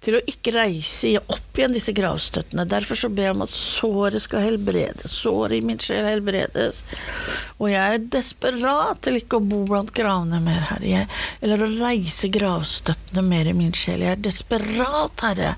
til 0.01 0.17
å 0.17 0.21
ikke 0.27 0.53
reise 0.55 1.13
opp 1.19 1.59
igjen 1.59 1.75
disse 1.75 1.93
gravstøttene. 1.93 2.65
Derfor 2.69 2.97
så 2.97 3.09
ber 3.13 3.27
jeg 3.27 3.35
om 3.35 3.43
at 3.45 3.53
såret 3.53 4.23
skal 4.23 4.45
helbredes, 4.47 5.13
såret 5.13 5.59
i 5.59 5.65
min 5.65 5.79
sjel 5.81 6.07
helbredes. 6.07 6.81
Og 7.59 7.69
jeg 7.69 7.97
er 7.97 8.09
desperat 8.15 9.01
til 9.05 9.19
ikke 9.19 9.37
å 9.37 9.45
bo 9.45 9.61
blant 9.69 9.93
gravene 9.95 10.41
mer, 10.43 10.65
Herre, 10.71 10.89
jeg, 10.89 11.09
eller 11.45 11.65
å 11.65 11.71
reise 11.75 12.31
gravstøttene 12.33 13.25
mer 13.27 13.51
i 13.51 13.57
min 13.57 13.75
sjel. 13.77 14.01
Jeg 14.07 14.17
er 14.17 14.23
desperat, 14.31 15.25
Herre. 15.27 15.55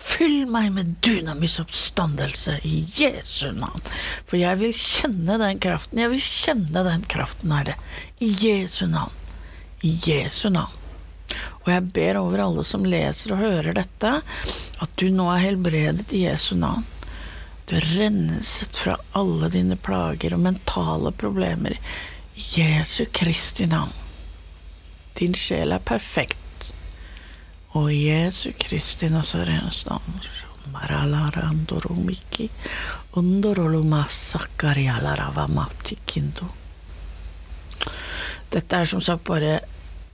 Fyll 0.00 0.46
meg 0.48 0.70
med 0.72 0.94
dynamis 1.04 1.58
oppstandelse 1.60 2.56
i 2.64 2.82
Jesu 2.96 3.50
navn. 3.52 3.84
For 4.24 4.40
jeg 4.40 4.60
vil 4.62 4.72
kjenne 4.76 5.36
den 5.42 5.60
kraften. 5.62 6.00
Jeg 6.00 6.12
vil 6.14 6.22
kjenne 6.24 6.84
den 6.86 7.04
kraften, 7.10 7.52
Herre. 7.52 7.76
I 8.18 8.32
Jesu 8.32 8.86
navn. 8.88 9.12
I 9.84 9.92
Jesu 10.06 10.48
navn. 10.48 10.76
Og 11.60 11.68
jeg 11.68 11.90
ber 11.94 12.18
over 12.20 12.40
alle 12.46 12.64
som 12.64 12.86
leser 12.88 13.34
og 13.34 13.42
hører 13.44 13.76
dette, 13.76 14.14
at 14.80 14.96
du 14.96 15.10
nå 15.12 15.28
er 15.34 15.44
helbredet 15.44 16.08
i 16.16 16.24
Jesu 16.24 16.54
navn. 16.58 16.86
Du 17.68 17.76
er 17.78 17.86
renset 18.00 18.74
fra 18.74 18.96
alle 19.14 19.52
dine 19.52 19.76
plager 19.78 20.34
og 20.34 20.42
mentale 20.42 21.12
problemer 21.14 21.76
Jesu 22.34 23.04
Kristi 23.12 23.68
navn. 23.70 23.92
Din 25.20 25.36
sjel 25.36 25.76
er 25.76 25.84
perfekt. 25.84 26.40
Og 27.78 27.92
Jesu 27.94 28.50
Kristi 28.58 29.06
Nazarenes 29.12 29.84
navn 29.86 30.16
Dette 38.50 38.80
er 38.80 38.90
som 38.90 39.02
sagt 39.04 39.26
bare, 39.28 39.60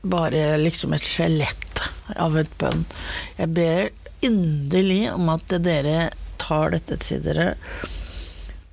bare 0.05 0.59
liksom 0.61 0.93
et 0.97 1.07
skjelett 1.07 1.81
av 2.21 2.37
et 2.37 2.53
bønn. 2.61 2.85
Jeg 3.39 3.53
ber 3.57 3.89
inderlig 4.27 5.07
om 5.13 5.31
at 5.33 5.57
dere 5.65 6.11
tar 6.41 6.75
dette 6.77 6.99
til 7.05 7.25
dere, 7.25 7.55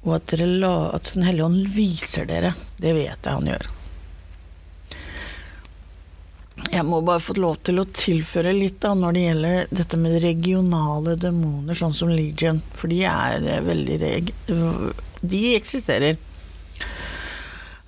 og 0.03 0.17
at, 0.17 0.27
dere 0.33 0.49
la, 0.59 0.73
at 0.97 1.13
Den 1.13 1.23
hellige 1.29 1.47
ånd 1.47 1.71
viser 1.75 2.27
dere. 2.27 2.51
Det 2.75 2.91
vet 2.95 3.15
jeg 3.15 3.31
han 3.31 3.47
gjør. 3.53 3.71
Jeg 6.71 6.85
må 6.87 7.01
bare 7.05 7.21
få 7.21 7.35
lov 7.37 7.57
til 7.65 7.81
å 7.81 7.87
tilføre 7.91 8.53
litt 8.55 8.79
da, 8.83 8.93
når 8.97 9.15
det 9.15 9.23
gjelder 9.27 9.73
dette 9.81 9.99
med 9.99 10.19
regionale 10.23 11.15
demoner, 11.19 11.77
sånn 11.77 11.95
som 11.97 12.11
Legion. 12.13 12.61
For 12.77 12.91
de 12.91 13.03
er 13.09 13.43
eh, 13.43 13.65
veldig 13.65 13.97
reg... 14.01 14.31
De 15.23 15.41
eksisterer. 15.55 16.17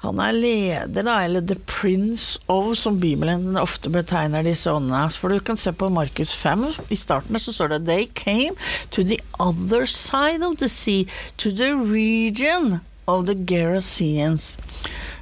Han 0.05 0.19
er 0.21 0.35
leder, 0.37 1.05
da, 1.07 1.15
eller 1.25 1.41
the 1.41 1.57
prince 1.65 2.37
of, 2.51 2.75
som 2.77 2.99
Bibelen 3.01 3.57
ofte 3.57 3.89
betegner 3.89 4.45
disse 4.45 4.69
åndene. 4.69 5.09
For 5.09 5.33
du 5.33 5.41
kan 5.41 5.57
se 5.57 5.73
på 5.73 5.89
Markus 5.89 6.33
5, 6.37 6.67
i 6.93 6.99
starten 6.99 7.39
så 7.41 7.55
står 7.55 7.73
det 7.73 7.85
They 7.87 8.05
came 8.13 8.53
to 8.93 9.03
the 9.03 9.17
other 9.39 9.89
side 9.89 10.45
of 10.45 10.59
the 10.61 10.69
sea, 10.69 11.07
to 11.41 11.49
the 11.49 11.73
region 11.73 12.81
of 13.07 13.25
the 13.25 13.35
Gerasenes. 13.35 14.55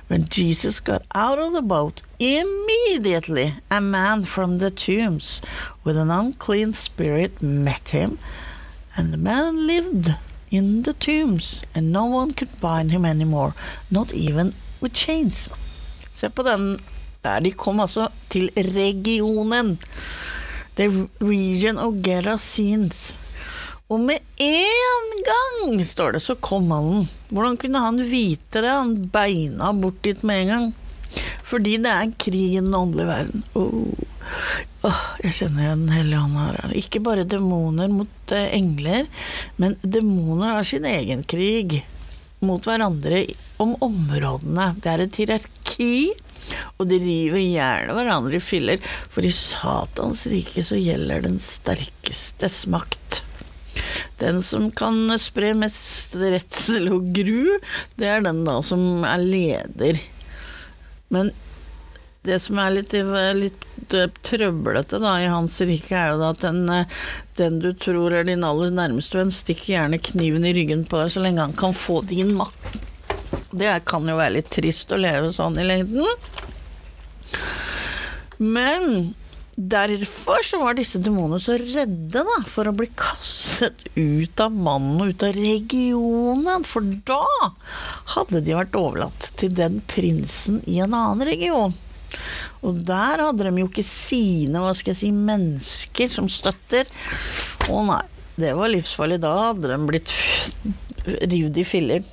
When 0.08 0.28
Jesus 0.30 0.80
got 0.80 1.04
out 1.16 1.40
of 1.40 1.54
the 1.54 1.62
boat, 1.62 2.02
immediately 2.20 3.54
a 3.72 3.82
man 3.82 4.24
from 4.24 4.60
the 4.60 4.70
tombs 4.70 5.42
with 5.84 5.98
an 5.98 6.12
unclean 6.12 6.74
spirit 6.74 7.42
met 7.42 7.90
him, 7.90 8.20
and 8.96 9.12
the 9.12 9.18
man 9.18 9.66
lived 9.66 10.14
in 10.52 10.84
the 10.84 10.94
tombs, 10.94 11.64
and 11.74 11.92
no 11.92 12.06
one 12.06 12.34
could 12.34 12.62
bind 12.62 12.92
him 12.92 13.06
anymore, 13.06 13.54
not 13.90 14.14
even 14.14 14.54
with 14.82 14.94
chains. 14.94 15.50
Se 16.14 16.30
på 16.30 16.44
den 16.44 16.80
der. 17.24 17.40
De 17.40 17.52
kom 17.52 17.80
altså 17.80 18.10
til 18.30 18.50
regionen. 18.58 19.80
The 20.76 21.08
region 21.22 21.78
of 21.78 21.94
Gerasenes. 22.04 23.20
Og 23.90 24.00
med 24.00 24.18
en 24.38 25.10
gang, 25.28 25.86
står 25.86 26.12
det, 26.12 26.22
så 26.22 26.36
kom 26.36 26.68
mannen. 26.68 27.10
Hvordan 27.34 27.58
kunne 27.58 27.82
han 27.82 28.00
vite 28.06 28.62
det? 28.62 28.70
Han 28.70 28.96
beina 29.14 29.72
bort 29.74 30.02
dit 30.06 30.22
med 30.24 30.44
en 30.44 30.52
gang. 30.54 30.72
Fordi 31.44 31.78
det 31.82 31.92
er 31.92 32.18
krig 32.22 32.52
i 32.54 32.60
den 32.62 32.74
åndelige 32.78 33.10
verden. 33.10 33.46
Oh. 33.58 33.90
Oh, 34.84 35.02
jeg 35.24 35.36
kjenner 35.38 35.74
Den 35.74 35.90
hellige 35.94 36.22
ånd 36.22 36.38
her. 36.40 36.76
Ikke 36.78 37.02
bare 37.04 37.26
demoner 37.30 37.92
mot 37.92 38.34
eh, 38.36 38.50
engler, 38.58 39.10
men 39.62 39.78
demoner 39.82 40.58
har 40.58 40.68
sin 40.68 40.86
egen 40.90 41.24
krig 41.24 41.82
mot 42.44 42.64
hverandre 42.68 43.26
om 43.64 43.76
områdene. 43.84 44.74
Det 44.84 44.92
er 44.92 45.06
et 45.06 45.20
hierarki, 45.22 45.94
og 46.78 46.90
de 46.90 47.00
river 47.00 47.40
gjerne 47.44 47.96
hverandre 47.98 48.40
i 48.40 48.44
filler. 48.44 48.90
For 49.14 49.26
i 49.26 49.32
Satans 49.36 50.26
rike 50.32 50.66
så 50.66 50.80
gjelder 50.80 51.24
den 51.26 51.40
sterkestes 51.44 52.64
makt. 52.72 53.24
Den 54.24 54.40
som 54.46 54.70
kan 54.72 55.12
spre 55.20 55.52
mest 55.58 56.16
redsel 56.16 56.88
og 56.96 57.10
gru, 57.16 57.58
det 58.00 58.08
er 58.08 58.24
den 58.24 58.44
da 58.48 58.62
som 58.64 59.04
er 59.04 59.20
leder. 59.20 60.00
Men 61.12 61.34
det 62.24 62.38
som 62.40 62.60
er 62.64 62.72
litt, 62.78 62.94
litt 63.36 63.66
trøblete 64.24 65.00
da 65.04 65.18
i 65.20 65.28
hans 65.28 65.58
rike, 65.68 65.92
er 65.92 66.14
jo 66.14 66.22
da 66.22 66.30
at 66.32 66.46
den, 66.46 66.62
den 67.36 67.60
du 67.60 67.74
tror 67.76 68.16
er 68.16 68.30
din 68.30 68.46
aller 68.48 68.72
nærmeste 68.72 69.20
venn, 69.20 69.34
stikker 69.34 69.74
gjerne 69.74 70.00
kniven 70.00 70.48
i 70.48 70.54
ryggen 70.56 70.86
på 70.88 71.02
deg 71.02 71.12
så 71.12 71.24
lenge 71.26 71.44
han 71.44 71.58
kan 71.60 71.76
få 71.76 72.00
din 72.08 72.32
makt. 72.40 72.80
Det 73.52 73.74
kan 73.90 74.08
jo 74.08 74.16
være 74.18 74.38
litt 74.38 74.54
trist 74.56 74.96
å 74.96 75.02
leve 75.04 75.34
sånn 75.36 75.60
i 75.60 75.68
lengden. 75.68 76.08
Men 78.40 79.14
derfor 79.56 80.42
så 80.46 80.60
var 80.62 80.78
disse 80.78 81.00
demonene 81.04 81.40
så 81.42 81.56
redde 81.60 82.24
da, 82.26 82.38
for 82.50 82.70
å 82.70 82.76
bli 82.76 82.88
kastet 82.98 83.86
ut 83.96 84.42
av 84.42 84.54
mannen 84.54 85.04
og 85.04 85.14
ut 85.14 85.26
av 85.28 85.38
regionen, 85.38 86.66
for 86.68 86.86
da 87.08 87.52
hadde 88.16 88.42
de 88.46 88.58
vært 88.58 88.78
overlatt 88.80 89.30
til 89.40 89.54
den 89.54 89.80
prinsen 89.90 90.62
i 90.70 90.80
en 90.84 90.96
annen 90.98 91.26
region. 91.30 91.76
Og 92.64 92.80
der 92.88 93.22
hadde 93.26 93.46
de 93.46 93.62
jo 93.62 93.70
ikke 93.70 93.86
sine, 93.86 94.62
hva 94.62 94.74
skal 94.78 94.94
jeg 94.94 95.02
si, 95.02 95.12
mennesker 95.14 96.12
som 96.12 96.30
støtter. 96.32 96.90
Å 97.70 97.82
nei, 97.88 98.04
det 98.40 98.54
var 98.58 98.72
livsfarlig. 98.72 99.20
Da 99.24 99.34
hadde 99.50 99.72
de 99.74 99.80
blitt 99.90 100.14
revet 101.34 101.60
i 101.60 101.68
filler. 101.68 102.06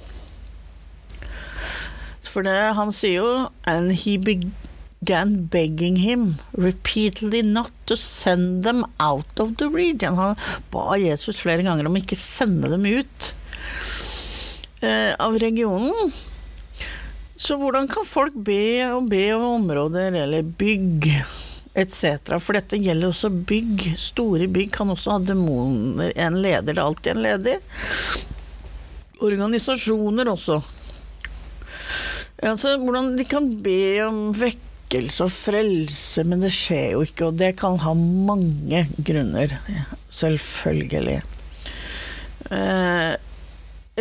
For 2.30 2.46
det, 2.46 2.58
han 2.78 2.92
sier 2.94 3.16
jo 3.16 3.30
And 3.66 3.90
he 3.90 4.14
began 4.18 4.52
begging 5.00 5.96
him 5.96 6.34
repeatedly 6.52 7.42
not 7.42 7.70
to 7.86 7.96
send 7.96 8.64
them 8.64 8.84
out 8.98 9.40
of 9.40 9.56
the 9.56 9.68
region. 9.68 10.14
Han 10.16 10.36
ba 10.70 10.96
Jesus 10.96 11.40
flere 11.40 11.62
ganger 11.62 11.86
om 11.86 11.96
ikke 11.96 12.16
sende 12.16 12.68
dem 12.68 12.84
ut 12.84 13.34
eh, 14.82 15.14
av 15.18 15.38
regionen. 15.38 16.12
Så 17.36 17.56
hvordan 17.56 17.88
kan 17.88 18.04
folk 18.04 18.34
be 18.34 18.84
og 18.92 19.08
be 19.08 19.32
om 19.32 19.62
områder 19.62 20.12
eller 20.12 20.42
bygg 20.42 21.08
etc.? 21.72 22.18
For 22.36 22.52
dette 22.52 22.76
gjelder 22.76 23.08
også 23.08 23.30
bygg. 23.30 23.94
Store 23.96 24.46
bygg 24.46 24.74
kan 24.76 24.92
også 24.92 25.16
ha 25.16 25.22
demoner. 25.24 26.12
En 26.20 26.36
leder, 26.42 26.74
det 26.74 26.76
er 26.76 26.84
alltid 26.84 27.14
en 27.14 27.24
leder. 27.24 27.64
Organisasjoner 29.20 30.28
også. 30.28 30.60
Altså, 32.40 32.76
hvordan 32.80 33.14
de 33.16 33.24
kan 33.28 33.48
be 33.64 33.80
om 34.04 34.20
vekkelse 34.90 35.26
og 35.26 35.30
frelse, 35.30 36.24
men 36.26 36.42
det 36.42 36.50
skjer 36.50 36.96
jo 36.96 37.04
ikke, 37.06 37.28
og 37.28 37.38
det 37.38 37.54
kan 37.60 37.78
ha 37.78 37.92
mange 37.94 38.86
grunner. 38.98 39.54
Selvfølgelig. 40.10 41.20
Eh, 42.50 43.14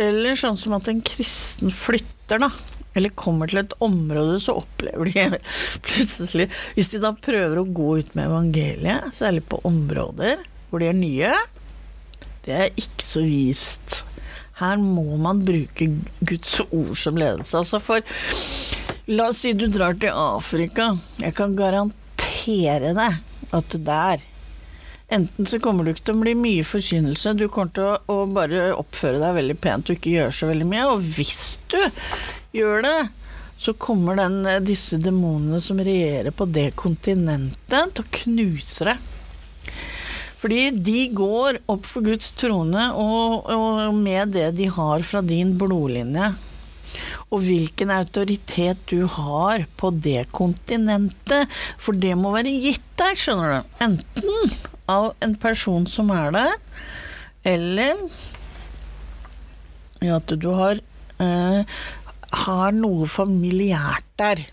eller 0.00 0.34
sånn 0.34 0.58
som 0.58 0.74
at 0.74 0.88
en 0.90 1.00
kristen 1.00 1.70
flytter, 1.70 2.42
da. 2.42 2.50
Eller 2.98 3.14
kommer 3.14 3.46
til 3.46 3.62
et 3.62 3.76
område, 3.78 4.40
så 4.42 4.56
opplever 4.58 5.06
de 5.06 5.38
plutselig 5.86 6.48
Hvis 6.74 6.88
de 6.90 6.98
da 6.98 7.12
prøver 7.14 7.60
å 7.60 7.68
gå 7.70 8.00
ut 8.00 8.14
med 8.18 8.26
evangeliet, 8.26 9.12
særlig 9.14 9.44
på 9.46 9.62
områder 9.62 10.42
hvor 10.70 10.82
de 10.82 10.90
er 10.90 10.98
nye, 10.98 11.30
det 12.46 12.54
er 12.54 12.76
ikke 12.78 13.06
så 13.06 13.22
vist. 13.26 14.00
Her 14.58 14.78
må 14.78 15.16
man 15.22 15.42
bruke 15.42 15.88
Guds 16.22 16.60
ord 16.68 16.94
som 16.98 17.18
ledelse. 17.18 17.58
Altså 17.58 17.80
for 17.82 18.06
La 19.10 19.24
oss 19.28 19.40
si 19.42 19.50
du 19.58 19.64
drar 19.66 19.96
til 19.98 20.14
Afrika. 20.14 20.92
Jeg 21.18 21.34
kan 21.34 21.56
garantere 21.58 22.92
deg 22.94 23.54
at 23.56 23.72
der 23.82 24.26
Enten 25.10 25.48
så 25.50 25.58
kommer 25.58 25.82
du 25.82 25.90
ikke 25.90 26.04
til 26.06 26.14
å 26.14 26.20
bli 26.20 26.36
mye 26.38 26.62
forkynnelse, 26.62 27.32
du 27.34 27.48
kommer 27.50 27.72
til 27.74 27.88
å, 27.88 27.96
å 28.06 28.28
bare 28.30 28.68
oppføre 28.78 29.18
deg 29.18 29.32
veldig 29.40 29.56
pent 29.58 29.88
og 29.90 29.96
ikke 29.96 30.12
gjøre 30.12 30.34
så 30.36 30.46
veldig 30.52 30.68
mye. 30.70 30.84
Og 30.92 31.08
hvis 31.16 31.40
du 31.72 31.80
gjør 32.54 32.84
det, 32.86 32.92
så 33.58 33.74
kommer 33.74 34.20
den, 34.20 34.44
disse 34.62 35.00
demonene 35.02 35.58
som 35.64 35.82
regjerer 35.82 36.30
på 36.30 36.46
det 36.46 36.68
kontinentet, 36.78 37.90
til 37.90 38.04
å 38.06 38.12
knuse 38.20 38.86
deg. 38.92 39.10
Fordi 40.38 40.60
de 40.78 41.00
går 41.18 41.58
opp 41.74 41.90
for 41.90 42.06
Guds 42.06 42.30
trone 42.38 42.86
og, 42.94 43.50
og 43.50 43.98
med 43.98 44.30
det 44.38 44.52
de 44.62 44.70
har 44.70 45.02
fra 45.10 45.26
din 45.26 45.56
blodlinje. 45.58 46.30
Og 47.30 47.44
hvilken 47.46 47.92
autoritet 47.94 48.80
du 48.90 49.06
har 49.06 49.66
på 49.80 49.92
det 49.94 50.26
kontinentet. 50.36 51.50
For 51.80 51.96
det 51.96 52.16
må 52.18 52.34
være 52.34 52.52
gitt 52.62 52.86
deg, 53.00 53.18
skjønner 53.18 53.60
du. 53.60 53.78
Enten 53.86 54.58
av 54.90 55.12
en 55.22 55.36
person 55.38 55.86
som 55.86 56.10
er 56.14 56.34
der, 56.34 56.56
eller 57.46 58.04
at 60.00 60.32
du 60.40 60.48
har, 60.56 60.80
eh, 61.20 61.64
har 62.44 62.72
noe 62.72 63.06
familiært 63.06 64.06
der. 64.16 64.44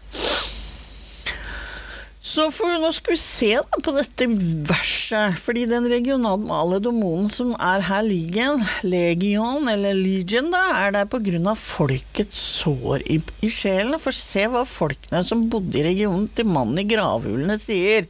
Så 2.28 2.50
for, 2.52 2.74
nå 2.82 2.90
skal 2.92 3.14
vi 3.14 3.20
se 3.22 3.50
da 3.56 3.80
på 3.84 3.94
dette 3.96 4.26
verset, 4.68 5.38
fordi 5.40 5.64
den 5.70 5.86
regionale 5.88 6.80
demonen 6.84 7.30
som 7.32 7.54
er 7.56 7.86
her 7.88 8.04
legion, 8.04 8.64
legion, 8.84 9.70
eller 9.72 9.96
legion 9.96 10.50
da, 10.52 10.64
er 10.82 10.92
der 10.98 11.08
på 11.08 11.22
grunn 11.24 11.48
av 11.48 11.62
folkets 11.62 12.42
sår 12.58 13.06
i, 13.08 13.22
i 13.48 13.52
sjelen. 13.54 13.96
For 14.04 14.16
se 14.16 14.44
hva 14.52 14.66
folkene 14.68 15.22
som 15.24 15.46
bodde 15.54 15.80
i 15.80 15.86
regionen 15.88 16.28
til 16.36 16.50
mannen 16.52 16.82
i 16.84 16.88
gravhulene 16.90 17.56
sier. 17.62 18.10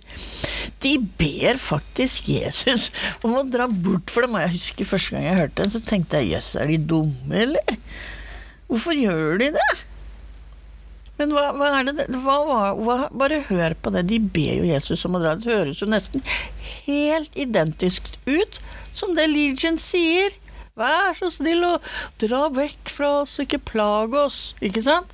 De 0.82 0.96
ber 1.20 1.62
faktisk 1.62 2.32
Jesus 2.34 2.88
om 3.22 3.38
å 3.38 3.46
dra 3.46 3.68
bort 3.70 4.10
for 4.14 4.26
dem, 4.26 4.40
og 4.40 4.48
jeg 4.48 4.56
husker 4.56 4.90
første 4.96 5.14
gang 5.14 5.28
jeg 5.28 5.42
hørte 5.44 5.62
den, 5.62 5.76
så 5.76 5.84
tenkte 5.86 6.24
jeg, 6.24 6.34
jøss, 6.34 6.56
er 6.58 6.74
de 6.74 6.82
dumme, 6.90 7.38
eller? 7.38 7.78
Hvorfor 8.66 8.98
gjør 8.98 9.38
de 9.44 9.54
det? 9.60 9.70
Men 11.18 11.34
hva, 11.34 11.50
hva 11.58 11.70
er 11.80 11.88
det 11.90 12.08
hva, 12.22 12.38
hva, 12.78 12.98
Bare 13.18 13.42
hør 13.48 13.76
på 13.82 13.94
det. 13.96 14.06
De 14.12 14.20
ber 14.22 14.60
jo 14.60 14.68
Jesus 14.70 15.06
om 15.08 15.18
å 15.18 15.22
dra. 15.24 15.36
Det 15.40 15.50
høres 15.50 15.82
jo 15.82 15.90
nesten 15.90 16.24
helt 16.86 17.34
identisk 17.38 18.10
ut 18.28 18.60
som 18.98 19.16
det 19.18 19.30
Legion 19.32 19.80
sier. 19.82 20.36
Vær 20.78 21.16
så 21.18 21.32
snill 21.34 21.64
og 21.66 21.86
dra 22.22 22.46
vekk 22.54 22.92
fra 22.94 23.12
oss, 23.24 23.40
ikke 23.42 23.64
plag 23.72 24.14
oss. 24.18 24.52
Ikke 24.62 24.84
sant? 24.86 25.10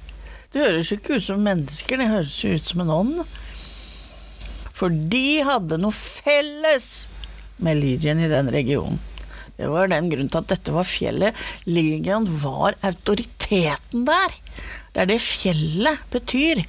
Det 0.54 0.62
høres 0.62 0.92
jo 0.92 1.00
ikke 1.00 1.18
ut 1.18 1.26
som 1.26 1.42
mennesker, 1.42 1.98
det 1.98 2.12
høres 2.12 2.36
jo 2.44 2.52
ut 2.54 2.68
som 2.68 2.84
en 2.84 2.94
ånd. 2.94 3.24
For 4.76 4.92
de 4.92 5.42
hadde 5.46 5.80
noe 5.80 5.96
felles 5.96 6.92
med 7.64 7.80
Legion 7.80 8.22
i 8.22 8.30
den 8.30 8.52
regionen. 8.54 9.00
Det 9.54 9.70
var 9.70 9.88
den 9.88 10.10
grunnen 10.10 10.32
til 10.34 10.42
at 10.42 10.50
dette 10.50 10.74
var 10.74 10.88
fjellet. 10.90 11.38
Legion 11.70 12.26
var 12.42 12.76
autoriteten 12.86 14.06
der. 14.08 14.38
Det 14.94 15.04
er 15.04 15.10
det 15.10 15.22
fjellet 15.24 16.04
betyr. 16.14 16.64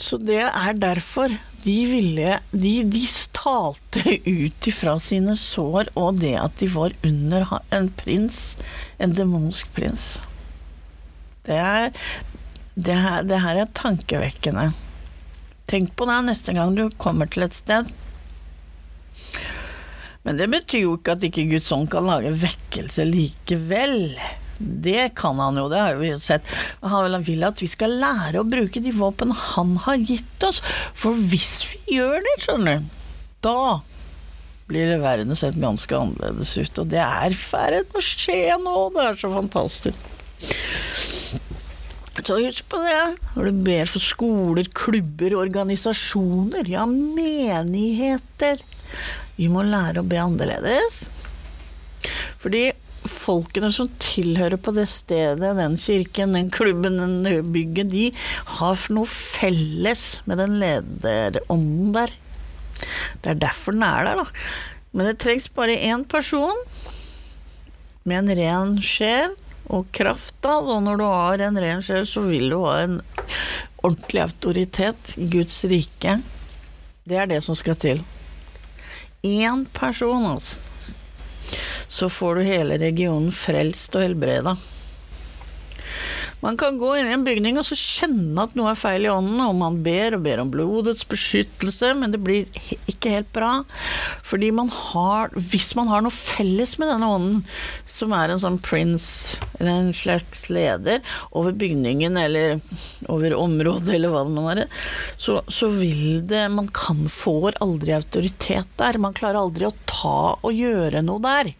Så 0.00 0.18
det 0.20 0.42
er 0.44 0.76
derfor 0.80 1.32
de 1.64 1.76
ville 1.88 2.38
De, 2.52 2.72
de 2.84 3.02
talte 3.32 4.18
ut 4.26 4.68
ifra 4.68 4.98
sine 5.00 5.36
sår 5.38 5.88
og 6.00 6.20
det 6.20 6.34
at 6.40 6.56
de 6.60 6.68
var 6.72 6.92
under 7.06 7.46
en 7.72 7.88
prins, 8.00 8.56
en 9.00 9.14
demonsk 9.16 9.70
prins. 9.76 10.18
Det 11.44 11.56
er 11.56 11.92
det 12.74 12.96
her, 12.98 13.24
det 13.24 13.40
her 13.40 13.60
er 13.62 13.72
tankevekkende. 13.76 14.70
Tenk 15.70 15.92
på 15.96 16.08
det 16.08 16.20
neste 16.26 16.54
gang 16.56 16.74
du 16.76 16.88
kommer 17.00 17.28
til 17.30 17.46
et 17.46 17.56
sted. 17.56 17.88
Men 20.24 20.40
det 20.40 20.48
betyr 20.52 20.86
jo 20.86 20.96
ikke 20.98 21.16
at 21.16 21.24
ikke 21.28 21.46
Guds 21.52 21.70
ånd 21.72 21.90
kan 21.92 22.08
lage 22.08 22.32
vekkelse 22.44 23.04
likevel. 23.08 24.16
Det 24.58 25.14
kan 25.18 25.38
han 25.42 25.56
jo, 25.58 25.68
det 25.72 25.80
har 25.82 25.96
vi 25.98 26.12
sett. 26.22 26.44
Han 26.82 27.22
vil- 27.22 27.44
at 27.44 27.62
vi 27.62 27.66
skal 27.70 27.90
lære 28.00 28.40
å 28.40 28.48
bruke 28.48 28.82
de 28.82 28.92
våpen 28.94 29.32
han 29.32 29.76
har 29.86 29.96
gitt 29.96 30.46
oss. 30.46 30.60
For 30.94 31.12
hvis 31.14 31.64
vi 31.72 31.98
gjør 31.98 32.20
det, 32.22 32.36
skjønner 32.44 32.78
du, 32.78 32.86
da 33.42 33.80
blir 34.68 34.94
verden 35.02 35.36
sett 35.36 35.58
ganske 35.60 35.92
annerledes 35.92 36.54
ut. 36.56 36.78
Og 36.80 36.88
det 36.88 37.02
er 37.02 37.34
i 37.34 37.36
ferd 37.36 37.90
med 37.90 38.00
å 38.00 38.04
skje 38.04 38.56
nå, 38.62 38.76
det 38.94 39.08
er 39.10 39.18
så 39.20 39.32
fantastisk. 39.34 40.10
Så 42.24 42.38
husk 42.38 42.64
på 42.70 42.78
det 42.80 43.18
når 43.34 43.50
du 43.50 43.58
ber 43.66 43.90
for 43.90 44.00
skoler, 44.00 44.68
klubber, 44.72 45.34
organisasjoner, 45.36 46.70
ja, 46.70 46.86
menigheter. 46.86 48.62
Vi 49.36 49.48
må 49.50 49.64
lære 49.66 50.00
å 50.00 50.08
be 50.08 50.20
annerledes. 50.22 51.08
Fordi 52.40 52.68
folkene 53.08 53.70
som 53.72 53.90
tilhører 54.02 54.58
på 54.60 54.74
det 54.76 54.86
stedet, 54.92 55.54
den 55.58 55.76
kirken, 55.80 56.36
den 56.36 56.50
klubben, 56.52 56.98
den 57.00 57.52
bygget, 57.52 57.90
de 57.92 58.10
har 58.58 58.86
noe 58.94 59.08
felles 59.10 60.22
med 60.28 60.40
den 60.42 60.58
lederånden 60.62 61.92
der. 61.96 62.14
Det 63.22 63.34
er 63.34 63.42
derfor 63.46 63.76
den 63.76 63.86
er 63.86 64.08
der, 64.08 64.22
da. 64.22 64.26
Men 64.94 65.10
det 65.10 65.18
trengs 65.22 65.48
bare 65.54 65.76
én 65.76 66.04
person 66.08 66.58
med 68.04 68.20
en 68.20 68.36
ren 68.38 68.76
sjel 68.84 69.34
og 69.72 69.88
kraft, 69.96 70.36
da. 70.44 70.58
Og 70.60 70.82
når 70.84 71.00
du 71.00 71.06
har 71.08 71.46
en 71.46 71.60
ren 71.60 71.82
sjel, 71.84 72.06
så 72.08 72.24
vil 72.26 72.50
du 72.52 72.60
ha 72.66 72.76
en 72.84 73.00
ordentlig 73.84 74.22
autoritet 74.24 75.16
i 75.20 75.28
Guds 75.32 75.62
rike. 75.70 76.18
Det 77.04 77.18
er 77.20 77.28
det 77.28 77.42
som 77.44 77.56
skal 77.58 77.76
til. 77.80 78.04
Én 79.24 79.64
person, 79.72 80.30
altså. 80.34 80.73
Så 81.88 82.08
får 82.10 82.34
du 82.34 82.46
hele 82.48 82.78
regionen 82.80 83.32
frelst 83.32 83.94
og 83.96 84.06
helbreda. 84.06 84.56
Man 86.44 86.58
kan 86.60 86.76
gå 86.76 86.90
inn 86.98 87.08
i 87.08 87.14
en 87.16 87.24
bygning 87.24 87.56
og 87.56 87.64
så 87.64 87.76
kjenne 87.78 88.42
at 88.42 88.52
noe 88.58 88.74
er 88.74 88.76
feil 88.76 89.06
i 89.06 89.12
ånden, 89.12 89.40
og 89.40 89.54
man 89.56 89.78
ber 89.84 90.18
og 90.18 90.26
ber 90.26 90.42
om 90.42 90.50
blodets 90.52 91.06
beskyttelse, 91.08 91.94
men 91.96 92.12
det 92.12 92.20
blir 92.20 92.44
ikke 92.90 93.14
helt 93.14 93.30
bra. 93.32 93.52
Fordi 94.24 94.50
man 94.52 94.68
har 94.68 95.32
Hvis 95.34 95.72
man 95.78 95.88
har 95.88 96.04
noe 96.04 96.12
felles 96.12 96.76
med 96.78 96.90
denne 96.92 97.08
ånden, 97.16 97.40
som 97.88 98.12
er 98.12 98.34
en 98.34 98.42
sånn 98.42 98.60
prince, 98.60 99.40
eller 99.56 99.86
en 99.86 99.96
slags 99.96 100.48
leder, 100.52 101.00
over 101.32 101.56
bygningen 101.56 102.18
eller 102.20 102.58
over 103.08 103.36
området, 103.38 103.94
eller 103.96 104.12
hva 104.12 104.26
det 104.28 104.36
nå 104.36 104.46
er, 104.52 104.62
så, 105.16 105.40
så 105.48 105.70
vil 105.72 106.20
det 106.28 106.44
Man 106.52 106.68
kan 106.76 107.06
får 107.08 107.56
aldri 107.64 107.96
autoritet 107.96 108.68
der. 108.76 109.00
Man 109.00 109.16
klarer 109.16 109.40
aldri 109.40 109.70
å 109.70 109.76
ta 109.88 110.36
og 110.36 110.52
gjøre 110.52 111.00
noe 111.06 111.24
der. 111.24 111.54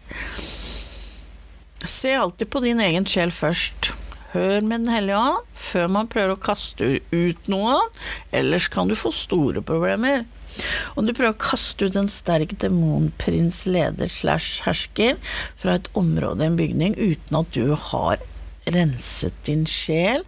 Se 1.89 2.15
alltid 2.17 2.53
på 2.53 2.61
din 2.65 2.81
egen 2.85 3.09
sjel 3.09 3.33
først. 3.33 3.95
Hør 4.35 4.65
med 4.67 4.83
Den 4.83 4.91
hellige 4.91 5.19
ånd 5.19 5.51
før 5.65 5.91
man 5.95 6.11
prøver 6.11 6.35
å 6.35 6.43
kaste 6.43 6.97
ut 7.15 7.51
noen, 7.51 7.93
ellers 8.35 8.67
kan 8.73 8.91
du 8.91 8.97
få 8.99 9.13
store 9.15 9.63
problemer. 9.63 10.25
Om 10.99 11.07
du 11.07 11.15
prøver 11.15 11.35
å 11.35 11.41
kaste 11.41 11.87
ut 11.87 11.97
en 11.99 12.11
sterk 12.11 12.57
demonprins, 12.63 13.65
leder 13.71 14.11
slash 14.11 14.63
hersker 14.67 15.19
fra 15.59 15.79
et 15.79 15.91
område 15.99 16.47
en 16.47 16.59
bygning 16.59 16.99
uten 16.99 17.41
at 17.41 17.55
du 17.55 17.75
har 17.91 18.23
renset 18.75 19.35
din 19.47 19.65
sjel 19.69 20.23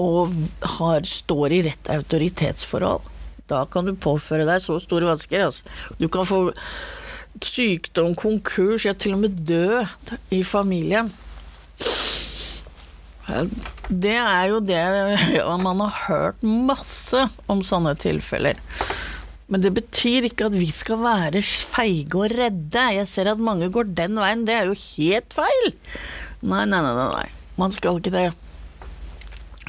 og 0.00 0.34
har, 0.78 1.06
står 1.06 1.54
i 1.54 1.62
rett 1.68 1.90
autoritetsforhold, 1.92 3.10
da 3.50 3.64
kan 3.70 3.86
du 3.86 3.94
påføre 3.94 4.46
deg 4.48 4.62
så 4.64 4.78
store 4.80 5.10
vansker. 5.10 5.46
Altså. 5.46 5.66
Du 6.00 6.08
kan 6.10 6.26
få 6.26 6.44
sykdom, 7.42 8.14
konkurs, 8.18 8.86
ja 8.86 8.94
til 8.94 9.16
og 9.16 9.24
med 9.26 9.42
dø 9.48 9.82
i 10.34 10.42
familien. 10.46 11.10
Det 13.88 14.16
er 14.16 14.50
jo 14.50 14.60
det 14.64 14.82
Man 15.62 15.82
har 15.84 15.96
hørt 16.06 16.44
masse 16.44 17.26
om 17.50 17.62
sånne 17.66 17.94
tilfeller. 18.00 18.60
Men 19.52 19.60
det 19.64 19.74
betyr 19.76 20.30
ikke 20.30 20.48
at 20.48 20.56
vi 20.56 20.70
skal 20.72 21.02
være 21.02 21.42
feige 21.44 22.16
og 22.16 22.32
redde. 22.32 22.86
Jeg 22.96 23.08
ser 23.10 23.32
at 23.32 23.42
mange 23.42 23.68
går 23.72 23.90
den 23.98 24.16
veien. 24.20 24.46
Det 24.48 24.54
er 24.56 24.70
jo 24.70 24.78
helt 24.78 25.36
feil. 25.36 25.74
Nei, 26.40 26.64
nei, 26.64 26.80
nei. 26.80 26.94
nei. 26.96 27.28
Man 27.60 27.74
skal 27.74 28.00
ikke 28.00 28.14
det. 28.14 28.30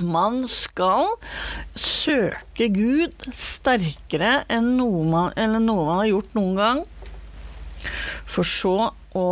Man 0.01 0.45
skal 0.49 1.11
søke 1.77 2.69
Gud 2.73 3.27
sterkere 3.29 4.39
enn 4.49 4.71
noe 4.79 5.03
man, 5.05 5.35
noe 5.61 5.83
man 5.85 5.99
har 5.99 6.09
gjort 6.09 6.33
noen 6.37 6.55
gang. 6.57 6.81
For 8.25 8.47
så 8.47 8.77
å 9.13 9.27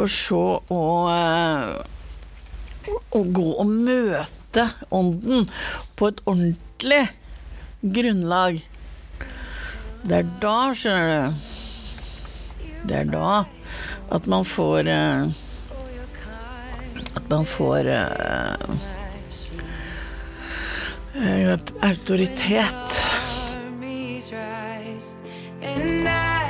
For 0.00 0.08
så 0.08 0.44
å 0.72 0.84
eh, 1.12 1.72
Å 2.88 3.20
gå 3.36 3.48
og 3.60 3.68
møte 3.68 4.62
ånden 4.96 5.44
på 6.00 6.08
et 6.08 6.22
ordentlig 6.24 7.02
grunnlag. 7.84 8.62
Det 10.00 10.16
er 10.22 10.30
da, 10.40 10.54
skjønner 10.72 11.10
du 11.12 11.34
Det 12.88 12.96
er 13.02 13.12
da 13.12 13.44
at 14.16 14.24
man 14.32 14.48
får 14.48 14.88
eh, 14.88 15.28
At 17.20 17.28
man 17.28 17.44
får 17.44 17.92
eh, 17.92 18.56
autoritet. 21.84 22.96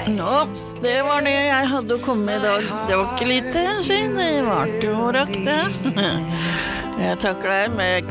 Nå, 0.09 0.47
det 0.83 0.97
var 1.05 1.21
det 1.27 1.35
jeg 1.35 1.69
hadde 1.73 1.97
å 1.97 2.03
komme 2.05 2.25
med 2.31 2.41
i 2.41 2.45
dag. 2.47 2.63
Det 2.89 2.97
var 2.97 3.15
ikke 3.15 3.29
lite, 3.29 3.65
siden 3.87 4.17
Det 4.19 4.31
varte 4.47 4.95
og 4.95 5.15
rakk, 5.19 5.35
det. 5.47 5.63
Jeg 7.01 7.19
takker 7.23 7.49
deg 7.49 7.77
med 7.79 8.11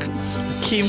Kim. 0.66 0.86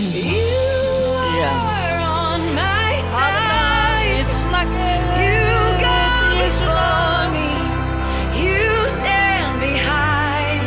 Ja. 1.38 1.52
are 1.52 2.02
on 2.06 2.42
my 2.56 2.94
Ha 3.14 3.28
det 3.36 3.44
bra. 3.50 3.62
Vi 4.08 4.24
snakkes! 4.24 5.52
Stand 8.92 9.62
behind. 9.62 10.64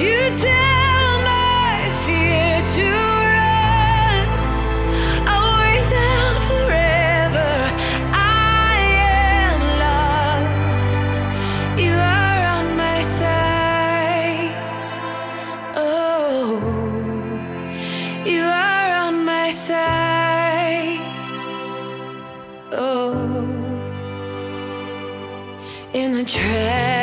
You 0.00 0.18
tell 0.38 1.18
my 1.26 1.90
fear 2.04 2.60
to 2.76 3.05
In 26.56 26.95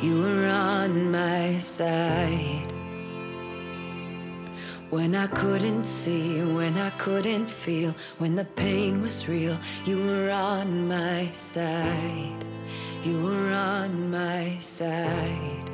You 0.00 0.22
were 0.22 0.46
on 0.46 1.10
my 1.10 1.58
side. 1.58 2.72
When 4.90 5.16
I 5.16 5.26
couldn't 5.26 5.84
see, 5.84 6.40
when 6.40 6.78
I 6.78 6.90
couldn't 6.90 7.50
feel, 7.50 7.96
when 8.18 8.36
the 8.36 8.44
pain 8.44 9.02
was 9.02 9.28
real, 9.28 9.58
you 9.84 9.98
were 10.06 10.30
on 10.30 10.86
my 10.86 11.28
side. 11.32 12.44
You 13.02 13.24
were 13.24 13.52
on 13.52 14.08
my 14.08 14.56
side. 14.58 15.68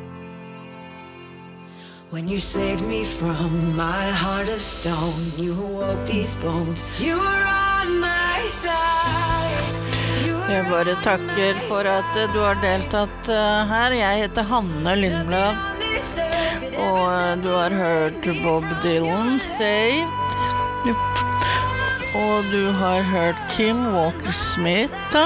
When 2.08 2.26
you 2.26 2.38
saved 2.38 2.82
me 2.82 3.04
from 3.04 3.76
my 3.76 4.08
heart 4.10 4.48
of 4.48 4.60
stone, 4.60 5.32
you 5.36 5.52
awoke 5.52 6.06
these 6.06 6.34
bones. 6.36 6.82
You 6.98 7.18
were 7.18 7.44
on 7.46 8.00
my 8.00 8.40
side. 8.48 9.83
Jeg 10.44 10.66
bare 10.68 10.92
takker 11.00 11.56
for 11.70 11.86
at 11.88 12.16
du 12.34 12.40
har 12.42 12.58
deltatt 12.60 13.28
eh, 13.32 13.60
her. 13.70 13.94
Jeg 13.96 14.26
heter 14.26 14.44
Hanne 14.44 14.92
Lindblad, 14.98 15.56
og 16.76 17.00
eh, 17.08 17.30
du 17.40 17.48
har 17.48 17.72
hørt 17.72 18.28
Bob 18.42 18.66
Dylan 18.82 19.38
Saved. 19.40 20.20
Og 22.14 22.44
du 22.52 22.68
har 22.76 23.00
hørt 23.08 23.40
Kim 23.54 23.80
Walker 23.94 24.36
Smith. 24.36 25.16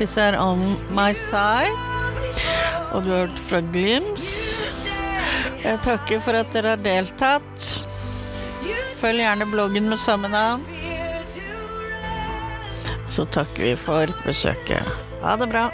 Disse 0.00 0.24
er 0.30 0.40
On 0.40 0.64
My 0.96 1.12
Side. 1.12 1.76
Og 2.96 3.04
du 3.04 3.12
har 3.12 3.26
hørt 3.26 3.44
fra 3.50 3.60
Glims. 3.60 4.32
Jeg 5.60 5.84
takker 5.84 6.24
for 6.24 6.40
at 6.40 6.48
dere 6.56 6.72
har 6.72 6.82
deltatt. 6.82 7.70
Følg 8.98 9.22
gjerne 9.26 9.52
bloggen 9.52 9.92
med 9.92 10.00
samme 10.00 10.32
navn. 10.32 10.64
Så 13.08 13.24
takker 13.24 13.62
vi 13.62 13.76
for 13.76 14.12
besøket. 14.26 14.84
Ha 15.22 15.36
det 15.40 15.48
bra. 15.50 15.68